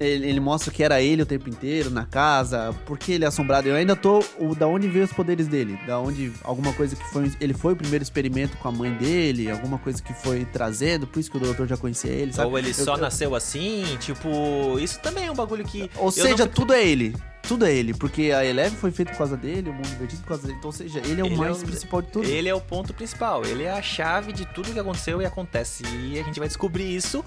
ele, 0.00 0.26
ele 0.28 0.40
mostra 0.40 0.72
que 0.72 0.82
era 0.82 1.00
ele 1.00 1.22
o 1.22 1.26
tempo 1.26 1.48
inteiro 1.48 1.90
na 1.90 2.04
casa, 2.04 2.74
porque 2.86 3.12
ele 3.12 3.24
é 3.24 3.28
assombrado. 3.28 3.68
Eu 3.68 3.74
ainda 3.76 3.94
tô. 3.96 4.22
O, 4.38 4.54
da 4.54 4.66
onde 4.66 4.88
veio 4.88 5.04
os 5.04 5.12
poderes 5.12 5.46
dele? 5.48 5.78
Da 5.86 5.98
onde. 5.98 6.32
Alguma 6.42 6.72
coisa 6.72 6.96
que 6.96 7.04
foi. 7.10 7.32
Ele 7.40 7.54
foi 7.54 7.72
o 7.72 7.76
primeiro 7.76 8.02
experimento 8.02 8.56
com 8.58 8.68
a 8.68 8.72
mãe 8.72 8.92
dele, 8.94 9.50
alguma 9.50 9.78
coisa 9.78 10.02
que 10.02 10.12
foi 10.12 10.44
trazendo, 10.46 11.06
por 11.06 11.18
isso 11.20 11.30
que 11.30 11.36
o 11.36 11.40
doutor 11.40 11.66
já 11.66 11.76
conhecia 11.76 12.10
ele, 12.10 12.32
sabe? 12.32 12.48
Ou 12.50 12.58
ele 12.58 12.70
Eu- 12.70 12.74
só 12.74 12.94
eu- 12.94 13.00
nasceu 13.00 13.34
assim, 13.34 13.84
tipo, 14.00 14.78
isso 14.78 15.00
também 15.00 15.26
é 15.26 15.30
um 15.30 15.34
bagulho 15.34 15.64
que. 15.64 15.90
Ou 15.96 16.10
seja, 16.10 16.44
não 16.44 16.52
tudo 16.52 16.72
é 16.72 16.84
ele. 16.86 17.14
Tudo 17.46 17.66
é 17.66 17.72
ele, 17.74 17.92
porque 17.92 18.32
a 18.32 18.42
Eleven 18.44 18.76
foi 18.78 18.90
feita 18.90 19.12
por 19.12 19.18
causa 19.18 19.36
dele, 19.36 19.68
o 19.68 19.72
mundo 19.74 19.86
invertido 19.88 20.22
por 20.22 20.28
causa 20.28 20.44
dele. 20.46 20.56
Então, 20.58 20.68
ou 20.68 20.72
seja, 20.72 20.98
ele 21.00 21.20
é 21.20 21.24
o 21.24 21.26
Ele 21.26 21.34
é 21.34 21.38
mais 21.38 21.62
o- 21.62 21.66
principal 21.66 22.00
de 22.00 22.08
tudo. 22.08 22.26
Ele 22.26 22.48
é 22.48 22.54
o 22.54 22.60
ponto 22.60 22.94
principal, 22.94 23.44
ele 23.44 23.64
é 23.64 23.70
a 23.70 23.82
chave 23.82 24.32
de 24.32 24.46
tudo 24.46 24.72
que 24.72 24.78
aconteceu 24.78 25.20
e 25.20 25.26
acontece. 25.26 25.82
E 25.84 26.18
a 26.18 26.22
gente 26.22 26.38
vai 26.38 26.48
descobrir 26.48 26.84
isso 26.96 27.22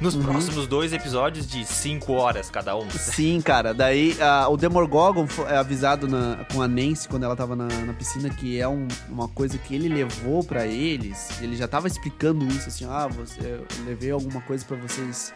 nos 0.00 0.14
Uhum. 0.16 0.22
próximos 0.24 0.66
dois 0.66 0.92
episódios 0.92 1.46
de 1.46 1.64
5 1.64 2.12
horas 2.14 2.50
cada 2.50 2.76
um. 2.76 2.90
Sim, 2.90 3.40
cara. 3.40 3.72
Daí 3.72 4.16
a- 4.20 4.48
o 4.48 4.56
Demogorgon 4.56 5.26
foi 5.28 5.44
é 5.50 5.56
avisado 5.56 6.08
na- 6.08 6.44
com 6.52 6.60
a 6.60 6.66
Nancy 6.66 7.08
quando 7.08 7.22
ela 7.24 7.36
tava 7.36 7.54
na, 7.54 7.68
na 7.68 7.92
piscina 7.92 8.28
que 8.28 8.60
é 8.60 8.66
um- 8.66 8.88
uma 9.08 9.28
coisa 9.28 9.56
que 9.56 9.74
ele 9.74 9.88
levou 9.88 10.42
pra 10.42 10.66
eles. 10.66 11.40
Ele 11.40 11.56
já 11.56 11.68
tava 11.68 11.86
explicando 11.86 12.44
isso, 12.48 12.68
assim, 12.68 12.84
ah, 12.90 13.06
você, 13.06 13.40
eu 13.40 13.66
levei 13.86 14.10
alguma 14.10 14.40
coisa 14.40 14.64
pra 14.64 14.76
vocês 14.76 15.32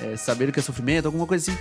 é, 0.00 0.16
saberem 0.16 0.50
o 0.50 0.52
que 0.52 0.60
é 0.60 0.62
sofrimento, 0.62 1.06
alguma 1.06 1.26
coisa 1.26 1.50
assim. 1.50 1.58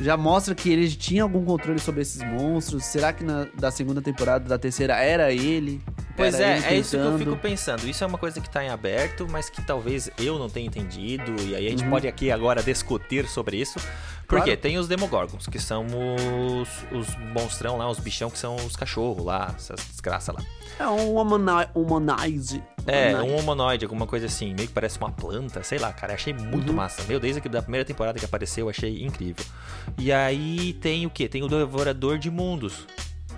Já 0.00 0.16
mostra 0.16 0.54
que 0.54 0.70
ele 0.70 0.88
tinha 0.90 1.22
algum 1.22 1.44
controle 1.44 1.78
sobre 1.80 2.02
esses 2.02 2.22
monstros. 2.22 2.84
Será 2.84 3.12
que 3.12 3.24
na 3.24 3.46
da 3.58 3.70
segunda 3.70 4.00
temporada, 4.00 4.48
da 4.48 4.58
terceira, 4.58 4.94
era 4.96 5.32
ele? 5.32 5.82
Pois 6.16 6.34
Era 6.34 6.52
é, 6.54 6.56
ele 6.58 6.66
é 6.66 6.76
isso 6.78 6.96
que 6.96 7.02
eu 7.04 7.18
fico 7.18 7.36
pensando. 7.36 7.88
Isso 7.88 8.02
é 8.02 8.06
uma 8.06 8.18
coisa 8.18 8.40
que 8.40 8.48
tá 8.50 8.64
em 8.64 8.68
aberto, 8.68 9.26
mas 9.30 9.48
que 9.50 9.60
talvez 9.62 10.10
eu 10.18 10.38
não 10.38 10.48
tenha 10.48 10.66
entendido. 10.66 11.34
E 11.42 11.54
aí 11.54 11.66
a 11.66 11.70
gente 11.70 11.84
Uhum. 11.84 11.90
pode 11.90 12.08
aqui 12.08 12.30
agora 12.30 12.62
discutir 12.62 13.26
sobre 13.28 13.56
isso. 13.56 13.78
Porque 14.26 14.44
Claro. 14.50 14.60
tem 14.60 14.78
os 14.78 14.86
Demogorgons, 14.88 15.46
que 15.46 15.58
são 15.58 15.86
os, 15.86 16.68
os 16.92 17.16
monstrão 17.32 17.76
lá, 17.78 17.88
os 17.90 17.98
bichão 17.98 18.28
que 18.30 18.38
são 18.38 18.56
os 18.56 18.76
cachorros 18.76 19.24
lá, 19.24 19.54
essas 19.56 19.80
desgraças 19.90 20.34
lá. 20.34 20.42
É 20.78 20.86
um 20.86 21.16
humani- 21.20 21.68
humanize. 21.74 22.62
É, 22.86 23.10
humanoide. 23.10 23.32
um 23.32 23.38
humanoide, 23.38 23.84
alguma 23.84 24.06
coisa 24.06 24.26
assim, 24.26 24.54
meio 24.54 24.68
que 24.68 24.72
parece 24.74 24.98
uma 24.98 25.10
planta, 25.10 25.62
sei 25.62 25.78
lá, 25.78 25.92
cara, 25.92 26.14
achei 26.14 26.32
muito 26.32 26.70
Uhum. 26.70 26.76
massa. 26.76 27.02
Meu, 27.08 27.18
desde 27.20 27.40
da 27.48 27.60
primeira 27.60 27.84
temporada 27.84 28.18
que 28.18 28.24
apareceu, 28.24 28.68
achei 28.68 29.04
incrível. 29.04 29.44
E 29.98 30.12
aí 30.12 30.72
tem 30.74 31.04
o 31.04 31.10
que? 31.10 31.28
Tem 31.28 31.42
o 31.42 31.48
Devorador 31.48 32.18
de 32.18 32.30
Mundos. 32.30 32.86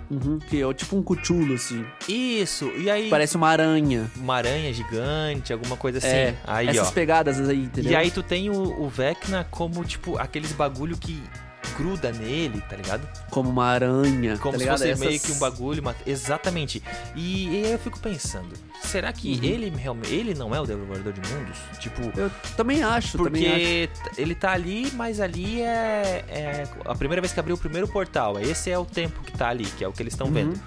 Uhum, 0.09 0.39
que 0.39 0.61
é 0.61 0.73
tipo 0.73 0.97
um 0.97 1.01
cuchulo, 1.01 1.53
assim. 1.53 1.85
Isso, 2.07 2.65
e 2.77 2.89
aí 2.91 3.09
Parece 3.09 3.37
uma 3.37 3.47
aranha. 3.47 4.11
uma 4.17 4.35
aranha 4.35 4.71
gigante, 4.73 5.53
alguma 5.53 5.77
coisa 5.77 5.99
assim. 5.99 6.07
É, 6.07 6.35
aí, 6.45 6.67
essas 6.67 6.89
ó. 6.89 6.91
pegadas 6.91 7.39
aí, 7.49 7.63
entendeu? 7.63 7.93
E 7.93 7.95
aí 7.95 8.11
tu 8.11 8.21
tem 8.21 8.49
o, 8.49 8.81
o 8.83 8.89
Vecna 8.89 9.47
como, 9.49 9.83
tipo, 9.85 10.17
aqueles 10.17 10.51
bagulho 10.51 10.97
que 10.97 11.23
gruda 11.71 12.11
nele, 12.11 12.61
tá 12.69 12.75
ligado? 12.75 13.07
Como 13.29 13.49
uma 13.49 13.65
aranha. 13.65 14.37
Como 14.37 14.53
tá 14.53 14.57
se 14.57 14.63
ligado? 14.63 14.77
fosse 14.77 14.89
Essas- 14.89 15.05
meio 15.07 15.19
que 15.19 15.31
um 15.31 15.39
bagulho. 15.39 15.81
uma- 15.81 15.95
Exatamente. 16.05 16.83
E, 17.15 17.47
e 17.47 17.65
aí 17.65 17.71
eu 17.73 17.79
fico 17.79 17.99
pensando, 17.99 18.53
será 18.83 19.11
que 19.11 19.33
Uhum. 19.37 19.43
ele 19.43 19.69
realmente. 19.69 20.13
Ele 20.13 20.33
não 20.33 20.53
é 20.55 20.59
o 20.61 20.65
Devorador 20.65 21.13
de 21.13 21.21
Mundos? 21.29 21.57
Tipo. 21.79 22.01
Eu 22.19 22.29
também 22.55 22.83
acho, 22.83 23.17
também 23.17 23.45
acho. 23.47 23.53
Porque 23.55 23.89
ele 24.21 24.35
tá 24.35 24.51
ali, 24.51 24.91
mas 24.95 25.19
ali 25.19 25.61
é, 25.61 26.23
é 26.29 26.67
a 26.85 26.95
primeira 26.95 27.21
vez 27.21 27.33
que 27.33 27.39
abriu 27.39 27.55
o 27.55 27.59
primeiro 27.59 27.87
portal. 27.87 28.39
Esse 28.39 28.69
é 28.69 28.77
o 28.77 28.85
tempo 28.85 29.21
que 29.23 29.31
tá 29.31 29.47
ali, 29.49 29.65
que 29.65 29.83
é 29.83 29.87
o 29.87 29.93
que 29.93 30.01
eles 30.03 30.13
estão 30.13 30.27
Uhum. 30.27 30.33
vendo. 30.33 30.59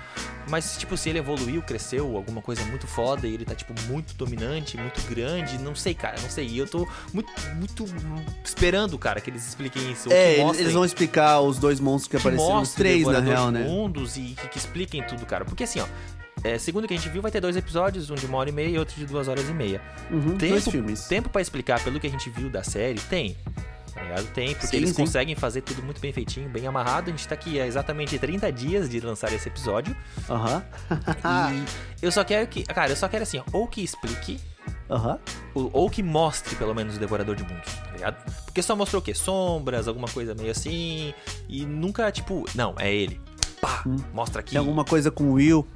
Mas, 0.49 0.77
tipo, 0.77 0.97
se 0.97 1.09
ele 1.09 1.19
evoluiu, 1.19 1.63
cresceu, 1.63 2.17
alguma 2.17 2.43
coisa 2.43 2.63
muito 2.65 2.87
foda 2.87 3.27
e 3.27 3.35
ele 3.35 3.45
tá, 3.45 3.55
tipo, 3.55 3.73
muito 3.89 4.15
dominante, 4.15 4.77
muito 4.77 5.01
grande, 5.09 5.59
não 5.59 5.75
sei, 5.75 5.95
cara, 5.95 6.17
não 6.21 6.29
sei. 6.29 6.47
E 6.47 6.59
eu 6.59 6.67
tô 6.67 6.87
muito, 7.13 7.31
muito 7.57 7.87
esperando, 8.45 8.99
cara, 8.99 9.21
que 9.21 9.31
eles 9.31 9.47
expliquem 9.49 9.91
isso. 9.91 10.13
É, 10.13 10.39
mostrem, 10.39 10.63
eles 10.63 10.75
vão 10.75 10.85
explicar 10.85 11.41
os 11.41 11.59
dois 11.59 11.81
monstros 11.81 12.09
que, 12.09 12.17
que 12.17 12.29
apareceram, 12.29 12.61
os 12.61 12.73
três, 12.73 13.07
na 13.07 13.21
real, 13.21 13.51
né? 13.51 13.65
Mundos 13.65 14.17
e 14.17 14.37
que, 14.41 14.49
que 14.49 14.59
expliquem 14.59 15.03
tudo, 15.03 15.25
cara. 15.27 15.45
Porque 15.45 15.65
assim, 15.65 15.81
ó. 15.81 15.87
é, 16.43 16.59
segundo 16.59 16.85
o 16.85 16.89
que 16.89 16.95
a 16.95 16.97
gente 16.97 17.09
viu, 17.09 17.23
vai 17.23 17.31
ter 17.31 17.41
dois 17.41 17.57
episódios, 17.57 18.11
um 18.11 18.15
de 18.15 18.27
uma 18.27 18.39
hora 18.39 18.51
e 18.51 18.53
meia 18.53 18.69
e 18.69 18.79
outro 18.79 18.95
de 18.97 19.07
duas 19.07 19.29
horas 19.29 19.49
e 19.49 19.53
meia. 19.55 19.81
Uhum, 20.11 20.37
Tempo, 20.37 20.53
dois 20.53 20.69
filmes. 20.69 21.05
tempo 21.07 21.29
pra 21.29 21.41
explicar 21.41 21.83
pelo 21.83 21.99
que 21.99 22.07
a 22.07 22.11
gente 22.11 22.29
viu 22.31 22.51
da 22.51 22.63
série, 22.63 23.01
tem. 23.01 23.37
Tá 23.95 24.03
ligado? 24.03 24.27
Tem, 24.33 24.51
porque 24.55 24.67
Sim, 24.67 24.77
eles 24.79 24.91
sim. 24.91 24.97
conseguem 24.97 25.35
fazer 25.37 25.61
tudo 25.61 25.83
muito 25.83 26.01
bem 26.01 26.13
feitinho, 26.13 26.49
bem 26.49 26.67
amarrado. 26.67 27.09
A 27.09 27.11
gente 27.13 27.29
tá 27.29 27.35
aqui 27.35 27.61
há 27.61 27.67
exatamente 27.67 28.19
30 28.19 28.51
dias 28.53 28.89
de 28.91 28.99
lançar 29.01 29.33
esse 29.33 29.49
episódio. 29.49 29.97
Aham. 30.29 30.65
e 32.03 32.05
eu 32.05 32.11
só 32.11 32.25
quero 32.25 32.47
que. 32.49 32.65
Cara, 32.65 32.91
eu 32.91 32.97
só 32.97 33.09
quero 33.09 33.23
assim, 33.23 33.39
ó, 33.39 33.45
ou 33.53 33.69
que 33.69 33.83
explique, 33.83 34.41
Aham. 34.91 35.19
ou, 35.55 35.71
ou 35.73 35.89
que 35.91 36.03
mostre 36.03 36.57
pelo 36.57 36.75
menos 36.75 36.97
o 36.97 36.99
Devorador 36.99 37.37
de 37.37 37.45
Mundos, 37.45 37.73
tá 37.73 37.93
ligado? 37.93 38.33
Porque 38.45 38.63
só 38.63 38.75
mostrou 38.75 39.01
o 39.01 39.05
quê? 39.05 39.15
Sombras, 39.15 39.87
alguma 39.89 40.09
coisa 40.09 40.35
meio 40.35 40.51
assim. 40.51 41.15
E 41.49 41.65
nunca, 41.65 42.11
tipo, 42.11 42.45
não, 42.55 42.75
é 42.79 42.93
ele. 42.93 43.21
Pá, 43.61 43.83
Hum. 43.87 43.97
mostra 44.13 44.41
aqui. 44.41 44.51
Tem 44.51 44.59
alguma 44.59 44.85
coisa 44.85 45.11
com 45.11 45.25
o 45.25 45.33
Will. 45.35 45.67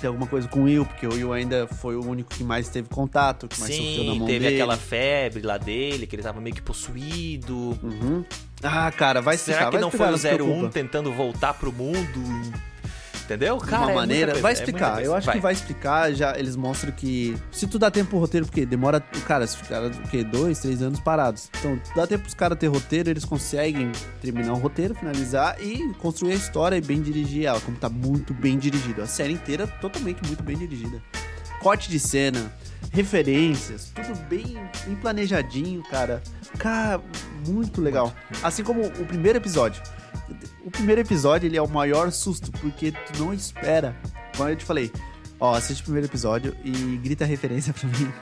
Tem 0.00 0.06
alguma 0.08 0.26
coisa 0.26 0.46
com 0.48 0.60
o 0.60 0.64
Will, 0.64 0.84
porque 0.86 1.06
o 1.06 1.12
Will 1.12 1.32
ainda 1.32 1.66
foi 1.66 1.96
o 1.96 2.04
único 2.06 2.30
que 2.30 2.44
mais 2.44 2.68
teve 2.68 2.88
contato, 2.88 3.48
que 3.48 3.58
mais 3.58 3.74
sofreu 3.74 4.04
na 4.04 4.12
Sim, 4.12 4.18
mão 4.18 4.26
teve 4.28 4.38
dele. 4.44 4.54
aquela 4.54 4.76
febre 4.76 5.42
lá 5.42 5.56
dele, 5.58 6.06
que 6.06 6.14
ele 6.14 6.22
tava 6.22 6.40
meio 6.40 6.54
que 6.54 6.62
possuído. 6.62 7.78
Uhum. 7.82 8.24
Ah, 8.62 8.90
cara, 8.92 9.20
vai 9.20 9.34
explicar. 9.34 9.58
Será 9.58 9.70
que 9.70 9.76
vai 9.76 9.80
não 9.80 9.88
explicar, 9.88 10.18
foi 10.18 10.30
o 10.30 10.34
01 10.34 10.44
preocupa. 10.44 10.68
tentando 10.68 11.12
voltar 11.12 11.54
pro 11.54 11.72
mundo? 11.72 12.22
Entendeu? 13.28 13.58
de 13.58 13.66
Cara, 13.66 13.82
uma 13.82 13.92
é 13.92 13.94
maneira. 13.94 14.34
vai 14.40 14.52
é 14.52 14.54
explicar. 14.54 15.04
eu 15.04 15.14
acho 15.14 15.30
que 15.30 15.38
vai 15.38 15.52
explicar. 15.52 16.10
Já 16.14 16.38
eles 16.38 16.56
mostram 16.56 16.90
que. 16.92 17.36
Se 17.52 17.66
tu 17.66 17.78
dá 17.78 17.90
tempo 17.90 18.08
pro 18.10 18.18
roteiro, 18.18 18.46
porque 18.46 18.64
demora. 18.64 19.00
Cara, 19.00 19.46
se 19.46 19.58
ficaram 19.58 19.88
o 19.88 20.08
quê? 20.08 20.24
Dois, 20.24 20.60
três 20.60 20.80
anos 20.80 20.98
parados. 20.98 21.50
Então, 21.58 21.78
dá 21.94 22.06
tempo 22.06 22.22
pros 22.22 22.32
caras 22.34 22.58
ter 22.58 22.68
roteiro, 22.68 23.10
eles 23.10 23.26
conseguem 23.26 23.92
terminar 24.22 24.54
o 24.54 24.56
roteiro, 24.56 24.94
finalizar 24.94 25.62
e 25.62 25.92
construir 25.98 26.32
a 26.32 26.36
história 26.36 26.76
e 26.76 26.80
bem 26.80 27.02
dirigir 27.02 27.44
ela, 27.44 27.60
como 27.60 27.76
tá 27.76 27.90
muito 27.90 28.32
bem 28.32 28.58
dirigido. 28.58 29.02
A 29.02 29.06
série 29.06 29.34
inteira 29.34 29.66
totalmente 29.66 30.26
muito 30.26 30.42
bem 30.42 30.56
dirigida. 30.56 31.02
Corte 31.60 31.90
de 31.90 32.00
cena, 32.00 32.50
referências, 32.92 33.92
tudo 33.94 34.18
bem, 34.28 34.58
bem 34.86 34.96
planejadinho, 34.96 35.82
cara. 35.82 36.22
Cara, 36.58 37.02
muito 37.46 37.82
legal. 37.82 38.14
Assim 38.42 38.64
como 38.64 38.86
o 38.86 39.04
primeiro 39.04 39.36
episódio. 39.36 39.82
O 40.64 40.70
primeiro 40.70 41.00
episódio, 41.00 41.46
ele 41.46 41.56
é 41.56 41.62
o 41.62 41.68
maior 41.68 42.10
susto, 42.12 42.50
porque 42.52 42.92
tu 42.92 43.22
não 43.24 43.32
espera. 43.32 43.96
Quando 44.36 44.50
eu 44.50 44.56
te 44.56 44.64
falei, 44.64 44.92
ó, 45.40 45.54
assiste 45.54 45.80
o 45.80 45.84
primeiro 45.84 46.06
episódio 46.06 46.54
e 46.64 46.70
grita 47.02 47.24
referência 47.24 47.72
pra 47.72 47.88
mim. 47.88 48.12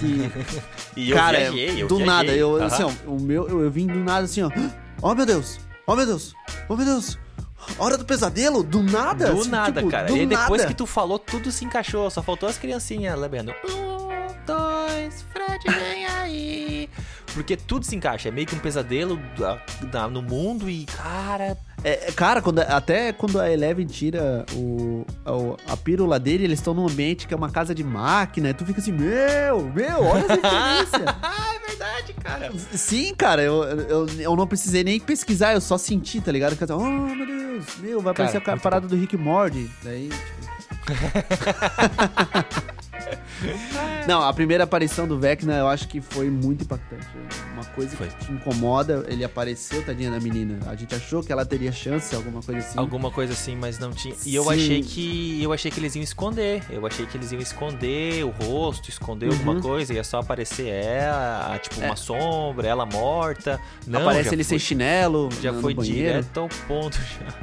Que, 0.00 0.30
E 1.00 1.10
eu 1.10 1.16
cara, 1.16 1.38
viajei, 1.38 1.82
eu 1.82 1.88
do 1.88 1.96
viajei. 1.96 2.14
nada, 2.14 2.32
eu, 2.32 2.56
Aham. 2.56 2.66
assim, 2.66 2.82
ó, 2.82 3.10
o 3.10 3.20
meu, 3.20 3.48
eu, 3.48 3.60
eu 3.62 3.70
vim 3.70 3.86
do 3.86 3.98
nada 4.00 4.24
assim, 4.24 4.42
ó. 4.42 4.50
Oh 5.00 5.14
meu 5.14 5.24
Deus, 5.26 5.58
oh 5.86 5.94
meu 5.96 6.06
Deus, 6.06 6.34
oh 6.68 6.76
meu 6.76 6.84
Deus. 6.86 7.18
Hora 7.78 7.96
do 7.96 8.04
pesadelo? 8.04 8.62
Do 8.64 8.82
nada? 8.82 9.30
Do 9.32 9.40
assim, 9.40 9.50
nada, 9.50 9.80
tipo, 9.80 9.90
cara. 9.90 10.08
Do 10.08 10.16
e 10.16 10.26
depois 10.26 10.62
nada. 10.62 10.66
que 10.66 10.74
tu 10.74 10.84
falou, 10.84 11.16
tudo 11.16 11.52
se 11.52 11.64
encaixou. 11.64 12.10
Só 12.10 12.20
faltou 12.20 12.48
as 12.48 12.58
criancinhas 12.58 13.16
lembrando. 13.16 13.52
Um, 13.64 14.08
dois, 14.44 15.24
Fred, 15.32 15.64
vem 15.78 16.04
aí. 16.06 16.90
Porque 17.32 17.56
tudo 17.56 17.86
se 17.86 17.94
encaixa. 17.94 18.28
É 18.28 18.32
meio 18.32 18.48
que 18.48 18.56
um 18.56 18.58
pesadelo 18.58 19.16
da- 19.38 19.62
da- 19.92 20.08
no 20.08 20.20
mundo 20.20 20.68
e, 20.68 20.86
cara. 20.86 21.56
É, 21.84 22.08
é, 22.08 22.12
cara, 22.12 22.40
quando, 22.40 22.60
até 22.60 23.12
quando 23.12 23.40
a 23.40 23.50
Eleven 23.50 23.86
tira 23.86 24.46
o, 24.54 25.04
a, 25.24 25.72
a 25.72 25.76
pílula 25.76 26.18
dele, 26.18 26.44
eles 26.44 26.60
estão 26.60 26.72
num 26.72 26.86
ambiente 26.86 27.26
que 27.26 27.34
é 27.34 27.36
uma 27.36 27.50
casa 27.50 27.74
de 27.74 27.82
máquina, 27.82 28.54
tu 28.54 28.64
fica 28.64 28.80
assim, 28.80 28.92
meu, 28.92 29.62
meu, 29.74 30.04
olha 30.04 30.24
essa 30.24 30.36
diferença. 30.36 31.18
ah, 31.22 31.54
é 31.54 31.68
verdade, 31.68 32.12
cara. 32.14 32.52
Sim, 32.72 33.14
cara, 33.14 33.42
eu, 33.42 33.64
eu, 33.64 34.06
eu 34.18 34.36
não 34.36 34.46
precisei 34.46 34.84
nem 34.84 35.00
pesquisar, 35.00 35.54
eu 35.54 35.60
só 35.60 35.76
senti, 35.76 36.20
tá 36.20 36.30
ligado? 36.30 36.56
Que 36.56 36.64
eu, 36.64 36.78
oh, 36.78 36.84
meu 36.84 37.26
Deus, 37.26 37.66
meu, 37.78 38.00
vai 38.00 38.14
Cara, 38.14 38.28
aparecer 38.28 38.50
a 38.50 38.56
parada 38.56 38.86
do 38.86 38.96
Rick 38.96 39.16
Morty. 39.16 39.68
Daí, 39.82 40.08
tipo... 40.08 40.82
Não, 44.06 44.22
a 44.22 44.32
primeira 44.32 44.64
aparição 44.64 45.06
do 45.06 45.18
Vecna 45.18 45.54
eu 45.58 45.68
acho 45.68 45.86
que 45.88 46.00
foi 46.00 46.28
muito 46.30 46.64
impactante. 46.64 47.06
Uma 47.52 47.64
coisa 47.64 47.96
Foi. 47.96 48.08
que 48.08 48.26
te 48.26 48.32
incomoda, 48.32 49.04
ele 49.08 49.24
apareceu, 49.24 49.84
tadinha 49.84 50.10
da 50.10 50.18
menina. 50.20 50.58
A 50.66 50.74
gente 50.74 50.94
achou 50.94 51.22
que 51.22 51.32
ela 51.32 51.44
teria 51.46 51.70
chance, 51.72 52.14
alguma 52.14 52.42
coisa 52.42 52.60
assim. 52.60 52.78
Alguma 52.78 53.10
coisa 53.10 53.32
assim, 53.32 53.56
mas 53.56 53.78
não 53.78 53.90
tinha. 53.92 54.14
E 54.24 54.34
eu 54.34 54.44
Sim. 54.44 54.50
achei 54.50 54.82
que. 54.82 55.42
Eu 55.42 55.52
achei 55.52 55.70
que 55.70 55.78
eles 55.80 55.94
iam 55.94 56.02
esconder. 56.02 56.62
Eu 56.70 56.86
achei 56.86 57.06
que 57.06 57.16
eles 57.16 57.30
iam 57.32 57.40
esconder 57.40 58.24
o 58.24 58.30
rosto, 58.30 58.88
esconder 58.88 59.26
Uhum. 59.26 59.32
alguma 59.32 59.60
coisa. 59.60 59.94
Ia 59.94 60.04
só 60.04 60.18
aparecer 60.20 60.66
ela, 60.68 61.58
tipo, 61.58 61.80
uma 61.80 61.96
sombra, 61.96 62.66
ela 62.68 62.84
morta. 62.86 63.60
Não, 63.86 64.00
Aparece 64.00 64.34
ele 64.34 64.42
foi, 64.44 64.44
sem 64.44 64.58
chinelo. 64.58 65.28
Já 65.40 65.52
foi 65.52 65.74
banheiro. 65.74 65.98
direto 66.22 66.40
ao 66.40 66.48
ponto. 66.66 66.98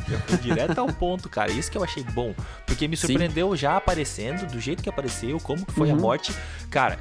Já, 0.10 0.14
já 0.16 0.20
foi 0.22 0.38
direto 0.38 0.78
ao 0.80 0.88
ponto, 0.88 1.30
cara. 1.30 1.52
Isso 1.52 1.70
que 1.72 1.78
eu 1.78 1.84
achei 1.84 2.04
bom. 2.04 2.34
Porque 2.66 2.88
me 2.88 2.98
Sim. 2.98 3.08
surpreendeu 3.08 3.56
já 3.56 3.78
aparecendo, 3.78 4.46
do 4.48 4.60
jeito 4.60 4.82
que 4.84 4.90
apareceu, 4.90 5.40
como 5.40 5.59
que 5.66 5.72
foi 5.74 5.90
a 5.90 5.94
Uhum. 5.94 6.00
morte. 6.00 6.34
Cara. 6.70 7.00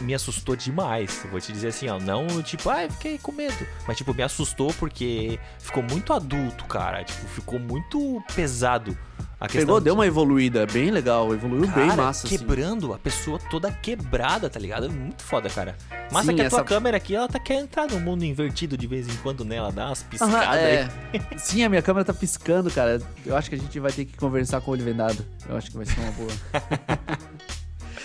Me 0.00 0.14
assustou 0.14 0.56
demais. 0.56 1.26
Vou 1.30 1.38
te 1.38 1.52
dizer 1.52 1.68
assim, 1.68 1.86
ó. 1.88 1.98
Não, 1.98 2.26
tipo, 2.42 2.70
ai, 2.70 2.88
fiquei 2.88 3.18
com 3.18 3.32
medo. 3.32 3.66
Mas, 3.86 3.98
tipo, 3.98 4.14
me 4.14 4.22
assustou 4.22 4.72
porque 4.78 5.38
ficou 5.58 5.82
muito 5.82 6.14
adulto, 6.14 6.64
cara. 6.64 7.04
Tipo, 7.04 7.26
ficou 7.28 7.58
muito 7.58 8.22
pesado. 8.34 8.96
A 9.38 9.46
questão 9.46 9.60
Pegou, 9.66 9.78
de- 9.80 9.84
deu 9.84 9.94
uma 9.94 10.06
evoluída 10.06 10.64
bem 10.66 10.90
legal, 10.90 11.32
evoluiu 11.34 11.66
bem 11.66 11.88
Cara, 11.88 11.96
massa. 12.02 12.26
assim. 12.26 12.38
quebrando 12.38 12.94
a 12.94 12.98
pessoa 12.98 13.38
toda 13.50 13.70
quebrada, 13.72 14.48
tá 14.48 14.58
ligado? 14.58 14.90
Muito 14.90 15.22
foda, 15.22 15.50
cara. 15.50 15.76
Massa 16.10 16.26
Sim, 16.30 16.34
que 16.36 16.42
a 16.42 16.48
tua 16.48 16.58
essa- 16.60 16.64
câmera 16.64 16.96
aqui, 16.96 17.14
ela 17.14 17.28
tá 17.28 17.38
querendo 17.38 17.64
entrar 17.64 17.86
no 17.86 18.00
mundo 18.00 18.24
invertido 18.24 18.78
de 18.78 18.86
vez 18.86 19.06
em 19.06 19.16
quando 19.18 19.44
nela, 19.44 19.70
dá 19.70 19.86
umas 19.86 20.02
piscadas 20.02 20.56
é. 20.60 20.88
aí. 21.12 21.38
Sim, 21.38 21.64
a 21.64 21.68
minha 21.68 21.82
câmera 21.82 22.04
tá 22.06 22.14
piscando, 22.14 22.70
cara. 22.70 23.00
Eu 23.26 23.36
acho 23.36 23.48
que 23.50 23.54
a 23.56 23.58
gente 23.58 23.78
vai 23.80 23.92
ter 23.92 24.04
que 24.06 24.16
conversar 24.16 24.60
com 24.62 24.70
o 24.70 24.74
olho 24.74 24.84
vendado. 24.84 25.24
Eu 25.48 25.56
acho 25.58 25.70
que 25.70 25.76
vai 25.76 25.84
ser 25.86 26.00
uma 26.00 26.12
boa. 26.12 26.30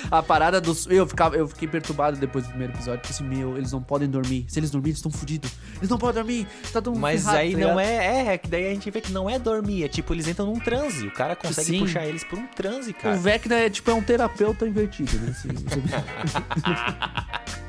a 0.09 0.21
parada 0.21 0.61
dos. 0.61 0.87
Eu, 0.87 1.07
ficava, 1.07 1.35
eu 1.35 1.47
fiquei 1.47 1.67
perturbado 1.67 2.17
depois 2.17 2.45
do 2.45 2.49
primeiro 2.49 2.73
episódio. 2.73 3.01
Porque 3.01 3.13
assim, 3.13 3.23
meu, 3.23 3.57
eles 3.57 3.71
não 3.71 3.81
podem 3.81 4.09
dormir. 4.09 4.45
Se 4.47 4.59
eles 4.59 4.71
dormirem, 4.71 4.91
eles 4.91 4.99
estão 4.99 5.11
fodidos. 5.11 5.51
Eles 5.77 5.89
não 5.89 5.97
podem 5.97 6.23
dormir. 6.23 6.47
Tá 6.71 6.81
Mas 6.95 7.21
ferrado, 7.21 7.37
aí 7.37 7.53
tá 7.53 7.59
não 7.59 7.79
é, 7.79 7.95
é, 7.95 8.27
é 8.33 8.37
que 8.37 8.47
daí 8.47 8.67
a 8.67 8.73
gente 8.73 8.89
vê 8.89 9.01
que 9.01 9.11
não 9.11 9.29
é 9.29 9.37
dormir, 9.39 9.83
é 9.83 9.87
tipo, 9.87 10.13
eles 10.13 10.27
entram 10.27 10.47
num 10.47 10.59
transe. 10.59 11.07
O 11.07 11.11
cara 11.11 11.35
consegue 11.35 11.67
Sim. 11.67 11.79
puxar 11.79 12.05
eles 12.05 12.23
por 12.23 12.39
um 12.39 12.47
transe, 12.47 12.93
cara. 12.93 13.15
O 13.15 13.19
Vecna 13.19 13.55
é 13.55 13.69
tipo 13.69 13.91
é 13.91 13.93
um 13.93 14.01
terapeuta 14.01 14.67
invertido, 14.67 15.17
né? 15.19 15.31
Assim, 15.31 15.49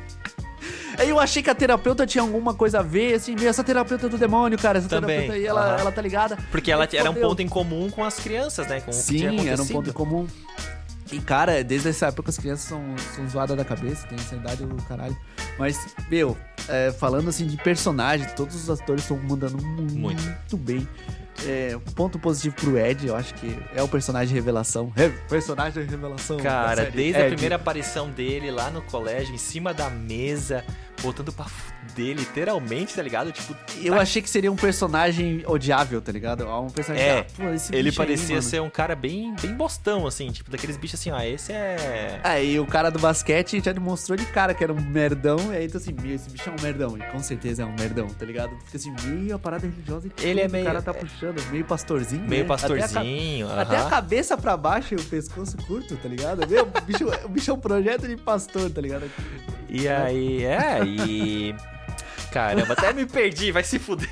eu 1.04 1.18
achei 1.18 1.42
que 1.42 1.50
a 1.50 1.54
terapeuta 1.54 2.06
tinha 2.06 2.22
alguma 2.22 2.54
coisa 2.54 2.80
a 2.80 2.82
ver, 2.82 3.14
assim, 3.14 3.34
meu, 3.34 3.48
essa 3.48 3.62
terapeuta 3.62 4.06
é 4.06 4.08
do 4.08 4.18
demônio, 4.18 4.58
cara. 4.58 4.78
Essa 4.78 4.88
Também, 4.88 5.20
terapeuta 5.20 5.34
aí, 5.34 5.46
ela, 5.46 5.66
aham. 5.66 5.80
ela 5.80 5.92
tá 5.92 6.02
ligada. 6.02 6.38
Porque 6.50 6.70
ela 6.70 6.88
era 6.92 7.10
um 7.10 7.14
ponto 7.14 7.42
em 7.42 7.48
comum 7.48 7.90
com 7.90 8.04
as 8.04 8.18
crianças, 8.18 8.66
né? 8.66 8.80
Com 8.80 8.92
Sim, 8.92 9.48
era 9.48 9.62
um 9.62 9.66
ponto 9.66 9.90
em 9.90 9.92
comum. 9.92 10.26
E, 11.12 11.20
cara, 11.20 11.62
desde 11.62 11.88
essa 11.88 12.06
época 12.06 12.30
as 12.30 12.36
crianças 12.38 12.66
são, 12.68 12.82
são 13.14 13.28
zoadas 13.28 13.56
da 13.56 13.64
cabeça, 13.64 14.06
tem 14.08 14.18
ansiedade 14.18 14.64
do 14.66 14.82
caralho. 14.84 15.16
Mas, 15.58 15.78
meu, 16.10 16.36
é, 16.68 16.90
falando 16.92 17.28
assim 17.28 17.46
de 17.46 17.56
personagem, 17.56 18.26
todos 18.36 18.54
os 18.56 18.68
atores 18.68 19.02
estão 19.02 19.16
mandando 19.18 19.62
muito, 19.62 19.94
Muito. 19.94 20.56
bem. 20.56 20.86
É, 21.46 21.78
ponto 21.94 22.18
positivo 22.18 22.56
pro 22.56 22.78
Ed, 22.78 23.06
eu 23.06 23.14
acho 23.14 23.34
que 23.34 23.58
é 23.74 23.82
o 23.82 23.88
personagem 23.88 24.34
revelação. 24.34 24.90
Re- 24.96 25.10
personagem 25.28 25.84
revelação. 25.84 26.38
Cara, 26.38 26.86
desde 26.90 27.20
a 27.20 27.26
Ed. 27.26 27.34
primeira 27.34 27.56
aparição 27.56 28.10
dele 28.10 28.50
lá 28.50 28.70
no 28.70 28.80
colégio, 28.82 29.34
em 29.34 29.38
cima 29.38 29.74
da 29.74 29.90
mesa, 29.90 30.64
botando 31.06 31.32
pra 31.32 31.44
fuder, 31.46 32.16
literalmente, 32.16 32.94
tá 32.94 33.02
ligado? 33.02 33.32
Tipo, 33.32 33.56
Eu 33.82 33.94
tá- 33.94 34.00
achei 34.02 34.20
que 34.20 34.28
seria 34.28 34.50
um 34.50 34.56
personagem 34.56 35.42
odiável, 35.46 36.00
tá 36.02 36.10
ligado? 36.12 36.46
Um 36.46 36.68
personagem 36.70 37.06
É, 37.06 37.18
ah, 37.20 37.26
pô, 37.36 37.48
esse 37.50 37.74
ele 37.74 37.88
aí, 37.90 37.94
parecia 37.94 38.28
mano. 38.36 38.42
ser 38.42 38.60
um 38.62 38.70
cara 38.70 38.94
bem, 38.94 39.34
bem 39.40 39.54
bostão, 39.54 40.06
assim, 40.06 40.30
tipo, 40.30 40.50
daqueles 40.50 40.76
bichos 40.76 40.98
assim, 41.00 41.10
ó, 41.10 41.20
esse 41.20 41.52
é. 41.52 42.20
Ah, 42.24 42.40
e 42.40 42.58
o 42.58 42.66
cara 42.66 42.90
do 42.90 42.98
basquete 42.98 43.60
já 43.64 43.72
demonstrou 43.72 44.16
de 44.16 44.26
cara 44.26 44.52
que 44.54 44.62
era 44.64 44.72
um 44.72 44.80
merdão, 44.80 45.36
e 45.52 45.56
aí 45.56 45.68
tu 45.68 45.76
assim, 45.76 45.94
meu, 46.00 46.14
esse 46.14 46.28
bicho 46.30 46.48
é 46.48 46.52
um 46.52 46.62
merdão, 46.62 46.96
e 46.96 47.02
com 47.12 47.18
certeza 47.20 47.62
é 47.62 47.66
um 47.66 47.74
merdão, 47.78 48.06
tá 48.08 48.24
ligado? 48.24 48.50
Tu 48.56 48.64
fica 48.66 48.76
assim, 48.78 48.94
meio 49.08 49.34
a 49.34 49.38
parada 49.38 49.66
religiosa 49.66 50.08
e 50.08 50.26
Ele 50.26 50.40
é 50.40 50.44
tudo, 50.44 50.52
meio- 50.52 50.64
O 50.64 50.66
cara 50.66 50.82
tá 50.82 50.92
puxando, 50.94 51.42
meio 51.50 51.64
pastorzinho, 51.64 52.22
Meio 52.22 52.44
né? 52.46 52.54
Até 52.54 52.64
a 52.66 52.68
ca- 52.68 52.78
pastorzinho, 52.80 53.50
Até 53.50 53.76
a, 53.76 53.84
cabeça 53.84 54.36
pra 54.36 54.56
baixo 54.56 54.94
e 54.94 54.96
o 54.96 55.04
pescoço 55.04 55.56
curto, 55.66 55.96
tá 55.96 56.08
ligado? 56.08 56.46
Meu, 56.48 56.64
o 56.64 56.80
bicho, 56.82 57.04
o 57.24 57.28
bicho 57.28 57.50
é 57.50 57.54
um 57.54 57.58
projeto 57.60 58.06
de 58.08 58.16
pastor, 58.16 58.70
tá 58.70 58.80
ligado? 58.80 59.10
E 59.82 59.88
aí, 59.88 60.44
é, 60.44 60.84
e. 60.84 61.54
Caramba, 62.36 62.74
até 62.74 62.92
me 62.92 63.06
perdi, 63.06 63.50
vai 63.50 63.64
se 63.64 63.78
fuder. 63.78 64.10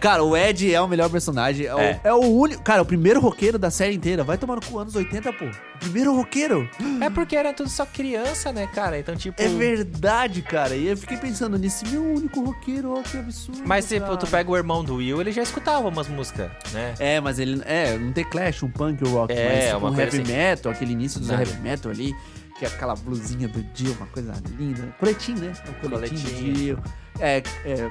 Cara, 0.00 0.24
o 0.24 0.34
Ed 0.34 0.72
é 0.72 0.80
o 0.80 0.88
melhor 0.88 1.10
personagem, 1.10 1.66
é, 1.66 1.68
É. 1.68 2.00
O, 2.04 2.08
é 2.08 2.14
o 2.14 2.20
único... 2.20 2.62
Cara, 2.62 2.80
o 2.80 2.86
primeiro 2.86 3.20
roqueiro 3.20 3.58
da 3.58 3.70
série 3.70 3.94
inteira, 3.94 4.24
vai 4.24 4.38
tomar 4.38 4.54
no 4.54 4.62
cu, 4.64 4.78
anos 4.78 4.94
80, 4.94 5.30
pô. 5.34 5.44
O 5.44 5.78
primeiro 5.78 6.14
roqueiro. 6.16 6.66
É 7.02 7.10
porque 7.10 7.36
era 7.36 7.52
tudo 7.52 7.68
só 7.68 7.84
criança, 7.84 8.50
né, 8.50 8.66
cara? 8.66 8.98
Então, 8.98 9.14
tipo. 9.14 9.40
É 9.42 9.48
verdade, 9.48 10.40
cara. 10.40 10.74
E 10.74 10.86
eu 10.86 10.96
fiquei 10.96 11.18
pensando 11.18 11.58
nisso, 11.58 11.84
meu 11.88 12.02
único 12.02 12.42
roqueiro, 12.42 12.94
ó, 12.98 13.02
que 13.02 13.18
absurdo. 13.18 13.60
Mas 13.66 13.86
tipo, 13.86 14.06
cara. 14.06 14.16
tu 14.16 14.26
pega 14.26 14.50
o 14.50 14.56
irmão 14.56 14.82
do 14.82 14.96
Will, 14.96 15.20
ele 15.20 15.32
já 15.32 15.42
escutava 15.42 15.86
umas 15.86 16.08
músicas, 16.08 16.50
né? 16.72 16.94
É, 16.98 17.20
mas 17.20 17.38
ele. 17.38 17.60
É, 17.66 17.98
não 17.98 18.12
tem 18.12 18.24
Clash, 18.24 18.62
um 18.62 18.70
punk 18.70 19.02
rock, 19.06 19.32
É, 19.34 19.48
mas 19.48 19.64
tipo, 19.66 19.78
uma 19.78 19.90
um 19.90 19.98
heavy 20.00 20.20
assim. 20.22 20.32
metal, 20.32 20.72
aquele 20.72 20.92
início 20.92 21.20
do 21.20 21.26
Nada. 21.26 21.42
heavy 21.42 21.60
metal 21.60 21.92
ali, 21.92 22.14
que 22.60 22.66
é 22.66 22.68
aquela 22.68 22.94
blusinha 22.94 23.48
do 23.48 23.62
Dio, 23.72 23.94
uma 23.94 24.06
coisa 24.08 24.34
linda. 24.58 24.94
Coletinho, 25.00 25.38
né? 25.38 25.52
É 25.66 25.70
um 25.70 25.88
coletinho, 25.90 26.20
Coletinho. 26.20 26.44
de 26.44 26.52
Dio. 26.52 26.82
É, 27.18 27.38
é, 27.64 27.90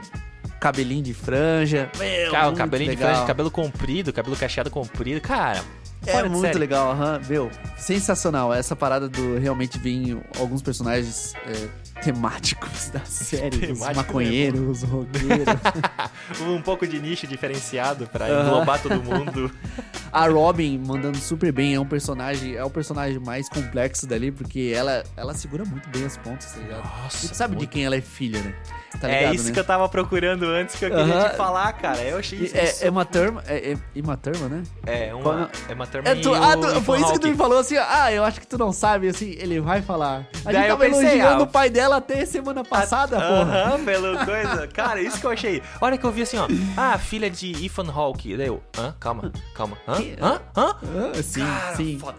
cabelinho 0.59 1.01
de 1.01 1.13
franja. 1.13 1.89
Meu, 1.97 2.31
Cara, 2.31 2.43
o 2.43 2.45
muito 2.49 2.57
cabelinho 2.59 2.91
de 2.91 2.97
legal. 2.97 3.15
frente, 3.15 3.27
cabelo 3.27 3.49
comprido, 3.49 4.13
cabelo 4.13 4.35
cacheado 4.35 4.69
comprido. 4.69 5.19
Cara, 5.21 5.63
É 6.05 6.21
de 6.21 6.29
muito 6.29 6.41
série. 6.45 6.59
legal, 6.59 6.91
aham. 6.91 7.19
Meu, 7.27 7.49
sensacional. 7.77 8.53
Essa 8.53 8.75
parada 8.75 9.09
do 9.09 9.39
realmente 9.39 9.79
vir 9.79 10.17
alguns 10.39 10.61
personagens 10.61 11.33
é, 11.47 11.67
temáticos 12.01 12.89
da 12.89 12.99
série. 13.01 13.55
os 13.57 13.61
Temático 13.79 13.95
maconheiros, 13.95 14.83
os 14.83 14.89
roqueiros. 14.89 15.45
um 16.41 16.61
pouco 16.61 16.87
de 16.87 16.99
nicho 16.99 17.27
diferenciado 17.27 18.07
pra 18.07 18.25
Aham. 18.27 18.41
englobar 18.47 18.81
todo 18.81 19.01
mundo. 19.01 19.51
A 20.11 20.27
Robin 20.27 20.79
mandando 20.79 21.19
super 21.19 21.51
bem, 21.51 21.75
é 21.75 21.79
um 21.79 21.85
personagem, 21.85 22.55
é 22.55 22.63
o 22.63 22.69
personagem 22.69 23.19
mais 23.19 23.47
complexo 23.47 24.07
dali, 24.07 24.31
porque 24.31 24.73
ela, 24.75 25.03
ela 25.15 25.35
segura 25.35 25.63
muito 25.63 25.87
bem 25.89 26.03
as 26.03 26.17
pontas, 26.17 26.51
tá 26.51 26.59
ligado? 26.59 26.83
Nossa, 27.03 27.27
tu 27.27 27.35
sabe 27.35 27.51
de 27.51 27.57
muito. 27.59 27.69
quem 27.69 27.85
ela 27.85 27.95
é 27.95 28.01
filha, 28.01 28.41
né? 28.41 28.55
Tá 28.99 29.07
é 29.07 29.19
ligado, 29.19 29.35
isso 29.35 29.43
né? 29.45 29.51
que 29.53 29.59
eu 29.59 29.63
tava 29.63 29.87
procurando 29.87 30.45
antes 30.45 30.75
que 30.75 30.83
eu 30.85 30.89
queria 30.89 31.13
Aham. 31.13 31.29
te 31.29 31.35
falar, 31.37 31.71
cara. 31.73 32.01
Eu 32.01 32.17
achei 32.17 32.39
isso. 32.39 32.57
É, 32.57 32.87
é 32.87 32.89
uma 32.89 33.05
turma, 33.05 33.43
é, 33.47 33.73
é 33.73 34.01
uma 34.01 34.17
turma, 34.17 34.49
né? 34.49 34.63
É, 34.87 35.13
uma, 35.13 35.49
é 35.69 35.73
uma 35.75 35.85
turma 35.85 36.09
É 36.09 36.15
tu, 36.15 36.33
ah, 36.33 36.57
tu- 36.57 36.81
foi 36.81 36.99
isso 37.01 37.13
que 37.13 37.19
tu 37.19 37.27
me 37.27 37.35
falou 37.35 37.59
assim, 37.59 37.77
ah, 37.77 38.11
eu 38.11 38.23
acho 38.23 38.41
que 38.41 38.47
tu 38.47 38.57
não 38.57 38.71
sabe, 38.71 39.07
assim, 39.09 39.35
ele 39.37 39.59
vai 39.61 39.81
falar. 39.83 40.27
A 40.43 40.51
Daí 40.51 40.55
gente 40.55 40.67
tava 40.69 40.85
pensei, 40.85 41.01
elogiando 41.07 41.43
ah, 41.43 41.45
o 41.45 41.47
pai 41.47 41.69
dela 41.69 41.88
até 41.97 42.25
semana 42.25 42.63
passada, 42.63 43.17
porra. 43.19 43.63
Aham, 43.73 43.85
pelo 43.85 44.25
coisa. 44.25 44.67
Cara, 44.73 45.01
isso 45.01 45.19
que 45.19 45.25
eu 45.25 45.31
achei. 45.31 45.61
Olha 45.81 45.97
que 45.97 46.05
eu 46.05 46.11
vi 46.11 46.21
assim, 46.23 46.37
ó. 46.37 46.47
Ah, 46.77 46.97
filha 46.97 47.29
de 47.29 47.65
Ethan 47.65 47.89
Hawke. 47.91 48.35
Daí 48.37 48.47
eu, 48.47 48.61
hã? 48.77 48.93
Calma, 48.99 49.31
calma. 49.55 49.77
Hã? 49.87 49.95
Hã? 50.21 50.41
Hã? 50.55 50.75
Ah, 51.15 51.21
sim, 51.23 51.41
Cara, 51.45 51.75
sim. 51.75 51.99
foda. 51.99 52.17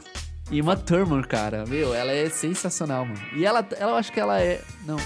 E 0.51 0.61
uma 0.61 0.77
Turner, 0.77 1.27
cara, 1.29 1.65
meu, 1.67 1.95
ela 1.95 2.11
é 2.11 2.29
sensacional, 2.29 3.05
mano. 3.07 3.21
E 3.37 3.47
ela, 3.47 3.65
ela 3.79 3.93
eu 3.93 3.97
acho 3.97 4.11
que 4.13 4.19
ela 4.19 4.41
é. 4.41 4.61
Não, 4.85 4.97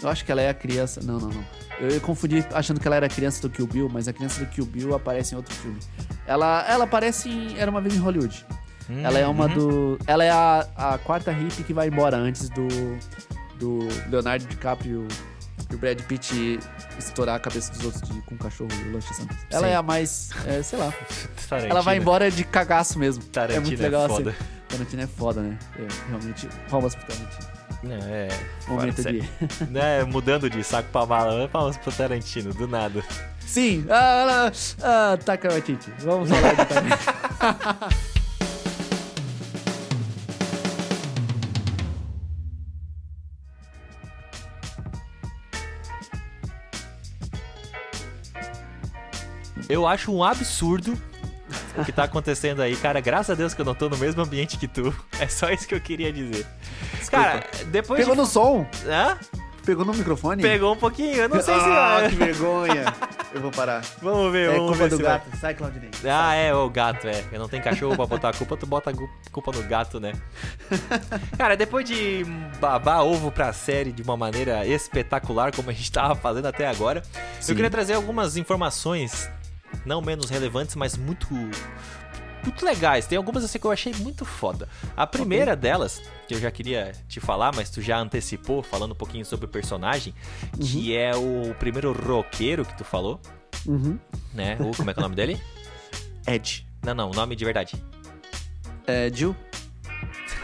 eu 0.00 0.08
acho 0.08 0.24
que 0.24 0.30
ela 0.30 0.40
é 0.40 0.48
a 0.48 0.54
criança. 0.54 1.00
Não, 1.02 1.18
não, 1.18 1.28
não. 1.28 1.44
Eu, 1.80 1.88
eu 1.88 2.00
confundi 2.00 2.44
achando 2.52 2.78
que 2.78 2.86
ela 2.86 2.94
era 2.96 3.06
a 3.06 3.08
criança 3.08 3.42
do 3.42 3.50
Kill 3.50 3.66
Bill, 3.66 3.88
mas 3.92 4.06
a 4.06 4.12
criança 4.12 4.38
do 4.44 4.46
Kill 4.46 4.64
Bill 4.66 4.94
aparece 4.94 5.34
em 5.34 5.36
outro 5.36 5.52
filme. 5.54 5.80
Ela, 6.24 6.64
ela 6.68 6.84
aparece 6.84 7.28
em 7.28 7.58
Era 7.58 7.68
uma 7.68 7.80
vez 7.80 7.96
em 7.96 7.98
Hollywood. 7.98 8.46
ela 9.02 9.18
é 9.18 9.26
uma 9.26 9.46
Uhum. 9.46 9.54
do. 9.54 9.98
Ela 10.06 10.22
é 10.24 10.30
a, 10.30 10.66
a 10.76 10.98
quarta 10.98 11.32
hippie 11.32 11.64
que 11.64 11.74
vai 11.74 11.88
embora 11.88 12.16
antes 12.16 12.48
do. 12.50 12.68
Do 13.62 13.86
Leonardo 14.10 14.44
DiCaprio 14.46 15.06
e 15.70 15.74
o 15.74 15.78
Brad 15.78 16.00
Pitt 16.02 16.58
estourar 16.98 17.36
a 17.36 17.38
cabeça 17.38 17.72
dos 17.72 17.84
outros 17.84 18.02
de, 18.08 18.20
com 18.22 18.34
o 18.34 18.38
cachorro 18.38 18.70
e 18.72 18.88
o 18.88 18.92
lanche 18.92 19.14
santo. 19.14 19.36
Ela 19.50 19.68
Sim. 19.68 19.72
é 19.72 19.76
a 19.76 19.82
mais. 19.82 20.30
é, 20.46 20.62
sei 20.62 20.78
lá. 20.78 20.92
Tarantino. 21.48 21.70
Ela 21.70 21.80
vai 21.80 21.96
embora 21.96 22.30
de 22.30 22.42
cagaço 22.42 22.98
mesmo. 22.98 23.22
Tarantino 23.24 23.58
é 23.58 23.68
muito 23.68 23.80
é 23.80 23.84
legal 23.84 24.08
foda. 24.08 24.30
assim. 24.30 24.38
Tarantino 24.68 25.02
é 25.02 25.06
foda, 25.06 25.42
né? 25.42 25.58
É, 25.78 26.08
realmente, 26.08 26.48
palmas 26.68 26.94
pro 26.94 27.06
Tarantino. 27.06 27.52
Não, 27.84 27.96
é. 27.96 28.28
Momento 28.68 29.02
de... 29.02 29.28
né, 29.70 30.04
mudando 30.04 30.50
de 30.50 30.62
saco 30.62 30.88
pra 30.90 31.06
mala, 31.06 31.48
vamos 31.52 31.76
pro 31.76 31.92
Tarantino, 31.92 32.52
do 32.52 32.66
nada. 32.66 33.02
Sim! 33.40 33.84
Ah, 33.88 34.50
ah, 34.82 35.16
ah. 35.16 35.18
Vamos 36.00 36.28
falar 36.30 36.54
de 36.54 36.66
Taika. 36.66 38.12
Eu 49.68 49.86
acho 49.86 50.12
um 50.14 50.22
absurdo 50.22 51.00
o 51.76 51.84
que 51.84 51.92
tá 51.92 52.04
acontecendo 52.04 52.60
aí. 52.60 52.76
Cara, 52.76 53.00
graças 53.00 53.30
a 53.30 53.34
Deus 53.34 53.52
que 53.54 53.60
eu 53.60 53.64
não 53.64 53.74
tô 53.74 53.88
no 53.88 53.96
mesmo 53.96 54.22
ambiente 54.22 54.56
que 54.58 54.66
tu. 54.68 54.94
É 55.20 55.26
só 55.28 55.50
isso 55.50 55.66
que 55.68 55.74
eu 55.74 55.80
queria 55.80 56.12
dizer. 56.12 56.46
Cara, 57.10 57.44
depois 57.66 58.00
Pegou 58.00 58.14
de... 58.14 58.20
no 58.20 58.26
som? 58.26 58.66
Hã? 58.86 59.18
Pegou 59.64 59.84
no 59.84 59.94
microfone? 59.94 60.42
Pegou 60.42 60.72
um 60.72 60.76
pouquinho, 60.76 61.14
eu 61.14 61.28
não 61.28 61.40
sei 61.40 61.54
se... 61.54 61.60
Ah, 61.66 62.06
que 62.10 62.16
vergonha. 62.16 62.84
Eu 63.32 63.40
vou 63.40 63.50
parar. 63.52 63.80
Vamos 64.02 64.32
ver, 64.32 64.48
É 64.50 64.56
vamos 64.56 64.70
culpa 64.70 64.82
ver 64.84 64.90
do 64.90 64.96
se 64.96 65.02
vai. 65.04 65.12
gato. 65.12 65.36
Sai, 65.36 65.54
Claudinei. 65.54 65.90
Ah, 66.04 66.34
é, 66.34 66.52
o 66.52 66.68
gato, 66.68 67.06
é. 67.06 67.22
Eu 67.30 67.38
não 67.38 67.48
tenho 67.48 67.62
cachorro 67.62 67.94
pra 67.94 68.04
botar 68.06 68.30
a 68.30 68.32
culpa, 68.32 68.56
tu 68.56 68.66
bota 68.66 68.90
a 68.90 69.30
culpa 69.30 69.52
no 69.52 69.62
gato, 69.62 70.00
né? 70.00 70.14
Cara, 71.38 71.56
depois 71.56 71.84
de 71.84 72.24
babar 72.60 73.04
ovo 73.04 73.30
pra 73.30 73.52
série 73.52 73.92
de 73.92 74.02
uma 74.02 74.16
maneira 74.16 74.66
espetacular, 74.66 75.54
como 75.54 75.70
a 75.70 75.72
gente 75.72 75.92
tava 75.92 76.16
fazendo 76.16 76.46
até 76.48 76.66
agora, 76.66 77.02
Sim. 77.40 77.52
eu 77.52 77.56
queria 77.56 77.70
trazer 77.70 77.94
algumas 77.94 78.36
informações, 78.36 79.30
não 79.84 80.00
menos 80.00 80.30
relevantes, 80.30 80.74
mas 80.76 80.96
muito. 80.96 81.28
Muito 82.44 82.64
legais. 82.64 83.06
Tem 83.06 83.16
algumas 83.16 83.44
assim 83.44 83.56
que 83.58 83.64
eu 83.64 83.70
achei 83.70 83.94
muito 83.94 84.24
foda. 84.24 84.68
A 84.96 85.06
primeira 85.06 85.54
delas, 85.54 86.02
que 86.26 86.34
eu 86.34 86.40
já 86.40 86.50
queria 86.50 86.90
te 87.08 87.20
falar, 87.20 87.54
mas 87.54 87.70
tu 87.70 87.80
já 87.80 87.96
antecipou, 87.98 88.64
falando 88.64 88.90
um 88.92 88.96
pouquinho 88.96 89.24
sobre 89.24 89.46
o 89.46 89.48
personagem, 89.48 90.12
que 90.60 90.96
é 90.96 91.14
o 91.14 91.54
primeiro 91.54 91.92
roqueiro 91.92 92.64
que 92.64 92.76
tu 92.76 92.82
falou, 92.84 93.20
Uhum. 93.64 93.96
né? 94.34 94.56
O, 94.58 94.76
como 94.76 94.90
é 94.90 94.92
que 94.94 94.98
é 94.98 95.02
o 95.02 95.04
nome 95.04 95.14
dele? 95.14 95.40
Ed. 96.26 96.66
Não, 96.84 96.94
não, 96.94 97.10
o 97.12 97.14
nome 97.14 97.36
de 97.36 97.44
verdade. 97.44 97.80
É, 98.88 99.08
Jill? 99.14 99.36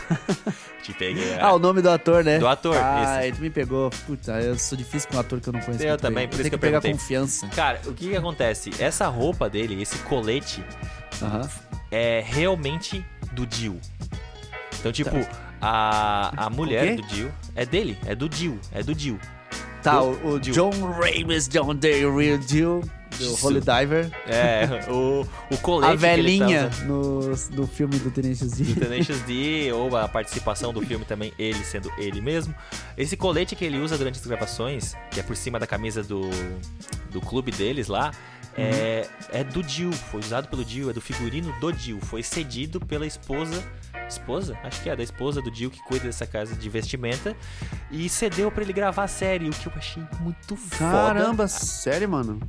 Te 0.89 0.95
peguei. 0.95 1.33
é. 1.33 1.39
Ah, 1.41 1.53
o 1.53 1.59
nome 1.59 1.83
do 1.83 1.91
ator, 1.91 2.25
né? 2.25 2.39
Do 2.39 2.49
ator, 2.49 2.75
Ah, 2.75 3.27
ele 3.27 3.39
me 3.39 3.51
pegou. 3.51 3.91
Puta, 4.07 4.41
eu 4.41 4.59
sou 4.59 4.77
difícil 4.79 5.07
com 5.11 5.19
um 5.19 5.21
ator 5.21 5.39
que 5.39 5.49
eu 5.49 5.53
não 5.53 5.61
conheço. 5.61 5.85
Eu 5.85 5.99
também, 5.99 6.21
bem. 6.23 6.29
por 6.29 6.35
isso 6.37 6.43
Tem 6.45 6.51
que 6.51 6.55
eu 6.55 6.59
pegar 6.59 6.81
perguntei. 6.81 6.93
confiança. 6.93 7.47
Cara, 7.49 7.79
o 7.85 7.93
que 7.93 8.09
que 8.09 8.17
acontece? 8.17 8.71
Essa 8.79 9.07
roupa 9.09 9.51
dele, 9.51 9.81
esse 9.83 9.99
colete, 9.99 10.65
Aham. 11.21 11.47
é 11.91 12.25
realmente 12.27 13.05
do 13.33 13.47
Jill. 13.51 13.79
Então, 14.81 14.91
tipo, 14.91 15.15
a, 15.61 16.47
a 16.47 16.49
mulher 16.51 16.97
do 16.97 17.07
Jill 17.15 17.31
é 17.55 17.67
dele, 17.67 17.99
é 18.07 18.15
do 18.15 18.31
Jill, 18.35 18.59
é 18.73 18.83
do 18.83 18.99
Jill. 18.99 19.19
Tá, 19.83 20.01
Do- 20.01 20.07
o, 20.27 20.29
o 20.39 20.43
Jill. 20.43 20.55
John 20.55 20.71
Ramis, 20.93 21.49
John 21.49 21.75
Day, 21.75 22.01
Real 22.11 22.41
Jill, 22.41 22.83
do. 23.19 23.45
Holy 23.45 23.61
Diver. 23.61 24.11
É, 24.27 24.91
o, 24.91 25.27
o 25.51 25.59
colete 25.59 25.93
A 25.93 25.97
velhinha 25.97 26.71
tá 26.71 26.85
no, 26.85 27.21
no 27.51 27.67
filme 27.67 27.99
do 27.99 28.11
Tenacious 28.11 28.53
D. 28.53 28.65
usando, 28.65 28.81
Tenacious 28.81 29.21
D, 29.23 29.73
ou 29.73 29.97
a 29.97 30.09
participação 30.09 30.73
do 30.73 30.81
filme 30.81 31.05
também, 31.05 31.33
ele 31.39 31.63
sendo 31.65 31.91
ele 31.99 32.21
mesmo. 32.21 32.55
Esse 32.97 33.17
colete 33.17 33.55
que 33.55 33.65
ele 33.65 33.79
usa 33.79 33.99
durante 33.99 34.19
as 34.19 34.27
gravações, 34.27 34.95
que 35.11 35.21
é 35.21 35.23
por 35.23 35.37
cima 35.37 35.59
da 35.59 35.67
camisa 35.67 36.03
do, 36.03 36.23
do 37.11 37.21
clube 37.21 37.51
deles 37.53 37.89
lá, 37.89 38.13
é, 38.57 39.07
é 39.31 39.45
do 39.45 39.63
Jill, 39.63 39.93
foi 39.93 40.21
usado 40.21 40.49
pelo 40.49 40.65
Jill, 40.65 40.91
é 40.91 40.93
do 40.93 41.01
figurino 41.01 41.53
do 41.61 41.73
Jill, 41.73 42.01
foi 42.01 42.25
cedido 42.25 42.81
pela 42.81 43.07
esposa, 43.07 43.63
esposa? 44.09 44.59
Acho 44.65 44.83
que 44.83 44.91
é, 44.91 44.97
da 44.97 45.03
esposa 45.03 45.41
do 45.41 45.55
Jill 45.55 45.71
que 45.71 45.81
cuida 45.85 46.07
dessa 46.07 46.27
casa 46.27 46.57
de 46.57 46.69
vestimenta, 46.69 47.37
e 47.91 48.09
cedeu 48.09 48.51
pra 48.51 48.65
ele 48.65 48.73
gravar 48.73 49.05
a 49.05 49.09
série, 49.09 49.49
o 49.49 49.53
que 49.53 49.69
eu 49.69 49.73
achei 49.77 50.03
muito 50.21 50.57
foda. 50.57 50.91
Caramba, 50.91 51.47
sério, 51.47 52.09
mano? 52.09 52.41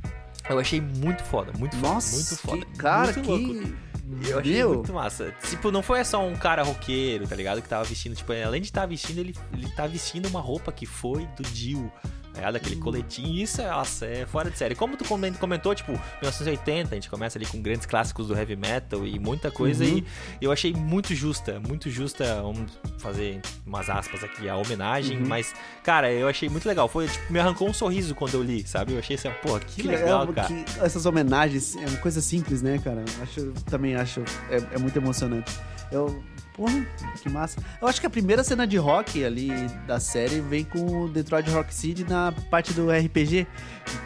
Eu 0.50 0.58
achei 0.58 0.80
muito 0.80 1.22
foda, 1.24 1.52
muito 1.58 1.76
foda, 1.76 1.94
Nossa, 1.94 2.16
muito 2.16 2.36
foda. 2.36 2.66
que, 2.66 2.78
cara, 2.78 3.12
muito 3.12 3.22
que... 3.22 3.30
louco. 3.30 3.90
Eu 4.28 4.40
achei 4.40 4.52
Meu, 4.52 4.74
muito 4.74 4.92
massa. 4.92 5.32
Tipo, 5.48 5.70
não 5.70 5.82
foi 5.82 6.04
só 6.04 6.26
um 6.26 6.34
cara 6.34 6.64
roqueiro, 6.64 7.28
tá 7.28 7.36
ligado? 7.36 7.62
Que 7.62 7.68
tava 7.68 7.84
vestindo, 7.84 8.16
tipo, 8.16 8.32
além 8.32 8.60
de 8.60 8.66
estar 8.66 8.84
vestindo, 8.84 9.18
ele, 9.18 9.36
ele 9.52 9.68
tá 9.70 9.86
vestindo 9.86 10.26
uma 10.26 10.40
roupa 10.40 10.72
que 10.72 10.84
foi 10.84 11.26
do 11.36 11.46
Jill. 11.46 11.90
Tá 12.32 12.38
ligado? 12.38 12.56
Aquele 12.56 12.76
Hum. 12.76 12.80
coletinho. 12.80 13.42
Isso 13.42 13.60
é, 13.60 13.68
nossa, 13.68 14.06
é 14.06 14.24
fora 14.24 14.50
de 14.50 14.56
série. 14.56 14.74
Como 14.76 14.96
tu 14.96 15.04
comen- 15.04 15.32
comentou, 15.34 15.74
tipo, 15.74 15.92
1980, 15.92 16.90
a 16.92 16.94
gente 16.94 17.10
começa 17.10 17.36
ali 17.38 17.44
com 17.46 17.60
grandes 17.60 17.86
clássicos 17.86 18.28
do 18.28 18.36
heavy 18.36 18.54
metal 18.56 19.04
e 19.06 19.18
muita 19.18 19.50
coisa. 19.50 19.84
Uhum. 19.84 19.98
E 20.40 20.44
eu 20.44 20.52
achei 20.52 20.72
muito 20.72 21.14
justa, 21.14 21.58
muito 21.60 21.90
justa. 21.90 22.40
Vamos 22.40 22.70
fazer 22.98 23.40
umas 23.66 23.90
aspas 23.90 24.22
aqui, 24.22 24.48
a 24.48 24.56
homenagem. 24.56 25.18
Uhum. 25.18 25.26
Mas, 25.26 25.52
cara, 25.82 26.12
eu 26.12 26.28
achei 26.28 26.48
muito 26.48 26.66
legal. 26.68 26.88
Foi, 26.88 27.08
tipo, 27.08 27.32
me 27.32 27.38
arrancou 27.40 27.68
um 27.68 27.74
sorriso 27.74 28.14
quando 28.14 28.34
eu 28.34 28.42
li, 28.42 28.64
sabe? 28.66 28.92
Eu 28.92 29.00
achei 29.00 29.16
assim, 29.16 29.30
pô, 29.42 29.58
que, 29.58 29.82
legal, 29.82 30.28
é, 30.30 30.32
cara. 30.32 30.46
que 30.48 30.64
essas 30.80 31.06
homenagens 31.06 31.74
é 31.76 31.86
uma 31.86 31.98
coisa 31.98 32.20
simples, 32.20 32.62
né, 32.62 32.78
cara? 32.78 33.04
Acho, 33.22 33.52
também 33.68 33.96
acho. 33.96 34.20
É, 34.50 34.76
é 34.76 34.78
muito 34.78 34.96
emocionante. 34.96 35.52
Eu. 35.90 36.22
Porra, 36.54 36.86
que 37.22 37.28
massa. 37.30 37.58
Eu 37.80 37.88
acho 37.88 38.00
que 38.00 38.06
a 38.06 38.10
primeira 38.10 38.44
cena 38.44 38.66
de 38.66 38.76
rock 38.76 39.24
ali 39.24 39.50
da 39.86 39.98
série 39.98 40.40
vem 40.40 40.62
com 40.64 41.04
o 41.04 41.08
Detroit 41.08 41.48
Rock 41.48 41.72
City 41.72 42.04
na 42.04 42.34
parte 42.50 42.74
do 42.74 42.90
RPG. 42.90 43.46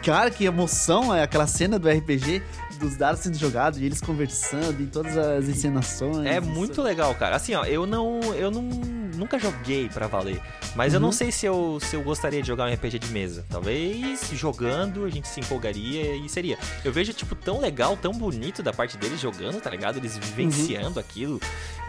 Cara, 0.03 0.31
que 0.31 0.45
emoção 0.45 1.13
é 1.13 1.21
aquela 1.21 1.47
cena 1.47 1.77
do 1.77 1.89
RPG, 1.89 2.41
dos 2.79 2.95
dados 2.95 3.21
sendo 3.21 3.37
jogados 3.37 3.79
e 3.79 3.83
eles 3.85 3.99
conversando 3.99 4.81
em 4.81 4.85
todas 4.85 5.17
as 5.17 5.49
encenações. 5.49 6.25
É 6.25 6.39
muito 6.39 6.81
legal, 6.81 7.13
cara. 7.15 7.35
Assim, 7.35 7.53
ó, 7.55 7.65
eu 7.65 7.85
não. 7.85 8.19
Eu 8.35 8.49
não. 8.49 8.69
Nunca 9.15 9.39
joguei 9.39 9.89
pra 9.89 10.07
valer. 10.07 10.41
Mas 10.75 10.93
eu 10.93 10.99
Uhum. 10.99 11.05
não 11.07 11.11
sei 11.11 11.31
se 11.31 11.45
eu, 11.45 11.79
se 11.81 11.95
eu 11.95 12.01
gostaria 12.03 12.41
de 12.41 12.47
jogar 12.47 12.69
um 12.69 12.73
RPG 12.73 12.99
de 12.99 13.07
mesa. 13.07 13.45
Talvez 13.49 14.29
jogando 14.33 15.05
a 15.05 15.09
gente 15.09 15.27
se 15.27 15.39
empolgaria 15.39 16.15
e 16.15 16.27
seria. 16.29 16.57
Eu 16.83 16.91
vejo, 16.91 17.13
tipo, 17.13 17.33
tão 17.35 17.59
legal, 17.59 17.95
tão 17.97 18.11
bonito 18.11 18.61
da 18.61 18.73
parte 18.73 18.97
deles 18.97 19.19
jogando, 19.19 19.59
tá 19.61 19.69
ligado? 19.69 19.97
Eles 19.97 20.17
vivenciando 20.17 20.99
aquilo. 20.99 21.39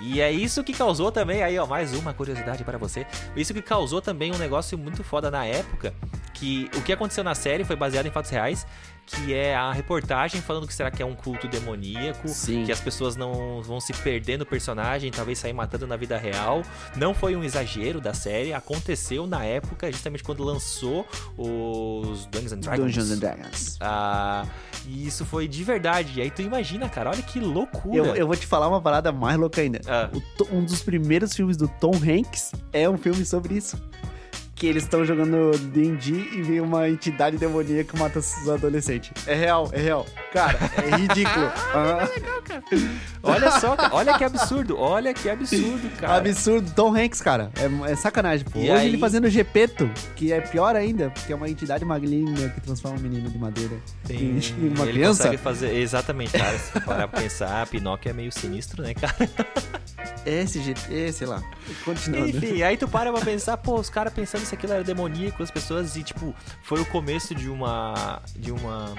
E 0.00 0.20
é 0.20 0.30
isso 0.30 0.62
que 0.62 0.72
causou 0.72 1.10
também, 1.10 1.42
aí, 1.42 1.58
ó, 1.58 1.66
mais 1.66 1.94
uma 1.94 2.12
curiosidade 2.14 2.62
para 2.64 2.78
você. 2.78 3.06
Isso 3.34 3.52
que 3.54 3.62
causou 3.62 4.00
também 4.02 4.32
um 4.32 4.38
negócio 4.38 4.76
muito 4.78 5.02
foda 5.02 5.30
na 5.30 5.44
época. 5.44 5.94
Que 6.34 6.70
o 6.76 6.82
que 6.82 6.92
aconteceu 6.92 7.24
na 7.24 7.34
série 7.34 7.64
foi 7.64 7.76
baseado 7.76 8.06
em 8.06 8.10
fatos 8.10 8.30
reais. 8.30 8.66
Que 9.06 9.32
é 9.32 9.54
a 9.54 9.72
reportagem 9.72 10.40
falando 10.40 10.66
que 10.66 10.74
será 10.74 10.90
que 10.90 11.00
é 11.00 11.06
um 11.06 11.14
culto 11.14 11.46
demoníaco 11.46 12.28
Sim. 12.28 12.64
que 12.64 12.72
as 12.72 12.80
pessoas 12.80 13.14
não 13.14 13.62
vão 13.62 13.78
se 13.78 13.92
perder 13.92 14.36
no 14.36 14.44
personagem, 14.44 15.10
talvez 15.12 15.38
sair 15.38 15.52
matando 15.52 15.86
na 15.86 15.96
vida 15.96 16.18
real. 16.18 16.62
Não 16.96 17.14
foi 17.14 17.36
um 17.36 17.44
exagero 17.44 18.00
da 18.00 18.12
série, 18.12 18.52
aconteceu 18.52 19.26
na 19.26 19.44
época, 19.44 19.90
justamente 19.92 20.24
quando 20.24 20.42
lançou 20.42 21.06
os 21.38 22.26
Dungeons 22.26 22.52
and 22.52 22.58
Dragons. 22.58 22.84
Dungeons 22.84 23.10
and 23.12 23.18
Dragons. 23.18 23.76
Ah, 23.80 24.44
e 24.86 25.06
isso 25.06 25.24
foi 25.24 25.46
de 25.46 25.62
verdade. 25.62 26.18
E 26.18 26.22
aí 26.22 26.30
tu 26.30 26.42
imagina, 26.42 26.88
cara, 26.88 27.10
olha 27.10 27.22
que 27.22 27.38
loucura. 27.38 27.96
Eu, 27.96 28.16
eu 28.16 28.26
vou 28.26 28.36
te 28.36 28.46
falar 28.46 28.68
uma 28.68 28.80
parada 28.80 29.12
mais 29.12 29.38
louca 29.38 29.60
ainda. 29.60 29.80
Ah. 29.86 30.10
O 30.12 30.56
um 30.56 30.64
dos 30.64 30.82
primeiros 30.82 31.34
filmes 31.34 31.56
do 31.56 31.68
Tom 31.68 31.92
Hanks 31.94 32.52
é 32.72 32.88
um 32.88 32.96
filme 32.96 33.24
sobre 33.24 33.54
isso. 33.54 33.80
Que 34.56 34.66
eles 34.66 34.84
estão 34.84 35.04
jogando 35.04 35.50
D&D 35.58 36.12
e 36.32 36.42
vem 36.42 36.60
uma 36.62 36.88
entidade 36.88 37.36
demoníaca 37.36 37.92
que 37.92 37.98
mata 37.98 38.18
os 38.20 38.48
adolescentes. 38.48 39.12
É 39.26 39.34
real, 39.34 39.68
é 39.70 39.78
real. 39.80 40.06
Cara, 40.32 40.58
é 40.82 40.96
ridículo. 40.96 41.46
Ah, 41.74 42.08
Olha 43.22 43.50
só, 43.60 43.76
cara, 43.76 43.94
olha 43.94 44.16
que 44.16 44.24
absurdo, 44.24 44.78
olha 44.78 45.12
que 45.12 45.28
absurdo, 45.28 45.90
cara. 46.00 46.16
absurdo. 46.16 46.72
Tom 46.74 46.96
Hanks, 46.96 47.20
cara. 47.20 47.50
É, 47.56 47.92
é 47.92 47.96
sacanagem, 47.96 48.46
pô. 48.46 48.58
E 48.58 48.62
Hoje 48.62 48.70
aí- 48.72 48.88
ele 48.88 48.98
fazendo 48.98 49.28
Gepeto, 49.28 49.90
que 50.14 50.32
é 50.32 50.40
pior 50.40 50.74
ainda, 50.74 51.10
porque 51.10 51.34
é 51.34 51.36
uma 51.36 51.50
entidade 51.50 51.84
maligna 51.84 52.48
que 52.48 52.60
transforma 52.62 52.96
um 52.98 53.02
menino 53.02 53.28
de 53.28 53.36
madeira 53.38 53.76
em, 54.08 54.38
em 54.38 54.68
uma 54.68 54.84
ele 54.84 54.92
criança. 54.92 55.24
consegue 55.24 55.42
fazer, 55.42 55.74
exatamente, 55.74 56.32
cara, 56.32 56.58
se 56.58 56.80
parar 56.80 57.08
pra 57.08 57.20
pensar, 57.20 57.66
Pinóquio 57.66 58.08
é 58.08 58.12
meio 58.14 58.32
sinistro, 58.32 58.82
né, 58.82 58.94
cara? 58.94 59.14
Esse 60.26 60.60
GP, 60.60 60.92
é, 60.92 61.12
sei 61.12 61.26
lá. 61.26 61.42
Continuando. 61.84 62.28
Enfim, 62.28 62.62
aí 62.62 62.76
tu 62.76 62.88
para 62.88 63.12
pra 63.12 63.20
pensar, 63.20 63.56
pô, 63.56 63.78
os 63.78 63.88
caras 63.88 64.12
pensando 64.12 64.44
se 64.44 64.54
aquilo 64.54 64.72
era 64.72 64.82
demoníaco, 64.82 65.42
as 65.42 65.50
pessoas, 65.50 65.96
e 65.96 66.02
tipo, 66.02 66.34
foi 66.62 66.80
o 66.80 66.86
começo 66.86 67.34
de 67.34 67.48
uma. 67.48 68.20
de 68.34 68.50
uma. 68.50 68.94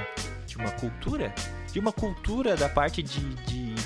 de 0.46 0.58
uma 0.58 0.72
cultura? 0.72 1.34
De 1.72 1.80
uma 1.80 1.92
cultura 1.92 2.56
da 2.56 2.70
parte 2.70 3.04
de. 3.04 3.20
de 3.46 3.77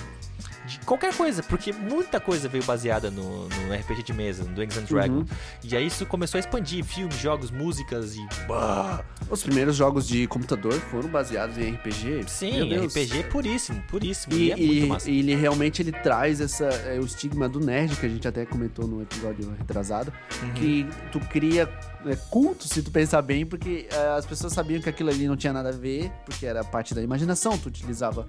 de 0.80 0.86
qualquer 0.86 1.14
coisa, 1.16 1.42
porque 1.44 1.72
muita 1.74 2.20
coisa 2.20 2.48
veio 2.48 2.64
baseada 2.64 3.10
no, 3.12 3.48
no 3.50 3.74
RPG 3.74 4.04
de 4.04 4.14
mesa, 4.14 4.44
no 4.44 4.50
Dungeons 4.50 4.78
and 4.78 4.84
Dragons. 4.94 5.30
Uhum. 5.30 5.38
E 5.64 5.76
aí 5.76 5.86
isso 5.88 6.06
começou 6.06 6.38
a 6.38 6.40
expandir 6.40 6.84
filmes, 6.84 7.18
jogos, 7.18 7.52
músicas 7.52 8.16
e. 8.16 8.26
Bah! 8.48 9.04
Os 9.30 9.44
primeiros 9.44 9.76
jogos 9.76 10.08
de 10.08 10.28
computador 10.28 10.74
foram 10.74 11.08
baseados 11.10 11.58
em 11.58 11.72
RPG. 11.74 12.24
Sim. 12.28 12.74
RPG 12.86 13.24
puríssimo, 13.30 13.82
puríssimo. 13.88 14.36
E, 14.36 14.42
E, 14.48 14.52
é 14.52 14.56
muito 14.56 14.88
massa. 14.88 15.10
e 15.10 15.20
ele 15.20 15.36
realmente 15.36 15.82
ele 15.82 15.92
traz 15.92 16.42
essa, 16.42 16.66
é, 16.66 17.00
o 17.00 17.06
estigma 17.06 17.48
do 17.48 17.60
nerd, 17.60 17.96
que 17.96 18.06
a 18.06 18.10
gente 18.10 18.28
até 18.28 18.46
comentou 18.46 18.88
no 18.88 19.02
episódio 19.02 19.54
retrasado, 19.58 20.12
Uhum. 20.44 20.54
que 20.54 20.88
tu 21.12 21.20
cria 21.20 21.68
é, 22.06 22.16
culto, 22.30 22.68
se 22.68 22.82
tu 22.82 22.92
pensar 22.92 23.22
bem, 23.22 23.46
porque 23.46 23.88
é, 23.92 24.08
as 24.18 24.26
pessoas 24.26 24.54
sabiam 24.54 24.82
que 24.82 24.90
aquilo 24.90 25.10
ali 25.10 25.28
não 25.28 25.36
tinha 25.36 25.54
nada 25.54 25.70
a 25.70 25.74
ver, 25.74 26.12
porque 26.26 26.46
era 26.46 26.64
parte 26.64 26.94
da 26.94 27.02
imaginação, 27.02 27.58
tu 27.58 27.68
utilizava. 27.68 28.28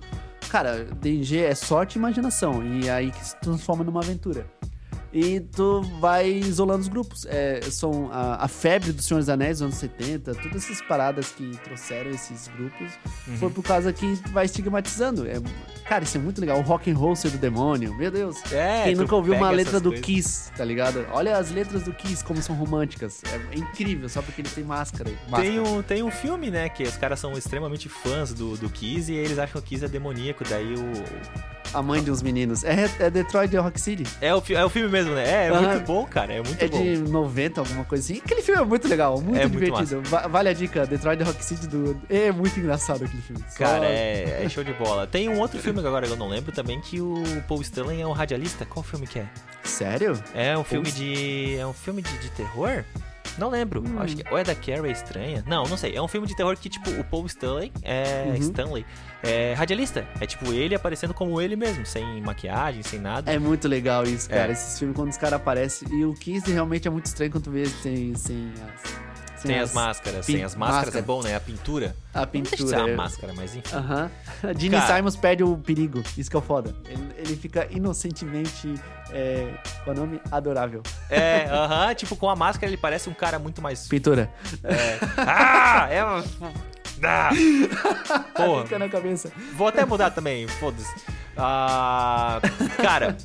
Cara, 0.48 0.84
DG 0.84 1.38
é 1.38 1.54
sorte 1.54 1.96
e 1.96 1.98
imaginação, 1.98 2.62
e 2.66 2.90
aí 2.90 3.10
que 3.10 3.24
se 3.24 3.36
transforma 3.36 3.82
numa 3.84 4.00
aventura. 4.00 4.46
E 5.12 5.40
tu 5.40 5.82
vai 6.00 6.28
isolando 6.28 6.80
os 6.80 6.88
grupos. 6.88 7.26
É, 7.28 7.60
são 7.70 8.08
a, 8.12 8.44
a 8.44 8.48
febre 8.48 8.92
do 8.92 9.02
Senhor 9.02 9.20
dos 9.20 9.28
Anéis 9.28 9.58
dos 9.58 9.62
anos 9.62 9.74
70, 9.76 10.34
todas 10.34 10.64
essas 10.64 10.80
paradas 10.82 11.28
que 11.28 11.50
trouxeram 11.64 12.10
esses 12.10 12.48
grupos, 12.48 12.92
Uhum. 13.28 13.36
foi 13.36 13.50
por 13.50 13.62
causa 13.62 13.92
que 13.92 14.14
vai 14.32 14.46
estigmatizando. 14.46 15.26
É, 15.26 15.34
cara, 15.88 16.02
isso 16.04 16.16
é 16.16 16.20
muito 16.20 16.40
legal. 16.40 16.58
O 16.58 16.62
rock 16.62 16.90
and 16.90 16.96
roll 16.96 17.14
ser 17.14 17.30
do 17.30 17.38
demônio, 17.38 17.94
meu 17.94 18.10
Deus. 18.10 18.36
É, 18.52 18.84
Quem 18.84 18.94
nunca 18.96 19.14
ouviu 19.14 19.34
uma 19.34 19.50
letra 19.50 19.78
do 19.78 19.90
coisas. 19.90 20.04
Kiss, 20.06 20.52
tá 20.56 20.64
ligado? 20.64 21.06
Olha 21.12 21.36
as 21.36 21.50
letras 21.50 21.82
do 21.82 21.92
Kiss 21.92 22.24
como 22.24 22.40
são 22.42 22.54
românticas. 22.56 23.20
É 23.52 23.56
incrível, 23.58 24.08
só 24.08 24.22
porque 24.22 24.40
eles 24.40 24.52
têm 24.54 24.64
máscara. 24.64 25.10
máscara. 25.28 25.42
Tem 25.42 25.60
um, 25.60 25.82
tem 25.82 26.02
um 26.02 26.10
filme, 26.10 26.50
né, 26.50 26.68
que 26.68 26.82
os 26.84 26.96
caras 26.96 27.20
são 27.20 27.32
extremamente 27.32 27.88
fãs 27.88 28.32
do, 28.32 28.56
do 28.56 28.68
Kiss 28.70 29.12
e 29.12 29.16
eles 29.16 29.38
acham 29.38 29.60
que 29.60 29.66
o 29.66 29.70
Kiss 29.70 29.84
é 29.84 29.88
demoníaco, 29.88 30.42
daí 30.48 30.74
o... 30.74 31.42
A 31.74 31.80
mãe 31.80 32.02
de 32.04 32.10
uns 32.10 32.20
meninos. 32.20 32.64
É, 32.64 32.84
é 32.98 33.08
Detroit 33.08 33.56
Rock 33.56 33.80
City. 33.80 34.02
É 34.20 34.34
o, 34.34 34.42
é 34.50 34.62
o 34.62 34.68
filme 34.68 34.90
mesmo, 34.90 35.01
né? 35.10 35.44
É, 35.44 35.46
é 35.48 35.50
muito 35.60 35.84
bom, 35.86 36.04
cara, 36.06 36.32
é 36.32 36.42
muito 36.42 36.62
É 36.62 36.68
bom. 36.68 36.80
de 36.82 36.98
90, 36.98 37.60
alguma 37.60 37.84
coisa 37.84 38.02
assim. 38.04 38.20
Aquele 38.24 38.42
filme 38.42 38.60
é 38.62 38.64
muito 38.64 38.88
legal, 38.88 39.20
muito 39.20 39.38
É 39.38 39.46
muito 39.46 39.64
divertido. 39.64 40.02
Va- 40.08 40.26
vale 40.28 40.48
a 40.48 40.52
dica, 40.52 40.86
Detroit 40.86 41.22
Rock 41.22 41.44
City 41.44 41.66
do. 41.66 42.00
É 42.08 42.30
muito 42.30 42.58
engraçado 42.58 43.04
aquele 43.04 43.22
filme. 43.22 43.44
Só- 43.48 43.58
Cara, 43.58 43.86
é, 43.86 44.42
é 44.44 44.48
show 44.48 44.62
de 44.64 44.72
bola. 44.72 45.06
Tem 45.06 45.28
um 45.28 45.38
outro 45.40 45.58
filme 45.60 45.80
que 45.80 45.86
agora 45.86 46.06
eu 46.06 46.16
não 46.16 46.28
lembro 46.28 46.52
também 46.52 46.80
que 46.80 47.00
o 47.00 47.22
Paul 47.48 47.60
Stanley 47.62 48.00
é 48.00 48.06
um 48.06 48.12
radialista. 48.12 48.64
Qual 48.64 48.82
filme 48.82 49.06
que 49.06 49.18
é? 49.18 49.26
Sério? 49.64 50.18
É 50.34 50.56
um 50.56 50.64
filme 50.64 50.90
de. 50.90 51.56
É 51.56 51.66
um 51.66 51.72
filme 51.72 52.02
de, 52.02 52.18
de 52.18 52.30
terror? 52.30 52.84
Não 53.38 53.48
lembro. 53.48 53.82
Hum. 53.86 54.00
Acho 54.00 54.16
que. 54.16 54.24
Ou 54.30 54.38
é 54.38 54.44
da 54.44 54.54
Carrie 54.54 54.92
Estranha? 54.92 55.44
Não, 55.46 55.64
não 55.64 55.76
sei. 55.76 55.94
É 55.94 56.02
um 56.02 56.08
filme 56.08 56.26
de 56.26 56.36
terror 56.36 56.56
que, 56.56 56.68
tipo, 56.68 56.90
o 56.90 57.04
Paul 57.04 57.26
Stanley 57.26 57.72
é. 57.82 58.24
Uhum. 58.28 58.34
Stanley 58.36 58.86
é 59.22 59.54
radialista. 59.54 60.06
É 60.20 60.26
tipo 60.26 60.52
ele 60.52 60.74
aparecendo 60.74 61.14
como 61.14 61.40
ele 61.40 61.56
mesmo, 61.56 61.86
sem 61.86 62.20
maquiagem, 62.20 62.82
sem 62.82 62.98
nada. 62.98 63.32
É 63.32 63.38
muito 63.38 63.68
legal 63.68 64.04
isso, 64.04 64.28
cara. 64.28 64.48
É. 64.48 64.52
Esses 64.52 64.78
filmes 64.78 64.96
quando 64.96 65.10
os 65.10 65.16
caras 65.16 65.34
aparecem. 65.34 65.88
E 65.92 66.04
o 66.04 66.12
Kiss 66.14 66.50
realmente 66.50 66.88
é 66.88 66.90
muito 66.90 67.06
estranho 67.06 67.30
quando 67.30 67.44
tu 67.44 67.50
vê 67.50 67.66
sem, 67.66 68.14
sem 68.14 68.52
as. 68.74 69.11
Sem 69.42 69.58
as 69.58 69.72
máscaras. 69.72 70.26
pin- 70.26 70.32
Sem 70.34 70.44
as 70.44 70.54
máscaras 70.54 70.84
máscara. 70.86 70.98
é 70.98 71.02
bom, 71.06 71.22
né? 71.22 71.34
A 71.36 71.40
pintura. 71.40 71.94
A 72.14 72.20
Não 72.20 72.26
pintura. 72.26 72.78
uma 72.80 72.88
é- 72.90 72.94
máscara, 72.96 73.32
mas 73.34 73.54
enfim. 73.56 73.74
Aham. 73.76 74.10
A 74.42 74.52
Gene 74.52 74.76
Cara. 74.76 74.96
Simons 74.96 75.16
perde 75.16 75.42
o 75.44 75.56
perigo. 75.56 76.02
Isso 76.16 76.30
que 76.30 76.36
é 76.36 76.38
o 76.38 76.42
foda. 76.42 76.74
Ele, 76.86 77.08
ele 77.16 77.36
fica 77.36 77.66
inocentemente. 77.70 78.74
É, 79.10 79.52
qual 79.84 79.94
é 79.94 79.98
o 79.98 80.02
nome? 80.02 80.20
Adorável. 80.30 80.82
É, 81.10 81.46
aham. 81.50 81.94
tipo, 81.94 82.16
com 82.16 82.28
a 82.30 82.36
máscara 82.36 82.66
ele 82.70 82.76
parece 82.78 83.08
um 83.10 83.14
cara 83.14 83.38
muito 83.38 83.60
mais. 83.60 83.86
Pintura. 83.88 84.30
É. 84.64 84.98
Ah! 85.18 85.88
É. 85.90 86.00
Ah! 87.04 87.30
Porra. 88.34 88.62
Fica 88.62 88.78
na 88.78 88.88
cabeça. 88.88 89.32
Vou 89.56 89.66
até 89.66 89.84
mudar 89.84 90.10
também, 90.10 90.46
foda-se. 90.46 90.94
Ah, 91.36 92.40
cara, 92.80 93.16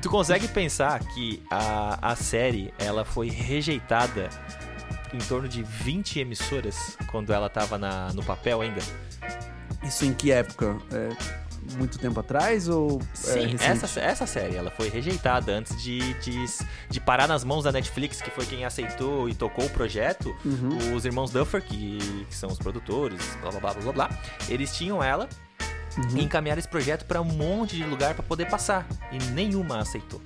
tu 0.00 0.08
consegue 0.10 0.46
pensar 0.48 1.00
que 1.00 1.42
a, 1.50 1.98
a 2.12 2.14
série 2.16 2.72
ela 2.78 3.04
foi 3.04 3.28
rejeitada 3.30 4.28
em 5.14 5.18
torno 5.18 5.48
de 5.48 5.62
20 5.62 6.20
emissoras 6.20 6.96
quando 7.10 7.32
ela 7.32 7.48
tava 7.48 7.78
na, 7.78 8.12
no 8.12 8.22
papel 8.24 8.60
ainda? 8.60 8.80
Isso 9.82 10.04
em 10.04 10.12
que 10.12 10.30
época? 10.32 10.76
É, 10.92 11.10
muito 11.78 11.98
tempo 11.98 12.20
atrás 12.20 12.68
ou 12.68 13.00
é, 13.00 13.16
Sim, 13.16 13.46
recente? 13.46 13.64
essa, 13.84 14.00
essa 14.00 14.26
série 14.26 14.54
ela 14.56 14.70
foi 14.70 14.88
rejeitada 14.90 15.52
antes 15.52 15.82
de, 15.82 15.98
de, 16.20 16.44
de 16.90 17.00
parar 17.00 17.26
nas 17.26 17.42
mãos 17.44 17.64
da 17.64 17.72
Netflix, 17.72 18.20
que 18.20 18.30
foi 18.30 18.44
quem 18.46 18.64
aceitou 18.64 19.28
e 19.28 19.34
tocou 19.34 19.64
o 19.64 19.70
projeto. 19.70 20.34
Uhum. 20.44 20.94
Os 20.94 21.04
irmãos 21.04 21.30
Duffer, 21.30 21.62
que, 21.62 21.98
que 22.28 22.34
são 22.36 22.50
os 22.50 22.58
produtores, 22.58 23.20
blá 23.40 23.50
blá 23.50 23.60
blá 23.60 23.74
blá 23.74 23.92
blá, 23.92 24.10
eles 24.48 24.76
tinham 24.76 25.02
ela 25.02 25.28
Uhum. 25.96 26.16
e 26.18 26.24
encaminharam 26.24 26.58
esse 26.58 26.66
projeto 26.68 27.04
pra 27.04 27.20
um 27.20 27.24
monte 27.24 27.76
de 27.76 27.84
lugar 27.84 28.14
pra 28.14 28.22
poder 28.24 28.46
passar. 28.50 28.84
E 29.12 29.18
nenhuma 29.30 29.78
aceitou. 29.78 30.20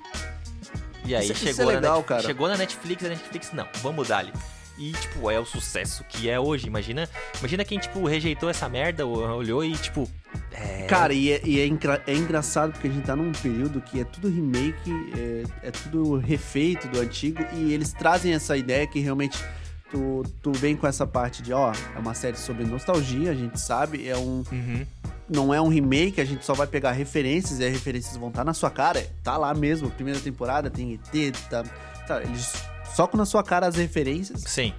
E 1.05 1.15
aí 1.15 1.25
Isso- 1.25 1.33
isso 1.35 1.45
chegou, 1.57 1.71
é 1.71 1.75
na 1.75 1.81
legal, 1.81 1.97
Net- 1.99 2.07
cara. 2.09 2.23
chegou 2.23 2.49
na 2.49 2.57
Netflix, 2.57 3.05
a 3.05 3.09
Netflix, 3.11 3.53
não, 3.53 3.69
vamos 3.83 4.09
dar 4.09 4.19
ali. 4.21 4.33
E, 4.79 4.93
tipo, 4.93 5.29
é 5.29 5.41
o 5.41 5.45
sucesso 5.45 6.05
que 6.09 6.31
é 6.31 6.39
hoje. 6.39 6.69
Imagina, 6.69 7.09
imagina 7.41 7.65
quem, 7.65 7.79
tipo, 7.81 8.07
rejeitou 8.07 8.49
essa 8.49 8.69
merda, 8.69 9.05
olhou 9.05 9.65
e, 9.65 9.73
tipo. 9.73 10.09
É... 10.53 10.85
Cara, 10.87 11.13
e, 11.13 11.33
é, 11.33 11.41
e 11.45 11.61
é 11.61 11.67
engra- 11.67 12.03
é 12.07 12.15
engraçado 12.15 12.73
porque 12.73 12.87
a 12.87 12.91
gente 12.91 13.05
tá 13.05 13.17
num 13.17 13.33
período 13.33 13.81
que 13.81 14.01
é 14.01 14.05
tudo 14.05 14.29
remake, 14.29 14.91
é, 15.17 15.69
é 15.69 15.71
tudo 15.71 16.17
refeito 16.17 16.87
do 16.89 17.01
antigo, 17.01 17.45
e 17.55 17.73
eles 17.73 17.93
trazem 17.93 18.33
essa 18.33 18.57
ideia 18.57 18.87
que 18.87 19.01
realmente 19.01 19.43
tu, 19.91 20.23
tu 20.43 20.53
vem 20.53 20.77
com 20.77 20.87
essa 20.87 21.07
parte 21.07 21.43
de, 21.43 21.53
ó, 21.53 21.73
é 21.95 21.99
uma 21.99 22.15
série 22.15 22.37
sobre 22.37 22.65
nostalgia, 22.65 23.33
a 23.33 23.35
gente 23.35 23.61
sabe, 23.61 24.09
é 24.09 24.17
um. 24.17 24.45
Uhum. 24.53 24.87
Não 25.29 25.53
é 25.53 25.61
um 25.61 25.69
remake, 25.69 26.21
a 26.23 26.25
gente 26.25 26.45
só 26.45 26.55
vai 26.55 26.67
pegar 26.67 26.93
referências, 26.93 27.59
e 27.59 27.65
as 27.65 27.73
referências 27.73 28.17
vão 28.17 28.29
estar 28.31 28.45
na 28.45 28.55
sua 28.55 28.71
cara. 28.71 29.07
Tá 29.23 29.37
lá 29.37 29.53
mesmo, 29.53 29.91
primeira 29.91 30.21
temporada, 30.21 30.71
tem 30.71 30.95
ET, 30.95 31.37
tá. 31.51 31.65
tá 32.07 32.23
eles 32.23 32.53
socam 32.95 33.19
na 33.19 33.25
sua 33.27 33.43
cara 33.43 33.67
as 33.67 33.77
referências. 33.77 34.43
Sim. 34.47 34.73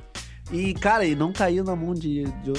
E, 0.51 0.73
cara, 0.73 1.05
e 1.05 1.13
não 1.15 1.31
caiu 1.31 1.63
na 1.63 1.75
mão 1.75 1.93
de, 1.93 2.23
de, 2.23 2.53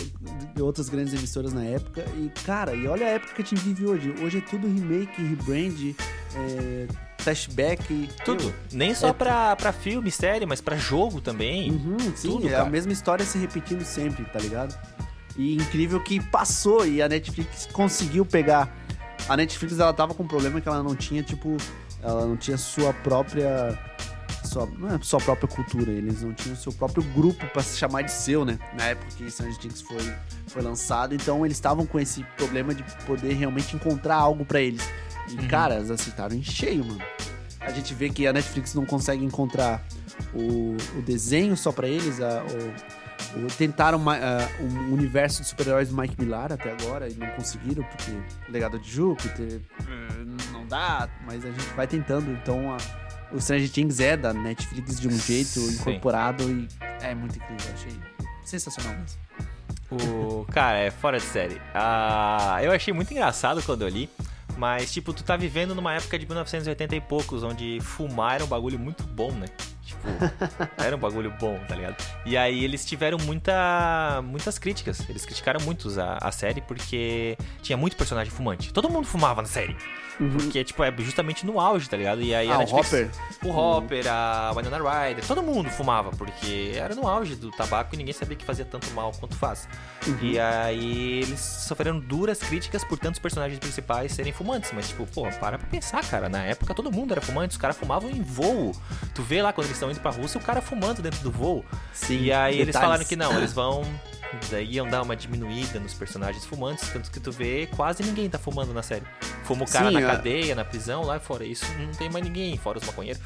de 0.55 0.63
outras 0.63 0.89
grandes 0.89 1.13
emissoras 1.13 1.53
na 1.53 1.65
época. 1.65 2.05
E, 2.17 2.31
cara, 2.45 2.73
e 2.75 2.87
olha 2.87 3.05
a 3.07 3.11
época 3.11 3.35
que 3.35 3.43
a 3.43 3.45
gente 3.45 3.57
vive 3.65 3.85
hoje. 3.85 4.15
Hoje 4.23 4.39
é 4.39 4.41
tudo 4.43 4.69
remake, 4.69 5.21
rebrand, 5.21 5.95
é, 6.37 6.87
flashback. 7.19 8.09
Tudo. 8.25 8.55
Nem 8.73 8.95
só 8.95 9.09
É- 9.09 9.13
pra, 9.13 9.57
pra 9.57 9.73
filme, 9.73 10.09
série, 10.11 10.47
mas 10.47 10.61
pra 10.61 10.77
jogo 10.77 11.21
também. 11.21 11.73
Uhum, 11.73 11.99
sim, 12.15 12.29
Tudo, 12.31 12.49
é 12.49 12.55
a 12.55 12.59
cara. 12.59 12.71
mesma 12.71 12.93
história 12.93 13.25
se 13.25 13.39
repetindo 13.39 13.83
sempre, 13.85 14.25
tá 14.27 14.39
ligado? 14.39 14.79
E 15.37 15.55
incrível 15.57 16.01
que 16.03 16.21
passou 16.21 16.87
e 16.87 17.03
a 17.03 17.09
Netflix 17.09 17.69
conseguiu 17.73 18.25
pegar. 18.25 18.73
A 19.29 19.37
Netflix 19.37 19.79
ela 19.81 19.93
tava 19.93 20.15
com 20.15 20.23
um 20.23 20.29
problema 20.29 20.61
que 20.61 20.69
ela 20.69 20.83
não 20.83 20.95
tinha, 20.95 21.23
tipo, 21.25 21.57
ela 22.03 22.25
não 22.25 22.37
tinha 22.37 22.57
sua 22.57 22.93
própria. 22.93 23.77
Sua, 24.51 24.67
não 24.67 24.95
é 24.95 24.99
sua 25.01 25.21
própria 25.21 25.47
cultura, 25.49 25.93
eles 25.93 26.23
não 26.23 26.35
tinham 26.35 26.57
seu 26.57 26.73
próprio 26.73 27.03
grupo 27.15 27.47
pra 27.49 27.63
se 27.63 27.79
chamar 27.79 28.03
de 28.03 28.11
seu, 28.11 28.45
né? 28.45 28.59
Na 28.77 28.85
época 28.87 29.07
que 29.17 29.31
Stranger 29.31 29.57
Things 29.59 29.81
foi, 29.81 30.13
foi 30.49 30.61
lançado, 30.63 31.15
então 31.15 31.45
eles 31.47 31.57
estavam 31.57 31.87
com 31.87 32.01
esse 32.01 32.25
problema 32.37 32.75
de 32.75 32.83
poder 33.07 33.33
realmente 33.35 33.77
encontrar 33.77 34.17
algo 34.17 34.45
pra 34.45 34.61
eles. 34.61 34.83
E, 35.29 35.35
Uhum. 35.37 35.47
cara, 35.49 35.77
eles 35.77 35.91
aceitaram 35.91 36.35
em 36.35 36.43
cheio, 36.43 36.85
mano. 36.85 37.01
A 37.61 37.71
gente 37.71 37.95
vê 37.95 38.09
que 38.11 38.27
a 38.27 38.33
Netflix 38.33 38.75
não 38.75 38.85
consegue 38.85 39.25
encontrar 39.25 39.85
o, 40.35 40.77
o 40.99 41.03
desenho 41.03 41.57
só 41.57 41.71
pra 41.71 41.87
eles, 41.87 42.21
a- 42.21 42.43
o, 43.37 43.45
o- 43.45 43.47
tentaram 43.57 44.03
a- 44.11 44.17
um 44.61 44.93
universo 44.95 45.43
de 45.43 45.49
super-heróis 45.49 45.91
do 45.91 45.97
Mike 45.97 46.17
Millar 46.21 46.51
até 46.53 46.73
agora 46.73 47.09
e 47.09 47.15
não 47.15 47.29
conseguiram, 47.29 47.85
porque 47.85 48.11
Legado 48.49 48.79
de 48.81 48.91
Júpiter 48.91 49.61
eh, 49.81 50.25
não 50.53 50.67
dá, 50.67 51.09
mas 51.25 51.45
a 51.45 51.49
gente 51.51 51.63
vai 51.77 51.87
tentando. 51.87 52.33
Então 52.33 52.73
a- 52.75 53.10
o 53.33 53.41
Stranger 53.41 53.71
Things 53.71 54.01
é 54.01 54.17
da 54.17 54.33
Netflix 54.33 55.01
de 55.01 55.09
um 55.09 55.19
jeito 55.19 55.61
Sim. 55.61 55.75
incorporado 55.75 56.43
e 56.51 56.69
é 57.01 57.15
muito 57.15 57.37
incrível, 57.37 57.73
achei 57.75 57.93
sensacional 58.45 58.95
mesmo. 58.99 59.19
O 59.91 60.45
cara 60.47 60.79
é 60.79 60.91
fora 60.91 61.19
de 61.19 61.25
série. 61.25 61.61
Ah, 61.75 62.59
eu 62.63 62.71
achei 62.71 62.95
muito 62.95 63.11
engraçado 63.13 63.63
quando 63.63 63.83
eu 63.83 63.89
li. 63.89 64.09
Mas, 64.57 64.93
tipo, 64.93 65.13
tu 65.13 65.25
tá 65.25 65.37
vivendo 65.37 65.75
numa 65.75 65.95
época 65.95 66.19
de 66.19 66.27
1980 66.27 66.95
e 66.97 67.01
poucos, 67.01 67.43
onde 67.43 67.81
fumar 67.81 68.35
era 68.35 68.45
um 68.45 68.47
bagulho 68.47 68.79
muito 68.79 69.03
bom, 69.05 69.33
né? 69.33 69.47
Tipo, 69.83 70.01
era 70.77 70.95
um 70.95 70.99
bagulho 70.99 71.33
bom, 71.41 71.59
tá 71.67 71.75
ligado? 71.75 71.97
E 72.27 72.37
aí 72.37 72.63
eles 72.63 72.85
tiveram 72.85 73.17
muita, 73.19 74.21
muitas 74.23 74.59
críticas. 74.59 75.09
Eles 75.09 75.25
criticaram 75.25 75.61
muito 75.63 75.89
a, 75.99 76.19
a 76.21 76.31
série 76.31 76.61
porque 76.61 77.39
tinha 77.63 77.77
muito 77.77 77.97
personagem 77.97 78.31
fumante. 78.31 78.73
Todo 78.73 78.91
mundo 78.91 79.07
fumava 79.07 79.41
na 79.41 79.49
série. 79.49 79.75
Porque, 80.33 80.63
tipo, 80.65 80.85
é 80.85 80.93
justamente 80.99 81.47
no 81.47 81.59
auge, 81.59 81.89
tá 81.89 81.97
ligado? 81.97 82.21
E 82.21 82.35
aí 82.35 82.49
a 82.51 82.55
ah, 82.55 82.57
o 82.57 82.59
Netflix- 82.61 82.89
Hopper. 82.93 83.11
o 83.45 83.51
Hopper, 83.57 84.05
a 84.07 84.53
Winona 84.55 84.77
Ryder, 84.79 85.27
todo 85.27 85.43
mundo 85.43 85.71
fumava, 85.71 86.11
porque 86.11 86.73
era 86.77 86.95
no 86.95 87.09
auge 87.09 87.35
do 87.37 87.51
tabaco 87.51 87.95
e 87.95 87.97
ninguém 87.99 88.13
sabia 88.13 88.37
que 88.37 88.45
fazia 88.45 88.65
tanto 88.65 88.91
mal 88.91 89.13
quanto 89.19 89.35
faz. 89.35 89.67
Uhum. 90.07 90.19
E 90.21 90.39
aí 90.39 91.21
eles 91.23 91.41
sofreram 91.41 91.99
duras 91.99 92.39
críticas 92.39 92.85
por 92.85 92.99
tantos 92.99 93.19
personagens 93.19 93.59
principais 93.59 94.13
serem 94.13 94.33
fumantes. 94.33 94.71
Mas, 94.75 94.89
tipo, 94.89 95.07
pô, 95.07 95.23
para 95.41 95.59
pra 95.59 95.67
pensar, 95.69 96.05
cara. 96.05 96.29
Na 96.29 96.45
época 96.45 96.75
todo 96.75 96.93
mundo 96.93 97.13
era 97.13 97.21
fumante, 97.21 97.53
os 97.53 97.57
caras 97.57 97.77
fumavam 97.79 98.11
em 98.11 98.21
voo. 98.23 98.73
Tu 99.15 99.23
vê 99.23 99.41
lá 99.41 99.53
quando 99.53 99.67
eles 99.69 99.77
estão 99.77 99.91
indo 99.91 100.01
pra 100.01 100.11
Rússia, 100.11 100.39
o 100.39 100.43
cara 100.45 100.61
fumando 100.61 101.01
dentro 101.01 101.21
do 101.21 101.31
voo. 101.31 101.65
Sim, 101.95 102.19
E 102.25 102.33
aí 102.33 102.57
eles 102.57 102.67
detalhes. 102.67 102.85
falaram 102.87 103.05
que 103.05 103.17
não, 103.17 103.37
eles 103.39 103.53
vão. 103.55 103.83
Daí 104.51 104.75
iam 104.75 104.87
dar 104.89 105.03
uma 105.03 105.17
diminuída 105.17 105.81
nos 105.81 105.93
personagens 105.95 106.45
fumantes, 106.45 106.89
tanto 106.91 107.11
que 107.11 107.19
tu 107.21 107.33
vê, 107.33 107.69
quase 107.75 108.03
ninguém 108.03 108.29
tá 108.31 108.39
fumando 108.39 108.73
na 108.73 108.83
série. 108.83 109.05
Fuma 109.45 109.65
o 109.65 109.69
cara 109.71 109.89
Sim, 109.89 109.95
na 109.95 110.01
a- 110.01 110.17
cadeia, 110.17 110.55
na 110.55 110.65
prisão, 110.65 111.03
lá 111.03 111.19
fora 111.19 111.45
isso, 111.45 111.65
não 111.79 111.91
tem 111.93 112.09
mais 112.09 112.25
ninguém, 112.25 112.57
fora 112.57 112.79
os 112.79 112.85
maconheiros. 112.85 113.21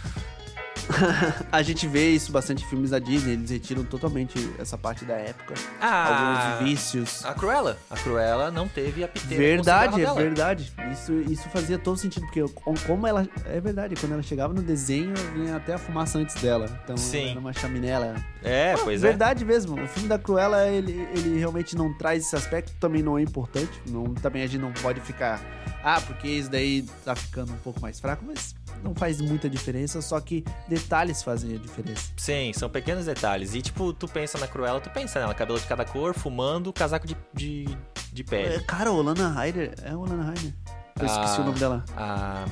A 1.50 1.62
gente 1.62 1.86
vê 1.86 2.10
isso 2.10 2.30
bastante 2.32 2.64
em 2.64 2.68
filmes 2.68 2.90
da 2.90 2.98
Disney, 2.98 3.32
eles 3.34 3.50
retiram 3.50 3.84
totalmente 3.84 4.34
essa 4.58 4.76
parte 4.76 5.04
da 5.04 5.14
época. 5.14 5.54
Ah, 5.80 6.56
Alguns 6.58 6.68
vícios. 6.68 7.24
A 7.24 7.34
Cruella. 7.34 7.78
A 7.90 7.96
Cruella 7.96 8.50
não 8.50 8.68
teve 8.68 9.02
a 9.04 9.08
piteira 9.08 9.42
Verdade, 9.42 10.00
é 10.00 10.04
dela. 10.04 10.20
verdade. 10.20 10.72
Isso, 10.92 11.12
isso 11.20 11.48
fazia 11.50 11.78
todo 11.78 11.96
sentido, 11.96 12.24
porque 12.26 12.42
com- 12.54 12.74
como 12.86 13.06
ela. 13.06 13.26
É 13.46 13.60
verdade, 13.60 13.94
quando 13.96 14.12
ela 14.12 14.22
chegava 14.22 14.52
no 14.52 14.62
desenho, 14.62 15.14
vinha 15.34 15.56
até 15.56 15.74
a 15.74 15.78
fumaça 15.78 16.18
antes 16.18 16.34
dela. 16.40 16.66
Então 16.84 16.96
Sim. 16.96 17.30
era 17.30 17.40
uma 17.40 17.52
chaminela. 17.52 18.14
É, 18.42 18.72
Ah, 18.74 18.78
pois 18.82 19.02
é. 19.02 19.08
verdade 19.08 19.44
mesmo. 19.44 19.80
O 19.82 19.86
filme 19.88 20.08
da 20.08 20.18
Cruella, 20.18 20.66
ele, 20.68 21.08
ele 21.14 21.38
realmente 21.38 21.76
não 21.76 21.92
traz 21.94 22.24
esse 22.26 22.36
aspecto, 22.36 22.72
também 22.78 23.02
não 23.02 23.16
é 23.18 23.22
importante. 23.22 23.72
Não, 23.88 24.04
também 24.14 24.42
a 24.42 24.46
gente 24.46 24.60
não 24.60 24.72
pode 24.72 25.00
ficar. 25.00 25.40
Ah, 25.82 26.00
porque 26.00 26.28
isso 26.28 26.50
daí 26.50 26.82
tá 27.04 27.14
ficando 27.14 27.52
um 27.52 27.56
pouco 27.58 27.80
mais 27.80 28.00
fraco, 28.00 28.24
mas 28.26 28.54
não 28.82 28.94
faz 28.94 29.20
muita 29.20 29.48
diferença, 29.48 30.00
só 30.02 30.20
que 30.20 30.44
detalhes 30.68 31.22
fazem 31.22 31.54
a 31.54 31.58
diferença. 31.58 32.10
Sim, 32.16 32.52
são 32.54 32.68
pequenos 32.68 33.06
detalhes. 33.06 33.54
E 33.54 33.62
tipo, 33.62 33.92
tu 33.92 34.06
pensa 34.08 34.38
na 34.38 34.46
Cruella, 34.46 34.80
tu 34.80 34.90
pensa 34.90 35.18
nela, 35.20 35.34
cabelo 35.34 35.58
de 35.60 35.66
cada 35.66 35.84
cor, 35.84 36.14
fumando, 36.14 36.72
casaco 36.72 37.06
de, 37.06 37.16
de, 37.32 37.64
de 38.12 38.22
É, 38.22 38.24
pele. 38.24 38.60
cara, 38.64 38.90
o 38.92 39.00
Lana 39.02 39.28
Ryder, 39.40 39.74
é 39.84 39.94
o 39.94 40.00
Lana 40.04 40.30
Ryder. 40.30 40.52
Eu 41.00 41.06
esqueci 41.06 41.38
Ah, 41.38 41.40
o 41.40 41.44
nome 41.44 41.58
dela. 41.58 41.84
A. 41.96 42.44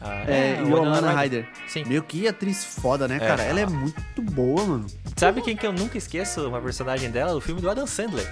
a 0.00 0.14
É, 0.30 0.58
Yolanda 0.60 0.96
Winona 1.00 1.20
Ryder. 1.20 1.48
Sim. 1.68 1.84
Meu, 1.84 2.02
que 2.02 2.26
atriz 2.26 2.64
foda, 2.64 3.06
né, 3.06 3.16
É, 3.16 3.18
cara? 3.18 3.42
Ela 3.42 3.60
é 3.60 3.66
muito 3.66 4.22
boa, 4.22 4.64
mano. 4.64 4.86
Sabe 5.16 5.42
quem 5.42 5.54
que 5.56 5.66
eu 5.66 5.72
nunca 5.72 5.98
esqueço? 5.98 6.48
Uma 6.48 6.60
personagem 6.60 7.10
dela? 7.10 7.34
O 7.36 7.40
filme 7.40 7.60
do 7.60 7.68
Adam 7.70 7.86
Sandler. 7.86 8.26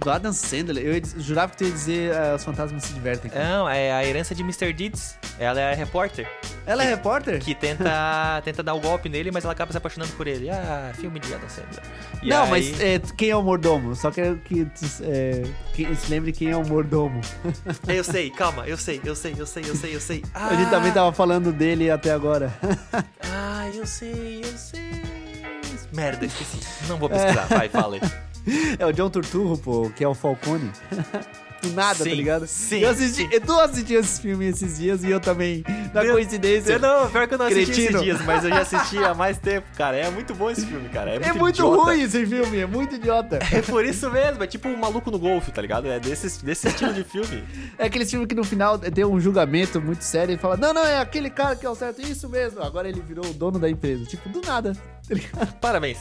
Do 0.00 0.10
Adam 0.10 0.32
Sandler, 0.32 0.84
eu 0.84 1.00
jurava 1.20 1.52
que 1.52 1.58
tu 1.58 1.64
ia 1.64 1.70
dizer 1.70 2.12
ah, 2.16 2.34
Os 2.34 2.42
Fantasmas 2.44 2.82
Se 2.82 2.92
Divertem. 2.92 3.30
cara. 3.30 3.44
Não, 3.48 3.68
é 3.68 3.92
a 3.92 4.04
herança 4.04 4.34
de 4.34 4.42
Mr. 4.42 4.72
Deeds. 4.72 5.16
Ela 5.38 5.60
é 5.60 5.72
a 5.72 5.74
repórter 5.76 6.28
Ela 6.68 6.84
é 6.84 6.88
repórter? 6.90 7.40
que 7.40 7.54
tenta, 7.54 8.40
tenta 8.44 8.62
dar 8.62 8.74
o 8.74 8.80
golpe 8.80 9.08
nele, 9.08 9.30
mas 9.30 9.42
ela 9.44 9.52
acaba 9.54 9.72
se 9.72 9.78
apaixonando 9.78 10.12
por 10.12 10.26
ele. 10.26 10.50
Ah, 10.50 10.92
filme 10.94 11.18
de 11.18 11.34
Adam 11.34 11.48
Sandler. 11.48 11.82
E 12.22 12.28
Não, 12.28 12.42
aí- 12.44 12.50
mas 12.50 12.80
é, 12.80 13.00
quem 13.16 13.30
é 13.30 13.36
o 13.36 13.42
mordomo? 13.42 13.96
Só 13.96 14.10
quero 14.10 14.36
que 14.44 14.66
é, 15.02 15.42
que 15.74 15.96
se 15.96 16.10
lembre 16.10 16.30
quem 16.30 16.50
é 16.50 16.56
o 16.56 16.64
mordomo. 16.66 17.20
Eu 17.88 18.04
sei, 18.04 18.28
calma, 18.30 18.66
eu 18.68 18.76
sei, 18.76 19.00
eu 19.04 19.14
sei, 19.16 19.34
eu 19.38 19.46
sei, 19.46 19.64
eu 19.66 19.74
sei, 19.74 19.96
eu 19.96 20.00
sei. 20.00 20.22
A 20.34 20.54
gente 20.54 20.68
também 20.70 20.92
tava 20.92 21.10
falando 21.12 21.50
dele 21.52 21.90
até 21.90 22.12
agora. 22.12 22.52
Ah, 23.40 23.68
eu 23.74 23.86
sei, 23.86 24.40
eu 24.44 24.56
sei. 24.56 25.02
Merda, 25.92 26.24
esqueci. 26.26 26.58
Não 26.88 26.96
vou 26.96 27.08
pesquisar, 27.08 27.46
vai, 27.46 27.68
fala 27.68 27.96
aí. 27.96 28.00
É 28.78 28.86
o 28.86 28.92
John 28.92 29.10
Turturro, 29.10 29.58
pô, 29.58 29.90
que 29.94 30.02
é 30.04 30.08
o 30.08 30.14
Falcone. 30.14 30.70
Do 31.62 31.72
nada, 31.72 32.04
Sim, 32.04 32.10
tá 32.10 32.16
ligado? 32.16 32.46
sim, 32.46 32.78
Eu 32.80 32.90
assisti, 32.90 33.28
sim. 33.28 33.40
tu 33.40 33.52
assistiu 33.58 33.98
esses 33.98 34.18
filmes 34.20 34.54
esses 34.62 34.78
dias 34.78 35.02
e 35.02 35.10
eu 35.10 35.18
também, 35.18 35.64
na 35.92 36.02
Meu- 36.04 36.12
coincidência. 36.14 36.74
Eu 36.74 36.78
não, 36.78 37.10
pior 37.10 37.26
que 37.26 37.34
eu 37.34 37.38
não 37.38 37.46
assisti 37.46 37.66
Cretino. 37.72 37.88
esses 37.98 38.02
dias, 38.02 38.22
mas 38.24 38.44
eu 38.44 38.50
já 38.50 38.60
assisti 38.60 38.98
há 38.98 39.12
mais 39.14 39.38
tempo, 39.38 39.66
cara. 39.76 39.96
É 39.96 40.08
muito 40.08 40.34
bom 40.34 40.48
esse 40.50 40.64
filme, 40.64 40.88
cara. 40.88 41.10
É 41.10 41.18
muito, 41.18 41.28
é 41.28 41.32
muito 41.32 41.68
ruim 41.68 42.00
esse 42.02 42.24
filme, 42.26 42.58
é 42.58 42.66
muito 42.66 42.94
idiota. 42.94 43.40
É 43.52 43.60
por 43.60 43.84
isso 43.84 44.08
mesmo, 44.10 44.42
é 44.44 44.46
tipo 44.46 44.68
um 44.68 44.76
maluco 44.76 45.10
no 45.10 45.18
golfe, 45.18 45.50
tá 45.50 45.60
ligado? 45.60 45.88
É 45.88 45.98
desse, 45.98 46.44
desse 46.44 46.68
estilo 46.68 46.92
de 46.94 47.02
filme. 47.02 47.42
É 47.76 47.86
aquele 47.86 48.06
filme 48.06 48.24
que 48.26 48.34
no 48.36 48.44
final 48.44 48.78
tem 48.78 49.04
um 49.04 49.18
julgamento 49.20 49.80
muito 49.80 50.02
sério 50.04 50.34
e 50.34 50.38
fala: 50.38 50.56
Não, 50.56 50.72
não, 50.72 50.84
é 50.86 50.98
aquele 50.98 51.28
cara 51.28 51.56
que 51.56 51.66
é 51.66 51.70
o 51.70 51.74
certo, 51.74 52.00
isso 52.00 52.28
mesmo. 52.28 52.62
Agora 52.62 52.88
ele 52.88 53.00
virou 53.00 53.26
o 53.26 53.34
dono 53.34 53.58
da 53.58 53.68
empresa. 53.68 54.04
Tipo, 54.04 54.28
do 54.28 54.40
nada. 54.42 54.74
tá? 54.74 55.46
Parabéns. 55.60 55.98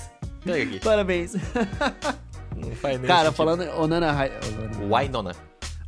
Parabéns. 0.83 1.33
Não 2.57 2.71
faz 2.75 2.99
nem 2.99 3.07
Cara, 3.07 3.31
falando. 3.31 3.61
Onana 3.79 4.11
Ryder. 4.11 4.39
Wynonna. 4.91 5.35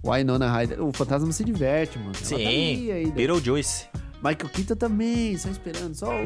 Winona 0.04 0.52
Ryder. 0.58 0.82
O 0.84 0.92
fantasma 0.94 1.32
se 1.32 1.44
diverte, 1.44 1.98
mano. 1.98 2.12
Ela 2.14 2.20
tá 2.20 2.26
Sim, 2.26 2.48
aí 2.48 2.92
ainda. 2.92 3.12
Beetlejuice. 3.12 3.88
Michael 4.24 4.50
Keaton 4.54 4.76
também, 4.76 5.38
só 5.38 5.50
esperando. 5.50 5.94
Só 5.96 6.10
o, 6.10 6.26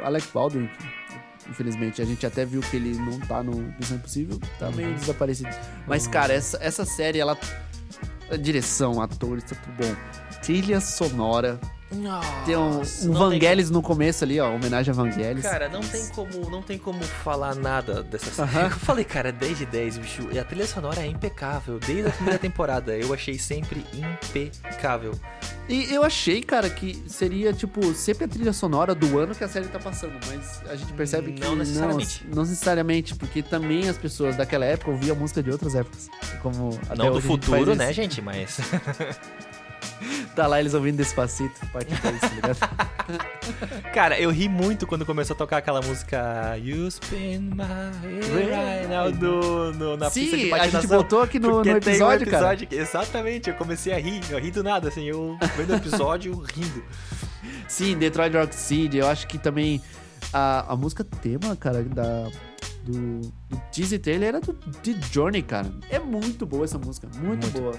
o 0.00 0.04
Alec 0.04 0.26
Baldwin, 0.32 0.66
que, 0.66 1.50
infelizmente, 1.50 2.00
a 2.00 2.04
gente 2.04 2.24
até 2.26 2.44
viu 2.44 2.60
que 2.62 2.76
ele 2.76 2.96
não 2.96 3.20
tá 3.20 3.42
no 3.42 3.52
Missão 3.78 3.96
Impossível, 3.98 4.38
tá 4.58 4.70
meio 4.70 4.88
Uhum. 4.88 4.94
desaparecido. 4.94 5.50
Mas, 5.86 6.06
cara, 6.06 6.32
essa, 6.32 6.58
essa 6.60 6.84
série, 6.84 7.18
ela. 7.18 7.36
A 8.30 8.36
direção, 8.36 9.00
atores, 9.02 9.44
tá 9.44 9.54
tudo 9.56 9.86
bom. 9.86 9.96
Trilha 10.42 10.80
sonora. 10.80 11.60
Tem 12.44 12.56
um, 12.56 12.60
um 12.60 12.72
não 12.72 12.80
tem 12.80 13.12
Vangelis 13.12 13.70
no 13.70 13.82
começo 13.82 14.24
ali, 14.24 14.40
ó. 14.40 14.52
Homenagem 14.54 14.92
a 14.92 14.94
Vangelis. 14.94 15.42
Cara, 15.42 15.68
não 15.68 15.80
tem 15.80 16.06
como, 16.08 16.50
não 16.50 16.62
tem 16.62 16.78
como 16.78 17.02
falar 17.02 17.54
nada 17.54 18.02
dessa 18.02 18.30
série. 18.30 18.48
Aham. 18.48 18.64
Eu 18.64 18.70
falei, 18.70 19.04
cara, 19.04 19.32
10 19.32 19.58
de 19.58 19.66
10, 19.66 19.98
bicho. 19.98 20.28
E 20.32 20.38
a 20.38 20.44
trilha 20.44 20.66
sonora 20.66 21.02
é 21.02 21.06
impecável. 21.06 21.78
Desde 21.78 22.08
a 22.08 22.12
primeira 22.12 22.38
temporada, 22.38 22.96
eu 22.96 23.12
achei 23.12 23.38
sempre 23.38 23.84
impecável. 23.92 25.12
E 25.68 25.94
eu 25.94 26.04
achei, 26.04 26.42
cara, 26.42 26.68
que 26.68 27.02
seria, 27.06 27.52
tipo, 27.52 27.94
sempre 27.94 28.26
a 28.26 28.28
trilha 28.28 28.52
sonora 28.52 28.94
do 28.94 29.18
ano 29.18 29.34
que 29.34 29.42
a 29.42 29.48
série 29.48 29.66
tá 29.66 29.78
passando. 29.78 30.14
Mas 30.26 30.62
a 30.68 30.76
gente 30.76 30.92
percebe 30.92 31.32
que. 31.32 31.40
Não 31.40 31.56
necessariamente. 31.56 32.24
Não, 32.26 32.36
não 32.36 32.42
necessariamente, 32.42 33.14
porque 33.14 33.42
também 33.42 33.88
as 33.88 33.96
pessoas 33.96 34.36
daquela 34.36 34.64
época 34.66 34.90
ouviam 34.90 35.16
música 35.16 35.42
de 35.42 35.50
outras 35.50 35.74
épocas. 35.74 36.10
Como 36.42 36.78
não 36.96 37.12
do 37.12 37.20
futuro, 37.20 37.74
né, 37.74 37.92
gente? 37.92 38.20
Mas. 38.20 38.58
Tá 40.34 40.46
lá 40.48 40.58
eles 40.58 40.74
ouvindo 40.74 40.96
Despacito, 40.96 41.64
parte 41.72 41.94
2, 41.94 42.20
tá 42.20 42.28
ligado? 42.28 42.58
Cara, 43.94 44.18
eu 44.18 44.30
ri 44.30 44.48
muito 44.48 44.86
quando 44.86 45.06
começou 45.06 45.34
a 45.34 45.36
tocar 45.36 45.58
aquela 45.58 45.80
música 45.80 46.56
You 46.58 46.88
Spin 46.88 47.38
My 47.54 48.18
Right 48.34 48.88
Now 48.88 49.12
do, 49.12 49.72
no, 49.74 49.96
na 49.96 50.10
pista 50.10 50.36
de 50.36 50.42
Sim, 50.44 50.52
a 50.52 50.56
patinação. 50.56 50.80
gente 50.80 50.90
botou 50.90 51.22
aqui 51.22 51.38
no, 51.38 51.58
no 51.58 51.62
tem 51.62 51.74
um 51.74 51.76
episódio, 51.76 52.26
cara. 52.26 52.36
episódio 52.54 52.66
que- 52.66 52.74
exatamente, 52.74 53.48
eu 53.50 53.54
comecei 53.56 53.92
a 53.92 53.98
rir, 53.98 54.20
eu 54.30 54.38
ri 54.40 54.50
do 54.50 54.62
nada, 54.64 54.88
assim, 54.88 55.04
eu 55.04 55.38
vendo 55.56 55.70
o 55.70 55.76
episódio 55.76 56.32
rindo. 56.54 56.82
Sim, 57.68 57.96
Detroit 57.96 58.34
Rock 58.36 58.54
City. 58.54 58.98
Eu 58.98 59.06
acho 59.08 59.26
que 59.26 59.38
também 59.38 59.80
a, 60.32 60.72
a 60.72 60.76
música 60.76 61.04
tema, 61.04 61.54
cara, 61.56 61.82
da, 61.84 62.28
do, 62.84 63.20
do 63.48 63.62
teaser 63.72 64.00
trailer 64.00 64.28
era 64.30 64.40
do, 64.40 64.52
de 64.82 64.96
Journey, 65.12 65.42
cara. 65.42 65.70
É 65.90 65.98
muito 65.98 66.44
boa 66.44 66.64
essa 66.64 66.78
música, 66.78 67.06
muito, 67.16 67.44
Muito. 67.44 67.60
boa. 67.60 67.74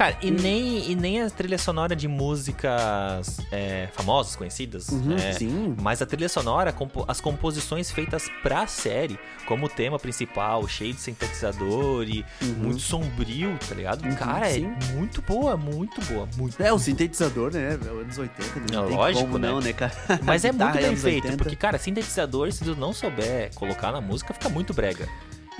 Cara, 0.00 0.16
e 0.22 0.30
nem, 0.30 0.90
e 0.90 0.94
nem 0.96 1.20
a 1.20 1.28
trilha 1.28 1.58
sonora 1.58 1.94
de 1.94 2.08
músicas 2.08 3.36
é, 3.52 3.86
famosas, 3.92 4.34
conhecidas, 4.34 4.88
Uhum, 4.88 5.14
é, 5.14 5.32
sim. 5.34 5.76
mas 5.78 6.00
a 6.00 6.06
trilha 6.06 6.26
sonora, 6.26 6.74
as 7.06 7.20
composições 7.20 7.90
feitas 7.90 8.30
pra 8.42 8.66
série, 8.66 9.18
como 9.46 9.66
o 9.66 9.68
tema 9.68 9.98
principal, 9.98 10.66
cheio 10.66 10.94
de 10.94 11.00
sintetizador 11.02 12.04
e 12.08 12.24
Uhum. 12.40 12.54
muito 12.54 12.80
sombrio, 12.80 13.58
tá 13.68 13.74
ligado? 13.74 14.02
Uhum, 14.06 14.14
Cara, 14.14 14.48
sim. 14.48 14.64
é 14.64 14.94
muito 14.94 15.20
boa, 15.20 15.54
muito 15.56 16.00
boa, 16.06 16.26
muito 16.36 16.62
É, 16.62 16.72
o 16.72 16.78
sintetizador, 16.78 17.52
né? 17.52 17.78
Anos 18.00 18.16
80, 18.16 18.60
né? 18.60 18.66
Não 18.72 18.84
É, 18.84 18.86
tem 18.86 18.96
lógico, 18.96 19.24
como 19.26 19.38
né? 19.38 19.48
não, 19.48 19.60
né, 19.60 19.72
cara? 19.74 19.92
Mas 20.22 20.46
é 20.46 20.50
muito 20.52 20.72
bem 20.72 20.84
anos 20.86 21.02
feito, 21.02 21.24
80. 21.24 21.36
porque, 21.42 21.56
cara, 21.56 21.78
sintetizador, 21.78 22.50
se 22.52 22.64
tu 22.64 22.74
não 22.74 22.94
souber 22.94 23.54
colocar 23.54 23.92
na 23.92 24.00
música, 24.00 24.32
fica 24.32 24.48
muito 24.48 24.72
brega. 24.72 25.06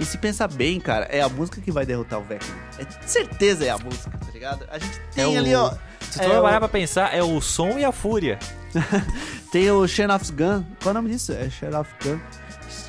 E 0.01 0.05
se 0.05 0.17
pensar 0.19 0.49
bem, 0.49 0.81
cara, 0.81 1.05
é 1.11 1.21
a 1.21 1.29
música 1.29 1.61
que 1.61 1.71
vai 1.71 1.85
derrotar 1.87 2.19
o 2.19 2.25
Vecna. 2.25 2.55
É 2.79 3.07
certeza 3.07 3.65
é 3.67 3.71
a 3.71 3.79
música, 3.79 4.11
tá 4.19 4.33
ligado? 4.33 4.67
A 4.71 4.79
gente 4.79 4.99
tem 5.15 5.35
É 5.37 5.39
ali, 5.39 5.55
o- 5.55 5.61
ó. 5.65 5.71
Se 6.11 6.19
tu 6.19 6.25
É, 6.25 6.41
parar 6.41 6.57
o- 6.57 6.61
pra 6.61 6.69
pensar, 6.69 7.15
é 7.15 7.23
o 7.23 7.41
som 7.41 7.79
e 7.79 7.85
a 7.85 7.93
fúria. 7.93 8.39
Tem 9.53 9.71
o 9.71 9.87
Sheriff's 9.87 10.31
Gun. 10.31 10.65
Qual 10.83 10.87
é 10.87 10.91
o 10.91 10.95
nome 10.95 11.11
disso? 11.11 11.33
É 11.33 11.49
Sheriff 11.51 11.91
Gun. 12.03 12.19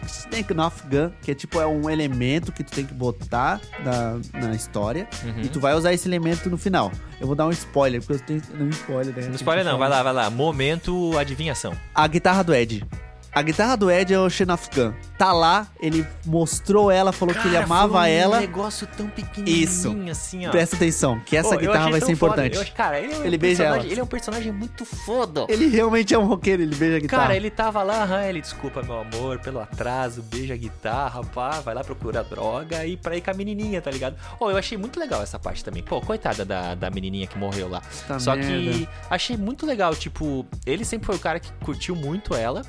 Snake 0.07 0.53
Off 0.57 0.83
Gun, 0.87 1.11
que 1.21 1.31
é 1.31 1.35
tipo 1.35 1.59
é 1.59 1.65
um 1.67 1.89
elemento 1.89 2.51
que 2.51 2.63
tu 2.63 2.71
tem 2.71 2.85
que 2.85 2.93
botar 2.93 3.59
na, 3.83 4.19
na 4.39 4.55
história 4.55 5.07
Uhum. 5.23 5.41
e 5.41 5.49
tu 5.49 5.59
vai 5.59 5.73
usar 5.73 5.93
esse 5.93 6.07
elemento 6.07 6.49
no 6.49 6.57
final. 6.57 6.91
Eu 7.19 7.27
vou 7.27 7.35
dar 7.35 7.45
um 7.45 7.51
spoiler, 7.51 8.01
porque 8.01 8.13
eu 8.13 8.19
tenho 8.19 8.41
não 8.57 8.69
spoiler, 8.69 9.13
né? 9.15 9.27
Não 9.27 9.35
spoiler 9.35 9.65
não, 9.65 9.77
vai 9.77 9.89
lá, 9.89 10.01
vai 10.01 10.13
lá. 10.13 10.29
Momento 10.29 11.17
adivinhação. 11.17 11.73
A 11.93 12.07
guitarra 12.07 12.43
do 12.43 12.53
Ed. 12.55 12.85
A 13.33 13.41
guitarra 13.41 13.77
do 13.77 13.89
Ed 13.89 14.13
é 14.13 14.19
o 14.19 14.27
Gun. 14.27 14.93
Tá 15.17 15.31
lá, 15.31 15.67
ele 15.79 16.05
mostrou 16.25 16.91
ela, 16.91 17.13
falou 17.13 17.33
que 17.33 17.39
ele 17.47 17.53
Cara, 17.53 17.63
amava 17.65 17.99
foi 17.99 18.01
um 18.01 18.13
ela. 18.13 18.39
negócio 18.41 18.85
tão 18.85 19.07
pequenininho 19.07 19.63
Isso. 19.63 19.95
assim, 20.11 20.47
ó. 20.47 20.51
Presta 20.51 20.75
atenção, 20.75 21.17
que 21.21 21.37
essa 21.37 21.51
Pô, 21.51 21.57
guitarra 21.57 21.91
vai 21.91 22.01
ser 22.01 22.15
foda. 22.17 22.45
importante. 22.45 22.57
Eu 22.69 22.75
cara, 22.75 22.99
ele, 22.99 23.13
é 23.13 23.17
um 23.17 23.25
Ele 23.25 23.37
beija 23.37 23.57
personagem- 23.63 23.83
ela. 23.85 23.91
Ele 23.93 23.99
é 24.01 24.03
um 24.03 24.07
personagem 24.07 24.51
muito 24.51 24.83
foda. 24.83 25.45
Ele 25.47 25.67
realmente 25.67 26.13
é 26.13 26.19
um 26.19 26.25
roqueiro, 26.25 26.61
ele 26.61 26.75
beija 26.75 26.97
a 26.97 26.99
guitarra. 26.99 27.21
Cara, 27.23 27.35
ele 27.37 27.49
tava 27.49 27.81
lá, 27.83 28.03
aham, 28.03 28.23
ele 28.25 28.41
desculpa 28.41 28.83
meu 28.83 28.99
amor 28.99 29.39
pelo 29.39 29.61
atraso, 29.61 30.21
beija 30.23 30.53
a 30.53 30.57
guitarra, 30.57 31.23
pá, 31.23 31.61
vai 31.61 31.73
lá 31.73 31.85
procurar 31.85 32.23
droga 32.23 32.85
e 32.85 32.97
pra 32.97 33.15
ir 33.15 33.21
com 33.21 33.31
a 33.31 33.33
menininha, 33.33 33.81
tá 33.81 33.89
ligado? 33.91 34.17
Ô, 34.41 34.51
eu 34.51 34.57
achei 34.57 34.77
muito 34.77 34.99
legal 34.99 35.21
essa 35.21 35.39
parte 35.39 35.63
também. 35.63 35.81
Pô, 35.81 36.01
coitada 36.01 36.43
da, 36.43 36.75
da 36.75 36.89
menininha 36.89 37.27
que 37.27 37.37
morreu 37.37 37.69
lá. 37.69 37.81
Tá 38.09 38.19
Só 38.19 38.35
que 38.35 38.43
merda. 38.43 38.89
achei 39.09 39.37
muito 39.37 39.65
legal, 39.65 39.95
tipo, 39.95 40.45
ele 40.65 40.83
sempre 40.83 41.05
foi 41.05 41.15
o 41.15 41.19
cara 41.19 41.39
que 41.39 41.49
curtiu 41.63 41.95
muito 41.95 42.35
ela, 42.35 42.61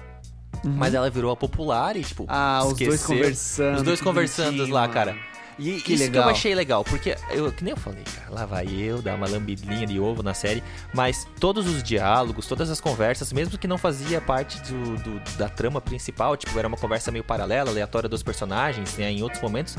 Uhum. 0.64 0.72
mas 0.76 0.94
ela 0.94 1.10
virou 1.10 1.30
a 1.32 1.36
popular 1.36 1.96
e, 1.96 2.04
tipo, 2.04 2.24
Ah, 2.28 2.60
os 2.64 2.74
dois 2.78 2.80
esqueceu. 2.94 3.16
conversando. 3.16 3.76
Os 3.76 3.82
dois 3.82 3.98
que 3.98 4.04
conversando 4.04 4.66
lá, 4.68 4.86
cara. 4.88 5.16
E 5.58 5.64
Que 5.82 5.92
isso 5.92 6.04
que 6.04 6.10
legal. 6.10 6.24
eu 6.24 6.30
achei 6.30 6.54
legal, 6.54 6.82
porque 6.82 7.14
eu, 7.30 7.52
que 7.52 7.62
nem 7.62 7.72
eu 7.72 7.76
falei, 7.76 8.02
cara, 8.04 8.30
lá 8.30 8.46
vai 8.46 8.66
eu 8.68 9.02
dar 9.02 9.14
uma 9.16 9.28
lambidinha 9.28 9.86
de 9.86 10.00
ovo 10.00 10.22
na 10.22 10.32
série, 10.32 10.62
mas 10.94 11.28
todos 11.38 11.66
os 11.68 11.82
diálogos, 11.82 12.46
todas 12.46 12.70
as 12.70 12.80
conversas, 12.80 13.32
mesmo 13.32 13.58
que 13.58 13.68
não 13.68 13.76
fazia 13.76 14.18
parte 14.20 14.58
do, 14.62 14.96
do- 14.96 15.36
da 15.36 15.48
trama 15.50 15.78
principal, 15.80 16.36
tipo, 16.38 16.58
era 16.58 16.66
uma 16.66 16.76
conversa 16.78 17.10
meio 17.10 17.22
paralela, 17.22 17.70
aleatória 17.70 18.08
dos 18.08 18.22
personagens, 18.22 18.96
né, 18.96 19.10
em 19.12 19.22
outros 19.22 19.42
momentos, 19.42 19.76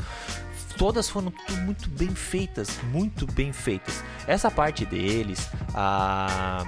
todas 0.78 1.08
foram 1.10 1.32
muito 1.64 1.88
bem 1.90 2.14
feitas, 2.14 2.78
muito 2.92 3.26
bem 3.32 3.52
feitas. 3.52 4.02
Essa 4.28 4.50
parte 4.52 4.86
deles, 4.86 5.50
a 5.74 6.64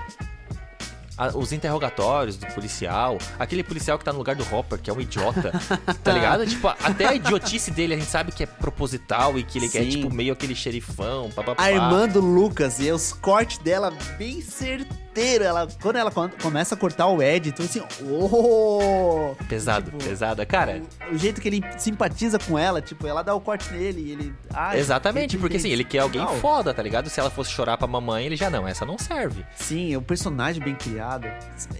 a- 1.16 1.28
os 1.36 1.52
interrogatórios 1.52 2.36
do 2.36 2.46
policial, 2.48 3.18
aquele 3.38 3.62
policial 3.62 3.98
que 3.98 4.04
tá 4.04 4.12
no 4.12 4.18
lugar 4.18 4.34
do 4.36 4.44
Hopper, 4.54 4.78
que 4.78 4.90
é 4.90 4.92
um 4.92 5.00
idiota, 5.00 5.52
tá 6.02 6.12
ligado? 6.12 6.46
Tipo, 6.46 6.68
até 6.68 7.06
a 7.06 7.14
idiotice 7.14 7.70
dele 7.70 7.94
a 7.94 7.96
gente 7.98 8.10
sabe 8.10 8.32
que 8.32 8.42
é 8.42 8.46
proposital 8.46 9.38
e 9.38 9.42
que 9.42 9.58
ele 9.58 9.68
quer, 9.68 9.82
Sim. 9.84 9.90
tipo, 9.90 10.12
meio 10.14 10.32
aquele 10.32 10.54
xerifão, 10.54 11.30
papapá. 11.30 11.62
A 11.62 11.70
irmã 11.72 12.06
do 12.08 12.20
Lucas 12.20 12.78
e 12.80 12.90
os 12.90 13.12
cortes 13.12 13.58
dela 13.58 13.92
bem 14.18 14.40
certeiro, 14.42 14.86
inteiro. 15.16 15.44
Ela, 15.44 15.66
quando 15.80 15.96
ela 15.96 16.10
com- 16.10 16.28
começa 16.28 16.74
a 16.74 16.78
cortar 16.78 17.06
o 17.06 17.22
Ed, 17.22 17.48
então 17.48 17.64
assim, 17.64 17.82
oh! 18.04 19.34
Pesado, 19.48 19.90
Tipo, 19.90 20.04
pesada. 20.04 20.44
Cara, 20.44 20.82
O, 21.10 21.14
o 21.14 21.18
jeito 21.18 21.40
que 21.40 21.48
ele 21.48 21.62
simpatiza 21.78 22.38
com 22.38 22.58
ela, 22.58 22.80
tipo, 22.82 23.06
ela 23.06 23.22
dá 23.22 23.34
o 23.34 23.40
corte 23.40 23.72
nele 23.72 24.00
e 24.00 24.10
ele. 24.12 24.34
ai, 24.52 24.78
exatamente, 24.78 25.36
que 25.36 25.40
porque 25.40 25.56
assim, 25.56 25.70
ele 25.70 25.84
quer 25.84 26.00
alguém 26.00 26.20
legal. 26.20 26.36
foda, 26.36 26.72
tá 26.74 26.82
ligado? 26.82 27.08
Se 27.08 27.18
ela 27.20 27.30
fosse 27.30 27.50
chorar 27.50 27.76
pra 27.78 27.86
mamãe, 27.86 28.26
ele 28.26 28.36
já 28.36 28.50
não, 28.50 28.66
essa 28.68 28.84
não 28.84 28.98
serve. 28.98 29.44
Sim, 29.56 29.94
é 29.94 29.98
um 29.98 30.02
personagem 30.02 30.62
bem 30.62 30.74
criado. 30.74 31.26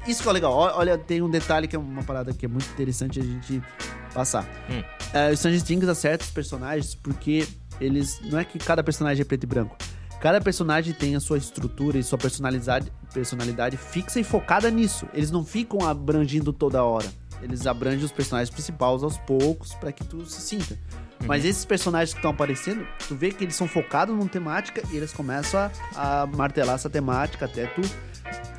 Isso 0.07 0.23
que 0.23 0.29
é 0.29 0.33
legal. 0.33 0.53
Olha, 0.53 0.97
tem 0.97 1.21
um 1.23 1.29
detalhe 1.31 1.69
que 1.69 1.77
é 1.77 1.79
uma 1.79 2.03
parada 2.03 2.33
que 2.33 2.47
é 2.47 2.49
muito 2.49 2.69
interessante 2.71 3.21
a 3.21 3.23
gente 3.23 3.63
passar. 4.15 4.45
Hum. 4.71 4.83
É, 5.13 5.31
o 5.31 5.37
Stranger 5.37 5.63
Things 5.63 5.89
acerta 5.89 6.25
os 6.25 6.31
personagens 6.31 6.95
porque 6.95 7.47
eles. 7.81 8.21
Não 8.23 8.39
é 8.39 8.45
que 8.45 8.59
cada 8.59 8.83
personagem 8.83 9.23
é 9.23 9.25
preto 9.25 9.45
e 9.45 9.47
branco. 9.47 9.77
Cada 10.21 10.41
personagem 10.41 10.93
tem 10.93 11.15
a 11.15 11.21
sua 11.21 11.39
estrutura 11.39 11.99
e 11.99 12.03
sua 12.03 12.19
personalidade, 12.19 12.93
personalidade 13.13 13.77
fixa 13.77 14.19
e 14.19 14.25
focada 14.25 14.71
nisso. 14.71 15.07
Eles 15.13 15.31
não 15.31 15.45
ficam 15.45 15.87
abrangindo 15.87 16.53
toda 16.53 16.83
hora. 16.83 17.07
Eles 17.43 17.67
abrangem 17.67 18.05
os 18.05 18.13
personagens 18.13 18.51
principais 18.51 19.03
aos 19.03 19.19
poucos 19.19 19.75
pra 19.75 19.93
que 19.93 20.05
tu 20.05 20.25
se 20.25 20.41
sinta. 20.41 20.79
Mas 21.27 21.45
esses 21.45 21.65
personagens 21.65 22.13
que 22.13 22.19
estão 22.19 22.31
aparecendo, 22.31 22.87
tu 23.07 23.15
vê 23.15 23.31
que 23.31 23.45
eles 23.45 23.57
são 23.57 23.69
focados 23.69 24.15
numa 24.15 24.29
temática 24.29 24.83
e 24.91 24.97
eles 24.97 25.13
começam 25.13 25.71
a, 25.95 26.23
a 26.23 26.27
martelar 26.27 26.75
essa 26.75 26.91
temática 26.91 27.45
até 27.45 27.67
tu 27.67 27.83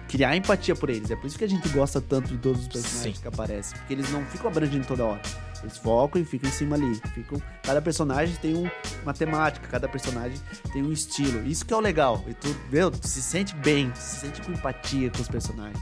criar 0.07 0.35
empatia 0.35 0.75
por 0.75 0.89
eles. 0.89 1.11
É 1.11 1.15
por 1.15 1.27
isso 1.27 1.37
que 1.37 1.43
a 1.43 1.49
gente 1.49 1.67
gosta 1.69 1.99
tanto 1.99 2.29
de 2.29 2.37
todos 2.37 2.61
os 2.61 2.67
personagens 2.67 3.15
Sim. 3.15 3.21
que 3.21 3.27
aparecem. 3.27 3.77
Porque 3.77 3.93
eles 3.93 4.09
não 4.11 4.25
ficam 4.25 4.49
abrangendo 4.49 4.85
toda 4.85 5.03
hora. 5.03 5.21
Eles 5.63 5.77
focam 5.77 6.21
e 6.21 6.25
ficam 6.25 6.49
em 6.49 6.53
cima 6.53 6.75
ali. 6.75 6.95
Ficam, 7.13 7.41
cada 7.63 7.81
personagem 7.81 8.35
tem 8.35 8.55
um- 8.55 8.69
uma 9.03 9.13
temática, 9.13 9.67
cada 9.67 9.87
personagem 9.87 10.37
tem 10.71 10.83
um 10.83 10.91
estilo. 10.91 11.45
Isso 11.47 11.65
que 11.65 11.73
é 11.73 11.77
o 11.77 11.79
legal. 11.79 12.23
E 12.27 12.33
tu, 12.33 12.55
meu, 12.71 12.89
tu 12.91 13.07
se 13.07 13.21
sente 13.21 13.55
bem, 13.55 13.89
tu 13.91 13.97
se 13.99 14.17
sente 14.21 14.41
com 14.41 14.51
empatia 14.51 15.09
com 15.09 15.21
os 15.21 15.27
personagens. 15.27 15.81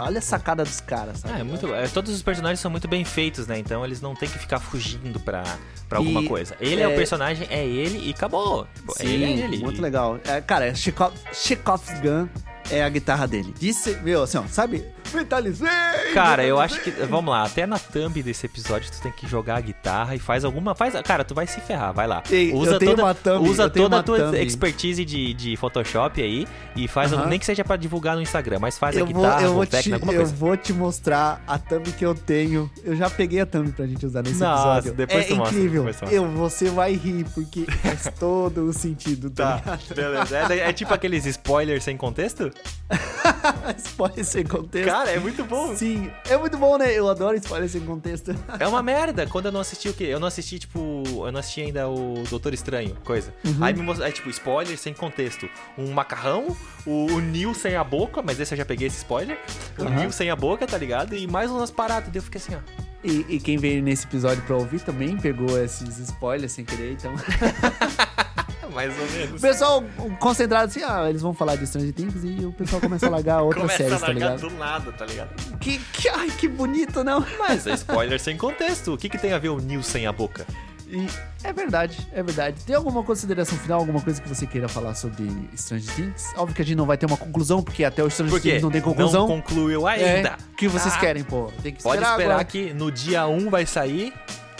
Olha 0.00 0.18
a 0.18 0.22
sacada 0.22 0.64
dos 0.64 0.80
caras, 0.80 1.20
sabe? 1.20 1.38
É, 1.40 1.44
muito, 1.44 1.72
é, 1.72 1.86
todos 1.86 2.12
os 2.12 2.20
personagens 2.20 2.58
são 2.58 2.68
muito 2.68 2.88
bem 2.88 3.04
feitos, 3.04 3.46
né? 3.46 3.60
Então 3.60 3.84
eles 3.84 4.00
não 4.00 4.12
tem 4.12 4.28
que 4.28 4.36
ficar 4.36 4.58
fugindo 4.58 5.20
pra, 5.20 5.44
pra 5.88 5.98
alguma 5.98 6.20
E, 6.22 6.26
coisa. 6.26 6.56
Ele 6.58 6.82
é... 6.82 6.88
o 6.88 6.90
é- 6.90 6.96
personagem, 6.96 7.46
é 7.48 7.64
ele 7.64 8.08
e 8.08 8.10
acabou. 8.10 8.66
Tipo, 8.74 8.92
Sim, 8.98 9.06
ele 9.06 9.24
é 9.24 9.30
ele. 9.44 9.58
muito 9.58 9.80
legal. 9.80 10.18
É, 10.24 10.40
cara, 10.40 10.66
é 10.66 10.74
Chekhov, 10.74 11.14
Chekhov's 11.32 12.00
Gun 12.00 12.28
é 12.70 12.82
a 12.84 12.88
guitarra 12.88 13.26
dele. 13.26 13.54
Disse, 13.58 13.96
meu, 14.02 14.22
assim, 14.22 14.38
ó, 14.38 14.42
sabe? 14.48 14.84
Mentalizei! 15.14 15.68
Cara, 16.12 16.44
eu 16.44 16.60
acho 16.60 16.80
que. 16.82 16.90
Vamos 16.90 17.30
lá, 17.30 17.44
até 17.44 17.66
na 17.66 17.78
thumb 17.78 18.22
desse 18.22 18.44
episódio 18.46 18.90
tu 18.90 19.00
tem 19.00 19.10
que 19.12 19.26
jogar 19.26 19.56
a 19.56 19.60
guitarra 19.60 20.14
e 20.14 20.18
faz 20.18 20.44
alguma. 20.44 20.74
Faz, 20.74 20.94
cara, 21.02 21.24
tu 21.24 21.34
vai 21.34 21.46
se 21.46 21.60
ferrar, 21.60 21.92
vai 21.94 22.06
lá. 22.06 22.22
Ei, 22.30 22.52
usa 22.52 22.72
eu 22.72 22.78
toda, 22.78 23.14
thumb, 23.14 23.48
usa 23.48 23.62
eu 23.64 23.70
tenho 23.70 23.86
toda 23.86 23.98
a 24.00 24.02
tua 24.02 24.18
thumb. 24.18 24.36
expertise 24.42 25.04
de, 25.04 25.32
de 25.34 25.56
Photoshop 25.56 26.20
aí 26.22 26.46
e 26.76 26.86
faz. 26.86 27.12
Aham. 27.12 27.26
Nem 27.26 27.38
que 27.38 27.46
seja 27.46 27.64
pra 27.64 27.76
divulgar 27.76 28.16
no 28.16 28.22
Instagram, 28.22 28.58
mas 28.60 28.76
faz 28.78 28.96
a 28.96 29.00
Eu 29.00 29.06
vou, 29.06 29.14
guitarra, 29.14 29.42
eu, 29.42 29.54
vou 29.54 29.66
te, 29.66 29.92
alguma 29.92 30.12
eu 30.12 30.16
coisa. 30.18 30.34
vou 30.34 30.56
te 30.56 30.72
mostrar 30.72 31.42
a 31.46 31.58
thumb 31.58 31.90
que 31.92 32.04
eu 32.04 32.14
tenho. 32.14 32.70
Eu 32.84 32.94
já 32.94 33.08
peguei 33.08 33.40
a 33.40 33.46
thumb 33.46 33.72
pra 33.72 33.86
gente 33.86 34.04
usar 34.04 34.22
nesse 34.22 34.40
Nossa, 34.40 34.62
episódio. 34.78 34.94
depois 34.94 35.24
é 35.24 35.28
tu 35.28 35.36
mostra, 35.36 35.56
incrível. 35.56 35.84
depois 35.84 36.12
eu, 36.12 36.28
você 36.32 36.68
vai 36.70 36.92
rir, 36.94 37.24
porque 37.34 37.64
faz 37.82 38.12
todo 38.20 38.64
o 38.66 38.72
sentido, 38.72 39.30
tá? 39.30 39.56
ligado? 39.56 39.94
beleza. 39.94 40.54
É, 40.54 40.68
é 40.68 40.72
tipo 40.72 40.92
aqueles 40.92 41.24
spoilers 41.24 41.82
sem 41.84 41.96
contexto? 41.96 42.50
Spoiler 43.78 44.24
sem 44.24 44.44
contexto. 44.44 44.88
Cara, 44.88 45.10
é 45.10 45.18
muito 45.18 45.44
bom. 45.44 45.76
Sim, 45.76 46.10
é 46.28 46.36
muito 46.36 46.56
bom, 46.56 46.78
né? 46.78 46.92
Eu 46.92 47.08
adoro 47.08 47.36
spoiler 47.36 47.68
sem 47.68 47.80
contexto. 47.82 48.34
É 48.58 48.66
uma 48.66 48.82
merda. 48.82 49.26
Quando 49.26 49.46
eu 49.46 49.52
não 49.52 49.60
assisti 49.60 49.88
o 49.88 49.94
quê? 49.94 50.04
Eu 50.04 50.18
não 50.18 50.28
assisti, 50.28 50.58
tipo. 50.58 51.02
Eu 51.06 51.30
não 51.32 51.40
assisti 51.40 51.62
ainda 51.62 51.88
o 51.88 52.24
Doutor 52.28 52.54
Estranho, 52.54 52.96
coisa. 53.04 53.34
Uhum. 53.44 53.62
Aí 53.62 53.74
me 53.74 53.82
mostrou. 53.82 54.08
É 54.08 54.10
tipo, 54.10 54.28
spoiler 54.30 54.78
sem 54.78 54.94
contexto. 54.94 55.48
Um 55.76 55.92
macarrão, 55.92 56.56
o, 56.86 57.06
o 57.12 57.20
Neil 57.20 57.54
sem 57.54 57.76
a 57.76 57.84
boca, 57.84 58.22
mas 58.22 58.40
esse 58.40 58.54
eu 58.54 58.58
já 58.58 58.64
peguei 58.64 58.86
esse 58.86 58.98
spoiler. 58.98 59.38
O. 59.78 59.84
Neil 59.84 60.10
sem 60.10 60.30
a 60.30 60.36
boca, 60.36 60.66
tá 60.66 60.78
ligado? 60.78 61.14
E 61.14 61.26
mais 61.26 61.50
umas 61.50 61.70
paradas. 61.70 62.08
Daí 62.08 62.18
eu 62.18 62.22
fiquei 62.22 62.40
assim, 62.40 62.54
ó. 62.54 62.88
E, 63.04 63.24
e 63.28 63.40
quem 63.40 63.56
veio 63.56 63.82
nesse 63.82 64.06
episódio 64.06 64.42
pra 64.42 64.56
ouvir 64.56 64.80
também 64.80 65.16
pegou 65.16 65.62
esses 65.62 65.98
spoilers 65.98 66.52
sem 66.52 66.64
querer, 66.64 66.92
então. 66.92 67.14
Mais 68.74 68.96
ou 68.98 69.04
O 69.06 69.10
menos. 69.12 69.40
pessoal 69.40 69.84
concentrado 70.20 70.66
assim, 70.66 70.82
ah, 70.82 71.08
eles 71.08 71.22
vão 71.22 71.32
falar 71.34 71.56
de 71.56 71.66
Stranger 71.66 71.92
Things 71.92 72.22
e 72.24 72.44
o 72.44 72.52
pessoal 72.52 72.80
começa 72.80 73.06
a 73.06 73.10
largar 73.10 73.42
outras 73.42 73.62
Começa 73.62 73.78
séries, 73.78 73.92
a 73.94 73.98
tá 74.00 74.06
largar 74.08 74.34
ligado? 74.36 74.48
do 74.48 74.56
nada, 74.56 74.92
tá 74.92 75.04
ligado? 75.06 75.58
Que, 75.58 75.78
que, 75.78 76.08
ai, 76.08 76.30
que 76.30 76.48
bonito, 76.48 77.02
não? 77.04 77.24
Mas 77.38 77.66
é 77.66 77.72
spoiler 77.74 78.18
sem 78.20 78.36
contexto. 78.36 78.94
O 78.94 78.98
que, 78.98 79.08
que 79.08 79.18
tem 79.18 79.32
a 79.32 79.38
ver 79.38 79.48
o 79.50 79.58
Neil 79.60 79.82
sem 79.82 80.06
a 80.06 80.12
boca? 80.12 80.46
E 80.90 81.06
é 81.44 81.52
verdade, 81.52 82.08
é 82.14 82.22
verdade. 82.22 82.64
Tem 82.64 82.74
alguma 82.74 83.02
consideração 83.02 83.58
final, 83.58 83.80
alguma 83.80 84.00
coisa 84.00 84.22
que 84.22 84.28
você 84.28 84.46
queira 84.46 84.68
falar 84.68 84.94
sobre 84.94 85.28
Stranger 85.54 85.94
Things? 85.94 86.32
Óbvio 86.34 86.56
que 86.56 86.62
a 86.62 86.64
gente 86.64 86.78
não 86.78 86.86
vai 86.86 86.96
ter 86.96 87.04
uma 87.04 87.16
conclusão, 87.18 87.62
porque 87.62 87.84
até 87.84 88.02
o 88.02 88.08
Stranger 88.10 88.32
Porque 88.32 88.48
Things 88.52 88.62
não 88.62 88.70
tem 88.70 88.80
conclusão. 88.80 89.28
não 89.28 89.36
concluiu 89.42 89.86
É, 89.86 90.16
ainda. 90.16 90.38
o 90.50 90.56
que 90.56 90.66
vocês 90.66 90.94
Ah, 90.94 90.98
querem, 90.98 91.22
pô? 91.24 91.52
Tem 91.62 91.74
que 91.74 91.82
Pode 91.82 91.96
esperar, 91.98 92.12
esperar 92.14 92.30
agora. 92.36 92.44
que 92.46 92.72
no 92.72 92.90
dia 92.90 93.26
1 93.26 93.50
vai 93.50 93.66
sair. 93.66 94.14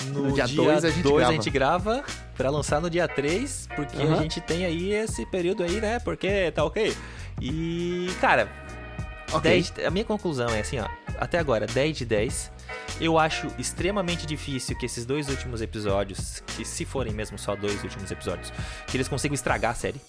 No, 0.06 0.22
No 0.28 0.32
dia 0.32 0.44
dia 0.46 0.56
dois 0.56 0.82
2 0.82 0.84
a 0.84 0.88
gente 0.90 0.96
gente, 1.02 1.10
grava. 1.12 1.28
a 1.28 1.32
gente 1.32 1.50
grava 1.50 2.04
pra 2.36 2.50
lançar 2.50 2.80
no 2.80 2.88
dia 2.88 3.06
3, 3.08 3.68
porque 3.74 3.96
Aham. 3.96 4.14
a 4.18 4.22
gente 4.22 4.40
tem 4.40 4.64
aí 4.64 4.92
esse 4.92 5.26
período 5.26 5.62
aí, 5.62 5.80
né? 5.80 5.98
Porque 6.00 6.50
tá 6.52 6.64
ok. 6.64 6.96
E, 7.40 8.08
cara, 8.20 8.48
Ok. 9.32 9.50
10 9.50 9.74
a 9.86 9.90
minha 9.90 10.04
conclusão 10.04 10.48
é 10.50 10.60
assim, 10.60 10.78
ó. 10.78 10.88
Até 11.18 11.38
agora, 11.38 11.66
10 11.66 11.98
de 11.98 12.04
10. 12.04 12.50
Eu 13.00 13.18
acho 13.18 13.48
extremamente 13.58 14.24
difícil 14.26 14.76
que 14.78 14.86
esses 14.86 15.04
dois 15.04 15.28
últimos 15.28 15.60
episódios, 15.60 16.42
que 16.56 16.64
se 16.64 16.84
forem 16.84 17.12
mesmo 17.12 17.38
só 17.38 17.54
dois 17.54 17.82
últimos 17.82 18.10
episódios, 18.10 18.52
que 18.86 18.96
eles 18.96 19.06
consigam 19.08 19.34
estragar 19.34 19.72
a 19.72 19.74
série. 19.74 20.00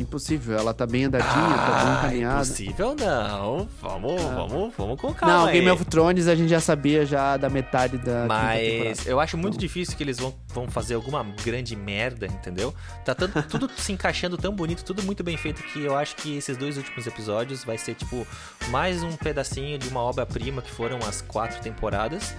Impossível, 0.00 0.58
ela 0.58 0.74
tá 0.74 0.86
bem 0.86 1.04
andadinha, 1.04 1.32
tá 1.32 1.82
bem 1.84 1.92
encaminhada. 2.18 2.36
impossível 2.44 2.96
não. 2.98 3.68
Vamos, 3.80 4.22
Ah. 4.22 4.34
vamos, 4.34 4.74
vamos 4.76 5.00
com 5.00 5.14
calma 5.14 5.34
Não, 5.36 5.46
aí. 5.46 5.52
Game 5.54 5.70
of 5.70 5.84
Thrones 5.84 6.26
a 6.26 6.34
gente 6.34 6.48
já 6.48 6.60
sabia 6.60 7.06
já 7.06 7.36
da 7.36 7.48
metade 7.48 7.96
da. 7.98 8.26
Mas 8.26 9.06
eu 9.06 9.20
acho 9.20 9.36
muito 9.36 9.56
difícil 9.56 9.96
que 9.96 10.02
eles 10.02 10.18
vão, 10.18 10.34
vão 10.48 10.68
fazer 10.68 10.94
alguma 10.94 11.24
grande 11.44 11.76
merda, 11.76 12.26
entendeu? 12.26 12.74
Tá 13.04 13.14
tanto, 13.14 13.40
tudo 13.48 13.70
se 13.76 13.92
encaixando 13.92 14.36
tão 14.36 14.52
bonito, 14.54 14.84
tudo 14.84 15.02
muito 15.02 15.22
bem 15.22 15.36
feito, 15.36 15.62
que 15.62 15.82
eu 15.84 15.96
acho 15.96 16.16
que 16.16 16.36
esses 16.36 16.56
dois 16.56 16.76
últimos 16.76 17.06
episódios 17.06 17.62
vai 17.64 17.78
ser, 17.78 17.94
tipo, 17.94 18.26
mais 18.70 19.02
um 19.02 19.12
pedacinho 19.16 19.78
de 19.78 19.88
uma 19.88 20.00
obra-prima 20.00 20.60
que 20.60 20.70
foram 20.70 20.98
as 21.08 21.20
quatro 21.22 21.60
temporadas. 21.60 22.34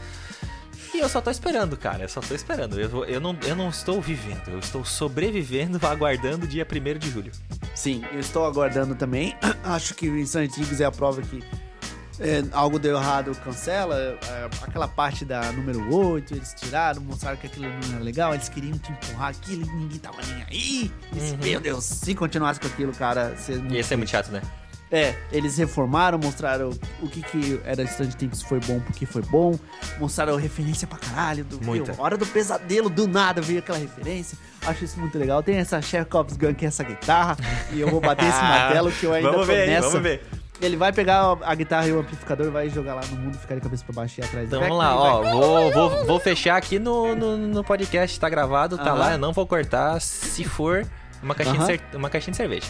E 0.94 1.00
eu 1.00 1.10
só 1.10 1.22
tô 1.22 1.30
esperando, 1.30 1.78
cara. 1.78 2.04
Eu 2.04 2.10
só 2.10 2.22
tô 2.22 2.34
esperando. 2.34 2.80
Eu, 2.80 3.06
eu, 3.06 3.22
não, 3.22 3.38
eu 3.44 3.56
não 3.56 3.70
estou 3.70 4.02
vivendo, 4.02 4.50
eu 4.50 4.60
estou 4.60 4.84
sobrevivendo, 4.84 5.80
aguardando 5.86 6.46
o 6.46 6.48
dia 6.48 6.66
1 6.66 6.98
de 6.98 7.10
julho. 7.10 7.32
Sim, 7.76 8.04
eu 8.12 8.20
estou 8.20 8.46
aguardando 8.46 8.96
também. 8.96 9.36
Acho 9.64 9.94
que 9.94 10.10
o 10.10 10.26
Things 10.26 10.82
é 10.82 10.86
a 10.86 10.92
prova 10.92 11.22
que 11.22 11.44
é, 12.20 12.44
algo 12.52 12.78
deu 12.78 12.98
errado, 12.98 13.32
cancela. 13.44 13.96
É, 13.96 14.50
aquela 14.62 14.88
parte 14.88 15.24
da 15.24 15.52
número 15.52 15.94
8, 15.94 16.34
eles 16.36 16.54
tiraram, 16.54 17.02
mostraram 17.02 17.38
que 17.38 17.48
aquilo 17.48 17.68
não 17.70 17.96
era 17.96 18.04
legal, 18.04 18.34
eles 18.34 18.50
queriam 18.50 18.78
te 18.78 18.92
empurrar 18.92 19.30
aquilo 19.30 19.66
e 19.66 19.76
ninguém 19.76 20.00
tava 20.00 20.18
nem 20.24 20.44
aí. 20.44 20.92
Uhum. 21.14 21.38
Meu 21.42 21.62
Deus, 21.62 21.86
se 21.86 22.14
continuasse 22.14 22.60
com 22.60 22.68
aquilo, 22.68 22.92
cara, 22.94 23.34
esse 23.72 23.94
é 23.94 23.98
muito 23.98 24.10
chato, 24.10 24.32
né? 24.32 24.42
É, 24.92 25.14
eles 25.32 25.56
reformaram, 25.58 26.18
mostraram 26.18 26.72
o 27.02 27.08
que 27.08 27.22
que 27.22 27.62
era 27.64 27.86
Stranger 27.86 28.16
Things 28.16 28.42
foi 28.42 28.60
bom, 28.60 28.80
porque 28.80 29.06
foi 29.06 29.22
bom. 29.22 29.58
Mostraram 30.00 30.36
referência 30.36 30.88
pra 30.88 30.98
caralho. 30.98 31.44
Do, 31.46 31.64
Muita. 31.64 31.92
meu, 31.94 32.02
hora 32.02 32.18
do 32.18 32.26
pesadelo, 32.26 32.90
do 32.90 33.08
nada 33.08 33.40
veio 33.40 33.60
aquela 33.60 33.78
referência. 33.78 34.36
Acho 34.66 34.86
isso 34.86 35.00
muito 35.00 35.16
legal. 35.18 35.44
Tem 35.44 35.58
essa 35.58 35.80
Chekhov's 35.82 36.36
Gun, 36.38 36.56
que 36.56 36.66
é 36.66 36.70
essa 36.70 36.84
guitarra. 36.84 37.38
e 37.72 37.80
eu 37.80 37.88
vou 37.90 38.02
bater 38.02 38.26
esse 38.28 38.42
martelo 38.42 38.92
que 38.92 39.06
eu 39.06 39.14
ainda 39.14 39.30
vamos 39.32 39.46
tô 39.46 39.54
ver, 39.54 39.68
nessa. 39.68 39.88
vamos 39.90 40.02
ver. 40.02 40.24
Ele 40.62 40.76
vai 40.76 40.92
pegar 40.92 41.38
a 41.44 41.56
guitarra 41.56 41.88
e 41.88 41.94
o 41.94 42.00
amplificador 42.00 42.48
e 42.48 42.50
vai 42.50 42.70
jogar 42.70 42.96
lá 42.96 43.02
no 43.12 43.16
mundo, 43.16 43.38
ficar 43.38 43.56
de 43.56 43.62
cabeça 43.62 43.86
pra 43.86 43.94
baixo 43.94 44.20
e 44.20 44.24
atrás 44.26 44.48
Então 44.48 44.60
vamos 44.60 44.78
lá, 44.78 44.94
ó. 44.96 45.22
vai- 45.22 45.32
Vou, 45.32 45.72
vou, 45.72 46.06
vou 46.06 46.20
fechar 46.20 46.58
aqui 46.58 46.78
no, 46.80 47.16
no, 47.16 47.38
no 47.38 47.64
podcast, 47.64 48.20
tá 48.20 48.28
gravado, 48.28 48.76
tá 48.78 48.86
Aham. 48.90 48.94
lá, 48.96 49.12
eu 49.14 49.18
não 49.18 49.32
vou 49.32 49.48
cortar 49.48 50.02
se 50.02 50.44
for 50.44 50.86
uma 51.24 51.34
caixinha, 51.34 51.60
de, 51.60 51.66
cer- 51.66 51.82
uma 51.94 52.10
caixinha 52.10 52.32
de 52.32 52.38
cerveja. 52.38 52.68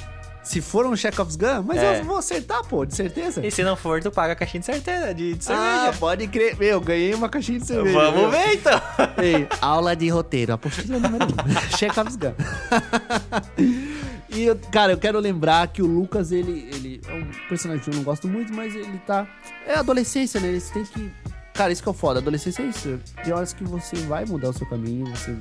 Se 0.50 0.62
for 0.62 0.84
um 0.88 0.96
Chekhov's 0.96 1.36
Gun, 1.36 1.62
mas 1.64 1.78
É. 1.78 2.00
eu 2.00 2.06
vou 2.06 2.18
acertar, 2.18 2.64
pô, 2.66 2.84
de 2.84 2.96
certeza. 2.96 3.46
E 3.46 3.52
se 3.52 3.62
não 3.64 3.76
for, 3.76 4.02
tu 4.02 4.10
paga 4.10 4.34
a 4.34 4.36
caixinha 4.36 4.60
de 4.62 4.66
certeza, 4.66 5.14
de, 5.14 5.36
de 5.36 5.40
Ah, 5.52 5.82
cerveja. 5.84 5.98
pode 6.00 6.28
crer. 6.28 6.58
Meu, 6.58 6.82
ganhei 6.82 7.14
uma 7.14 7.30
caixinha 7.30 7.60
de 7.60 7.68
cerveja. 7.68 7.96
Vamos 7.96 8.20
meu. 8.22 8.32
ver 8.32 8.56
então. 8.56 8.82
Ei, 9.24 9.48
aula 9.62 9.96
de 9.96 10.10
roteiro, 10.10 10.52
apostila 10.54 10.98
número 10.98 11.26
1. 11.26 11.28
Um. 11.28 11.34
Chekhov's 11.78 12.16
Gun. 12.16 12.34
e, 14.28 14.44
eu- 14.46 14.60
cara, 14.72 14.94
eu 14.94 14.98
quero 14.98 15.20
lembrar 15.20 15.68
que 15.68 15.84
o 15.84 15.86
Lucas, 15.86 16.32
ele, 16.32 16.68
ele 16.74 17.00
é 17.08 17.14
um 17.14 17.28
personagem 17.48 17.84
que 17.84 17.90
eu 17.92 17.94
não 17.96 18.04
gosto 18.04 18.28
muito, 18.28 18.52
mas 18.52 18.74
ele 18.74 19.00
tá... 19.06 19.28
É 19.68 19.76
adolescência, 19.76 20.40
né? 20.40 20.48
Eles 20.48 20.68
têm 20.72 20.84
que... 20.84 21.12
Cara, 21.60 21.74
isso 21.74 21.84
que 21.84 21.90
é 21.90 21.92
o 21.92 21.94
foda. 21.94 22.20
Adolescência 22.22 22.62
é 22.64 22.68
isso. 22.68 22.98
Tem 23.22 23.34
horas 23.34 23.52
que 23.52 23.66
você 23.66 23.98
vai 23.98 24.24
mudar 24.24 24.48
o 24.48 24.54
seu 24.54 24.66
caminho, 24.66 25.06
você, 25.14 25.36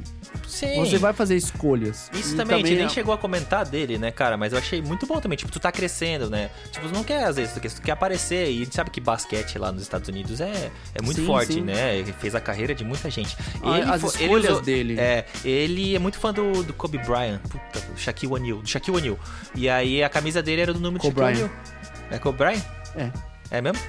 Sim. 0.48 0.74
você 0.84 0.98
vai 0.98 1.12
fazer 1.12 1.36
escolhas. 1.36 2.10
Isso 2.12 2.34
E 2.34 2.36
também, 2.36 2.56
a 2.56 2.58
gente 2.66 2.74
nem 2.76 2.86
é- 2.86 2.88
chegou 2.88 3.14
a 3.14 3.18
comentar 3.18 3.64
dele, 3.64 3.98
né, 3.98 4.10
cara? 4.10 4.36
Mas 4.36 4.52
eu 4.52 4.58
achei 4.58 4.82
muito 4.82 5.06
bom 5.06 5.20
também. 5.20 5.38
Tipo, 5.38 5.52
tu 5.52 5.60
tá 5.60 5.70
crescendo, 5.70 6.28
né? 6.28 6.50
Tipo, 6.72 6.88
tu 6.88 6.92
não 6.92 7.04
quer, 7.04 7.22
às 7.22 7.36
vezes, 7.36 7.54
tu 7.54 7.60
quer, 7.60 7.70
tu 7.70 7.80
quer 7.82 7.92
aparecer. 7.92 8.50
E 8.50 8.62
a 8.62 8.64
gente 8.64 8.74
sabe 8.74 8.90
que 8.90 9.00
basquete 9.00 9.56
lá 9.60 9.70
nos 9.70 9.82
Estados 9.82 10.08
Unidos 10.08 10.40
é, 10.40 10.72
é 10.92 11.00
muito 11.00 11.20
Sim, 11.20 11.26
forte, 11.26 11.52
sim. 11.52 11.60
né? 11.60 11.96
Ele 11.98 12.12
fez 12.12 12.34
a 12.34 12.40
carreira 12.40 12.74
de 12.74 12.82
muita 12.82 13.08
gente. 13.08 13.36
Ah, 13.62 13.94
as 13.94 14.00
fo- 14.00 14.08
escolhas 14.08 14.50
usou- 14.50 14.62
dele. 14.62 14.98
É, 14.98 15.24
ele 15.44 15.94
é 15.94 16.00
muito 16.00 16.18
fã 16.18 16.32
do, 16.34 16.64
do 16.64 16.72
Kobe 16.74 16.98
Bryant. 16.98 17.38
Puta, 17.42 17.78
do 17.80 17.96
Shaquille 17.96 18.32
O'Neal. 18.32 18.58
Do 18.60 18.68
Shaquille 18.68 18.96
O'Neal. 18.96 19.18
E 19.54 19.68
aí 19.68 20.02
a 20.02 20.08
camisa 20.08 20.42
dele 20.42 20.62
era 20.62 20.72
do 20.74 20.80
número 20.80 21.00
Kobe 21.00 21.14
de 21.14 21.20
Shaquille 21.20 21.48
Bryant. 21.48 21.50
O'Neal. 21.94 22.10
É 22.10 22.18
Kobe 22.18 22.38
Bryant? 22.38 22.62
É. 22.96 23.12
É 23.52 23.60
mesmo? 23.60 23.80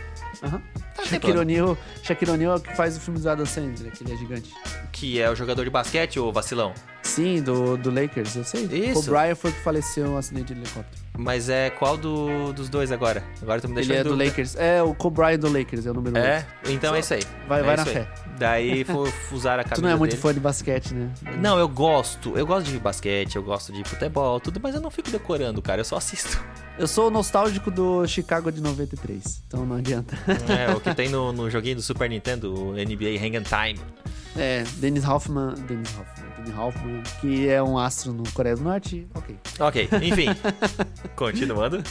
Aham. 0.43 0.61
Shaquille. 1.10 1.38
O'Neal, 1.38 1.78
Shaquille 2.03 2.32
O'Neal 2.32 2.53
é 2.53 2.55
o 2.57 2.60
que 2.60 2.76
faz 2.76 2.97
o 2.97 2.99
filme 2.99 3.20
do 3.20 3.30
Adam 3.30 3.45
Sandler, 3.45 3.91
que 3.91 4.03
ele 4.03 4.14
é 4.14 4.18
gigante. 4.18 4.53
Que 4.91 5.22
é 5.22 5.30
o 5.30 5.36
jogador 5.36 5.64
de 5.64 5.70
basquete, 5.70 6.20
ou 6.20 6.32
vacilão? 6.32 6.74
Sim, 7.20 7.41
do, 7.41 7.76
do 7.78 7.91
Lakers, 7.91 8.36
eu 8.36 8.43
sei. 8.43 8.63
Isso. 8.65 8.99
O 9.01 9.03
Brian 9.13 9.36
foi 9.36 9.51
o 9.51 9.53
que 9.53 9.59
faleceu 9.61 10.07
um 10.11 10.17
acidente 10.17 10.53
de 10.53 10.61
helicóptero. 10.61 11.09
Mas 11.17 11.49
é 11.49 11.70
qual 11.70 11.97
do- 11.97 12.53
dos 12.53 12.70
dois 12.70 12.93
agora? 12.93 13.22
Agora 13.41 13.59
tu 13.59 13.67
me 13.67 13.74
Ele 13.74 13.82
deixou 13.88 13.95
é 13.95 14.03
do 14.03 14.09
dúvida. 14.11 14.30
Lakers. 14.30 14.55
É, 14.55 14.82
o 14.82 14.93
Kobe 14.95 15.36
do 15.38 15.51
Lakers, 15.51 15.86
é 15.86 15.91
o 15.91 15.93
número 15.93 16.17
É? 16.17 16.45
Então 16.70 16.95
é 16.95 16.99
isso 17.01 17.13
aí. 17.13 17.22
Vai- 17.45 17.59
É 17.59 17.63
vai 17.63 17.76
na 17.76 17.84
aí. 17.84 17.89
fé. 17.93 18.07
Daí 18.38 18.84
for 18.86 19.11
usar 19.34 19.59
a 19.59 19.63
camisa 19.65 19.76
Tu 19.76 19.82
não 19.82 19.89
é 19.89 19.95
muito 19.97 20.11
dele. 20.11 20.22
fã 20.22 20.34
de 20.34 20.39
basquete, 20.39 20.93
né? 20.93 21.09
Não, 21.41 21.59
eu 21.59 21.67
gosto. 21.67 22.38
Eu 22.38 22.47
gosto 22.47 22.67
de 22.72 22.80
basquete, 22.80 23.36
eu 23.36 23.43
gosto 23.43 23.74
de 23.74 23.84
futebol, 23.84 24.39
tudo, 24.39 24.61
mas 24.63 24.74
eu 24.76 24.80
não 24.82 24.89
fico 24.89 25.09
decorando, 25.11 25.61
cara. 25.61 25.82
Eu 25.82 25.86
só 25.86 25.97
assisto. 25.97 26.41
Eu 26.78 26.88
sou 26.88 27.11
nostálgico 27.11 27.70
do 27.70 28.07
Chicago 28.07 28.49
de 28.49 28.61
93, 28.61 29.43
então 29.45 29.65
não 29.65 29.76
adianta. 29.76 30.17
É, 30.47 30.74
o 30.74 30.80
que 30.80 30.95
tem 30.95 31.09
no, 31.09 31.34
no 31.34 31.49
joguinho 31.51 31.76
do 31.76 31.82
Super 31.82 32.09
Nintendo, 32.09 32.53
o 32.53 32.72
NBA 32.72 33.20
Hang 33.22 33.41
Time. 33.43 33.80
É, 34.38 34.63
Dennis 34.78 35.05
Hoffman, 35.05 35.53
Dennis 35.67 35.89
Hoffman, 35.97 36.30
Dennis 36.38 36.57
Hoffman, 36.57 37.03
que 37.20 37.47
é 37.47 37.62
um 37.62 37.78
astro 37.78 38.14
no 38.14 38.24
Coreia 38.32 38.55
do 38.55 38.64
Norte, 38.64 39.07
ok. 39.14 39.38
Ok, 39.60 39.89
enfim. 40.01 40.28
Continuando. 41.16 41.84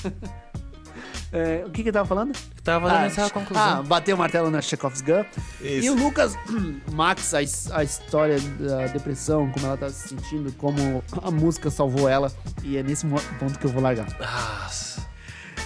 É, 1.31 1.62
o 1.66 1.71
que 1.71 1.83
que 1.83 1.91
eu 1.91 1.93
tava 1.93 2.09
falando? 2.09 2.33
Tava 2.64 2.89
dando 2.89 3.05
essa 3.05 3.29
conclusão. 3.29 3.62
ah, 3.81 3.83
bateu 3.83 4.16
o 4.16 4.19
martelo 4.19 4.51
na 4.51 4.62
Chekhov's 4.62 5.03
Gun. 5.03 5.25
Isso. 5.61 5.87
E 5.87 5.91
o 5.91 5.95
Lucas, 5.95 6.35
Max, 6.93 7.35
a, 7.35 7.39
a 7.77 7.85
história 7.85 8.41
da 8.59 8.87
depressão, 8.87 9.51
como 9.51 9.66
ela 9.66 9.77
tá 9.77 9.91
se 9.91 10.09
sentindo, 10.09 10.51
como 10.53 11.05
a 11.23 11.31
música 11.31 11.71
salvou 11.71 12.09
ela. 12.09 12.33
E 12.62 12.79
é 12.79 12.83
nesse 12.83 13.07
ponto 13.39 13.59
que 13.59 13.66
eu 13.66 13.71
vou 13.71 13.83
largar. 13.83 14.07
Nossa. 14.19 15.07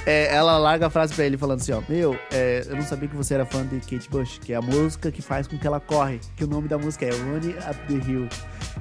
É, 0.05 0.35
ela 0.35 0.59
larga 0.59 0.89
a 0.89 0.91
frase 0.91 1.15
pra 1.15 1.25
ele 1.25 1.39
falando 1.39 1.61
assim, 1.61 1.71
ó, 1.73 1.81
meu, 1.89 2.19
é, 2.33 2.65
eu 2.67 2.75
não 2.75 2.83
sabia 2.83 3.09
que 3.09 3.15
você 3.15 3.35
era 3.35 3.47
fã 3.47 3.65
de 3.65 3.79
Kate 3.81 4.11
Bush, 4.11 4.39
que 4.45 4.53
é 4.53 4.57
a 4.57 4.61
música 4.63 5.13
que 5.13 5.23
faz 5.23 5.47
com 5.47 5.57
que 5.57 5.65
ela 5.67 5.79
corre, 5.79 6.19
que 6.37 6.43
o 6.43 6.47
nome 6.49 6.67
da 6.67 6.77
música 6.77 7.07
é 7.07 7.11
Running 7.11 7.55
Up 7.71 7.77
the 7.87 8.11
Hill. 8.11 8.29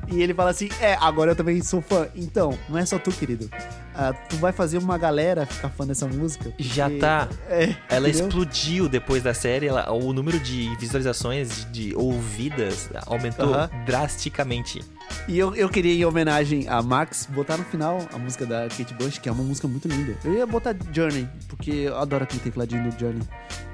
E 0.08 0.22
ele 0.22 0.34
fala 0.34 0.50
assim, 0.50 0.68
é, 0.80 0.96
agora 1.00 1.32
eu 1.32 1.36
também 1.36 1.62
sou 1.62 1.80
fã. 1.82 2.08
Então, 2.16 2.58
não 2.68 2.78
é 2.80 2.86
só 2.86 2.98
tu, 2.98 3.12
querido. 3.12 3.50
Ah, 3.94 4.14
tu 4.14 4.38
vai 4.38 4.52
fazer 4.52 4.78
uma 4.80 4.98
galera 4.98 5.46
ficar 5.46 5.70
fã 5.70 5.86
dessa 5.86 6.08
música. 6.08 6.52
Já 6.58 6.86
porque- 6.86 7.00
tá. 7.00 7.28
É, 7.50 7.76
Ela 7.90 8.10
entendeu? 8.10 8.28
explodiu 8.28 8.90
depois 8.90 9.22
da 9.22 9.34
série, 9.34 9.68
ela- 9.68 9.92
o 9.92 10.12
número 10.14 10.40
de 10.40 10.74
visualizações, 10.78 11.68
de 11.72 11.94
ouvidas, 11.96 12.90
aumentou 13.06 13.54
Aham. 13.54 13.70
drasticamente. 13.86 14.82
E 15.28 15.38
eu, 15.38 15.56
eu 15.56 15.70
queria, 15.70 15.94
em 15.94 16.04
homenagem 16.04 16.68
a 16.68 16.82
Max, 16.82 17.28
botar 17.30 17.58
no 17.58 17.64
final 17.66 18.00
a 18.12 18.18
música 18.18 18.46
da 18.46 18.68
Kate 18.68 18.94
Bush, 18.96 19.18
que 19.20 19.30
é 19.30 19.32
uma 19.32 19.44
música 19.44 19.68
muito 19.68 19.88
linda. 19.88 20.16
Eu 20.24 20.34
ia 20.34 20.46
botar 20.46 20.76
Journey, 20.92 21.30
porque 21.48 21.72
eu 21.72 21.98
adoro 21.98 22.24
aquele 22.24 22.42
tecladinho 22.42 22.90
do 22.90 23.00
Journey. 23.00 23.22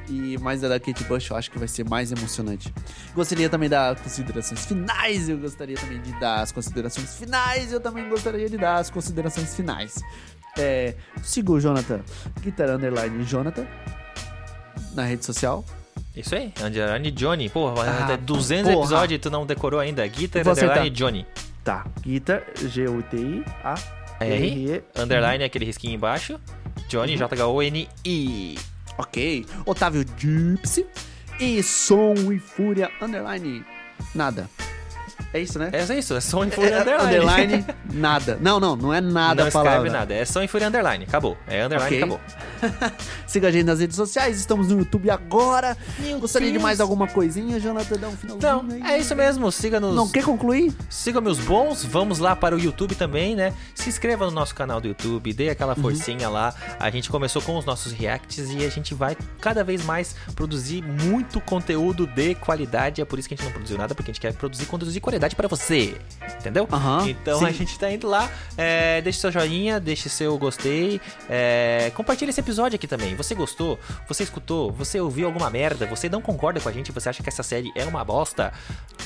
E 0.09 0.37
mais 0.37 0.63
a 0.63 0.67
da 0.69 0.79
Kate 0.79 1.03
Bush, 1.05 1.29
eu 1.29 1.35
acho 1.35 1.49
que 1.49 1.57
vai 1.57 1.67
ser 1.67 1.83
mais 1.87 2.11
emocionante. 2.11 2.73
Gostaria 3.13 3.49
também 3.49 3.67
das 3.67 3.99
considerações 3.99 4.65
finais, 4.65 5.27
eu 5.27 5.37
gostaria 5.37 5.75
também 5.75 6.01
de 6.01 6.17
dar 6.19 6.41
as 6.41 6.51
considerações 6.51 7.15
finais, 7.15 7.73
eu 7.73 7.79
também 7.79 8.07
gostaria 8.07 8.49
de 8.49 8.57
dar 8.57 8.77
as 8.77 8.89
considerações 8.89 9.55
finais. 9.55 9.95
É, 10.57 10.95
siga 11.21 11.51
o 11.51 11.59
Jonathan, 11.59 12.01
Guitar 12.41 12.69
Underline 12.69 13.23
Jonathan, 13.23 13.67
na 14.93 15.03
rede 15.03 15.25
social. 15.25 15.63
Isso 16.19 16.35
aí, 16.35 16.51
Underline 16.61 17.11
Johnny. 17.11 17.49
Porra, 17.49 17.83
Ah, 17.83 18.03
até 18.05 18.17
200 18.17 18.71
porra. 18.73 18.83
episódios 18.85 19.17
e 19.17 19.19
tu 19.19 19.29
não 19.29 19.45
decorou 19.45 19.79
ainda. 19.79 20.05
Guitar. 20.07 20.45
Underline 20.47 20.89
Johnny. 20.89 21.25
Tá, 21.63 21.85
Guitar, 22.01 22.43
G-U-T-I-A, 22.55 23.75
R, 24.19 24.83
Underline, 24.97 25.43
aquele 25.43 25.65
risquinho 25.65 25.93
embaixo. 25.93 26.39
Johnny, 26.87 27.13
Uhum. 27.13 27.17
J-H-O-N-I. 27.19 28.57
Ok. 28.97 29.45
Otávio 29.65 30.03
Gypsy. 30.17 30.85
E 31.39 31.61
Som 31.61 32.15
e 32.33 32.39
Fúria 32.39 32.89
Underline. 33.01 33.63
Nada. 34.15 34.49
É 35.33 35.39
isso, 35.39 35.59
né? 35.59 35.69
É 35.73 35.83
isso, 35.97 36.15
é 36.15 36.21
som 36.21 36.43
e 36.45 36.49
fúria 36.51 36.69
É, 36.75 36.79
underline. 36.81 37.15
underline, 37.55 37.65
nada. 37.93 38.37
Não, 38.41 38.59
não, 38.59 38.75
não 38.75 38.93
é 38.93 39.01
nada 39.01 39.41
não 39.43 39.49
a 39.49 39.51
palavra. 39.51 39.73
escreve 39.79 39.89
nada, 39.97 40.13
é 40.13 40.25
som 40.25 40.41
e 40.41 40.47
fúria 40.47 40.67
underline. 40.67 41.03
Acabou. 41.03 41.37
É 41.47 41.63
underline, 41.63 41.85
Ok. 41.87 41.97
acabou. 41.97 42.19
Siga 43.27 43.49
a 43.49 43.51
gente 43.51 43.65
nas 43.65 43.79
redes 43.79 43.95
sociais, 43.95 44.39
estamos 44.39 44.69
no 44.69 44.79
YouTube 44.79 45.09
agora. 45.09 45.75
Meu 45.99 46.19
Gostaria 46.19 46.47
de 46.47 46.53
Deus. 46.53 46.63
mais 46.63 46.79
alguma 46.79 47.07
coisinha, 47.07 47.59
Jonathan? 47.59 47.97
Dá 47.97 48.07
um 48.07 48.15
finalzinho 48.15 48.37
Então, 48.37 48.65
aí. 48.87 48.93
é 48.93 48.97
isso 48.99 49.15
mesmo. 49.15 49.51
Siga-nos. 49.51 49.93
Não 49.95 50.07
quer 50.07 50.23
concluir? 50.23 50.73
Siga 50.89 51.19
meus 51.19 51.39
bons, 51.39 51.83
vamos 51.83 52.19
lá 52.19 52.35
para 52.35 52.55
o 52.55 52.59
YouTube 52.59 52.95
também, 52.95 53.35
né? 53.35 53.53
Se 53.75 53.89
inscreva 53.89 54.25
no 54.25 54.31
nosso 54.31 54.55
canal 54.55 54.79
do 54.79 54.87
YouTube, 54.87 55.33
dê 55.33 55.49
aquela 55.49 55.75
Uhum. 55.75 55.81
forcinha 55.81 56.29
lá. 56.29 56.53
A 56.79 56.89
gente 56.89 57.09
começou 57.09 57.41
com 57.41 57.57
os 57.57 57.65
nossos 57.65 57.91
reacts 57.91 58.49
e 58.51 58.65
a 58.65 58.69
gente 58.69 58.93
vai 58.93 59.15
cada 59.41 59.63
vez 59.63 59.83
mais 59.83 60.15
produzir 60.35 60.81
muito 60.81 61.41
conteúdo 61.41 62.07
de 62.07 62.33
qualidade. 62.35 63.01
É 63.01 63.05
por 63.05 63.19
isso 63.19 63.27
que 63.27 63.33
a 63.33 63.37
gente 63.37 63.45
não 63.45 63.51
produziu 63.51 63.77
nada, 63.77 63.93
porque 63.93 64.09
a 64.09 64.13
gente 64.13 64.21
quer 64.21 64.33
produzir 64.33 64.65
conteúdo 64.67 64.93
de 64.93 65.01
qualidade 65.01 65.16
para 65.35 65.47
você. 65.47 65.95
Entendeu? 66.39 66.67
Aham, 66.71 67.07
Então 67.09 67.39
sim. 67.39 67.45
a 67.45 67.51
gente 67.51 67.77
tá 67.79 67.91
indo 67.91 68.07
lá. 68.07 68.29
É, 68.57 69.01
deixe 69.01 69.19
seu 69.19 69.31
joinha, 69.31 69.79
deixe 69.79 70.07
seu 70.09 70.37
gostei. 70.37 70.99
É, 71.29 71.91
compartilhe 71.95 72.29
esse 72.29 72.39
episódio 72.39 72.75
aqui 72.75 72.87
também. 72.87 73.15
Você 73.15 73.33
gostou? 73.35 73.79
Você 74.07 74.23
escutou? 74.23 74.71
Você 74.73 74.99
ouviu 74.99 75.25
alguma 75.27 75.49
merda? 75.49 75.85
Você 75.87 76.07
não 76.09 76.21
concorda 76.21 76.59
com 76.59 76.69
a 76.69 76.71
gente? 76.71 76.91
Você 76.91 77.09
acha 77.09 77.23
que 77.23 77.29
essa 77.29 77.43
série 77.43 77.71
é 77.75 77.83
uma 77.85 78.03
bosta? 78.03 78.53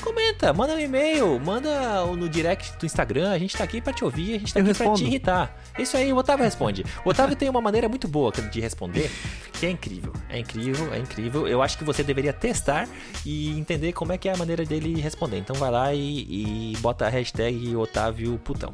Comenta, 0.02 0.52
manda 0.52 0.74
um 0.74 0.78
e-mail, 0.80 1.38
manda 1.40 2.04
no 2.06 2.28
direct 2.28 2.76
do 2.78 2.84
Instagram. 2.86 3.30
A 3.30 3.38
gente 3.38 3.56
tá 3.56 3.64
aqui 3.64 3.80
pra 3.80 3.92
te 3.92 4.04
ouvir, 4.04 4.34
a 4.36 4.38
gente 4.38 4.52
tá 4.54 4.60
Eu 4.60 4.64
aqui 4.66 4.74
pra 4.74 4.84
te 4.86 4.88
respondo. 4.90 5.08
irritar. 5.08 5.56
Isso 5.78 5.96
aí, 5.96 6.12
o 6.12 6.16
Otávio 6.16 6.44
responde. 6.44 6.84
O 7.04 7.10
Otávio 7.10 7.36
tem 7.36 7.48
uma 7.48 7.60
maneira 7.60 7.88
muito 7.88 8.06
boa 8.08 8.32
de 8.32 8.60
responder, 8.60 9.10
que 9.52 9.64
é 9.66 9.70
incrível. 9.70 10.12
É 10.28 10.38
incrível, 10.38 10.92
é 10.92 10.98
incrível. 10.98 11.46
Eu 11.48 11.62
acho 11.62 11.78
que 11.78 11.84
você 11.84 12.02
deveria 12.02 12.32
testar 12.32 12.88
e 13.24 13.50
entender 13.58 13.92
como 13.92 14.12
é 14.12 14.18
que 14.18 14.28
é 14.28 14.32
a 14.34 14.36
maneira 14.36 14.64
dele 14.64 15.00
responder. 15.00 15.38
Então 15.38 15.54
vai 15.56 15.70
lá 15.70 15.94
e, 15.94 16.01
e 16.02 16.76
bota 16.80 17.06
a 17.06 17.08
hashtag 17.08 17.76
Otávio 17.76 18.38
Putão. 18.38 18.72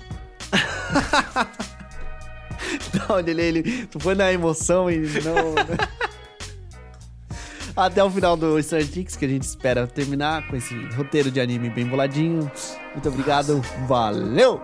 Olha 3.09 3.31
ele, 3.31 3.43
ele, 3.43 3.87
tu 3.87 3.99
foi 3.99 4.15
na 4.15 4.33
emoção 4.33 4.91
e 4.91 4.99
não. 4.99 5.55
Até 7.77 8.03
o 8.03 8.11
final 8.11 8.37
do 8.37 8.61
Stranger 8.61 8.91
Things, 8.91 9.17
que 9.17 9.25
a 9.25 9.29
gente 9.29 9.43
espera 9.43 9.87
terminar 9.87 10.49
com 10.49 10.57
esse 10.57 10.75
roteiro 10.97 11.31
de 11.31 11.41
anime 11.41 11.71
bem 11.71 11.87
boladinho. 11.87 12.51
Muito 12.93 13.09
obrigado, 13.09 13.63
valeu! 13.87 14.61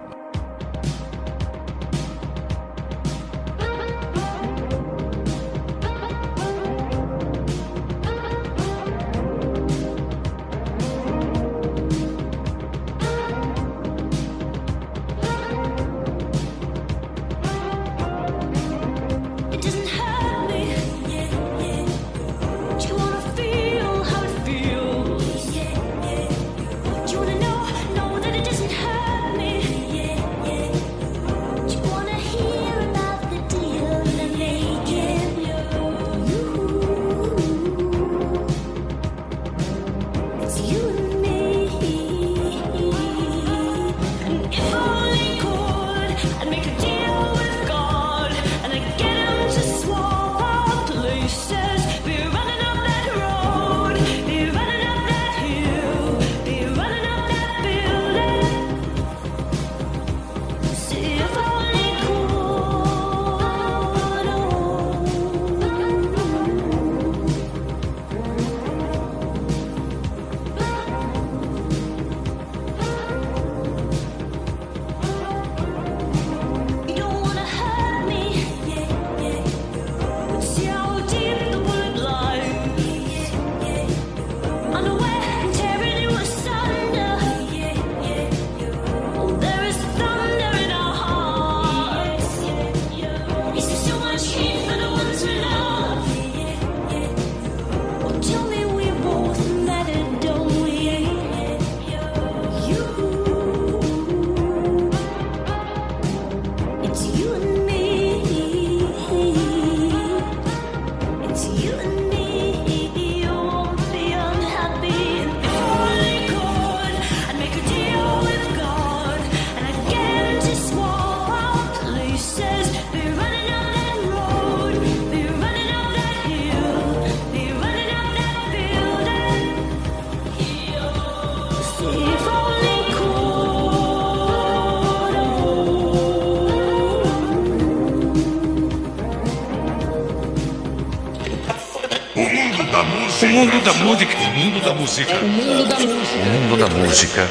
Mundo 143.35 143.61
da 143.65 143.75
música. 143.75 144.17
O 144.17 144.39
mundo 144.39 144.61
da 144.61 144.75
música. 144.75 145.15
O 145.17 145.27
mundo 145.27 145.67
da 145.67 145.79
música. 145.81 146.15
O 146.15 146.31
mundo 146.31 146.57
da 146.57 146.69
música. 146.69 147.29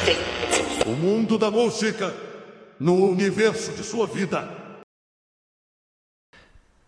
O 0.86 0.90
mundo 0.90 1.38
da 1.38 1.50
música 1.50 2.14
no 2.78 3.08
universo 3.08 3.72
de 3.72 3.82
sua 3.82 4.06
vida. 4.06 4.46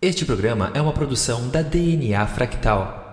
Este 0.02 0.26
programa 0.26 0.70
é 0.74 0.82
uma 0.82 0.92
produção 0.92 1.48
da 1.48 1.62
DNA 1.62 2.26
Fractal. 2.26 3.05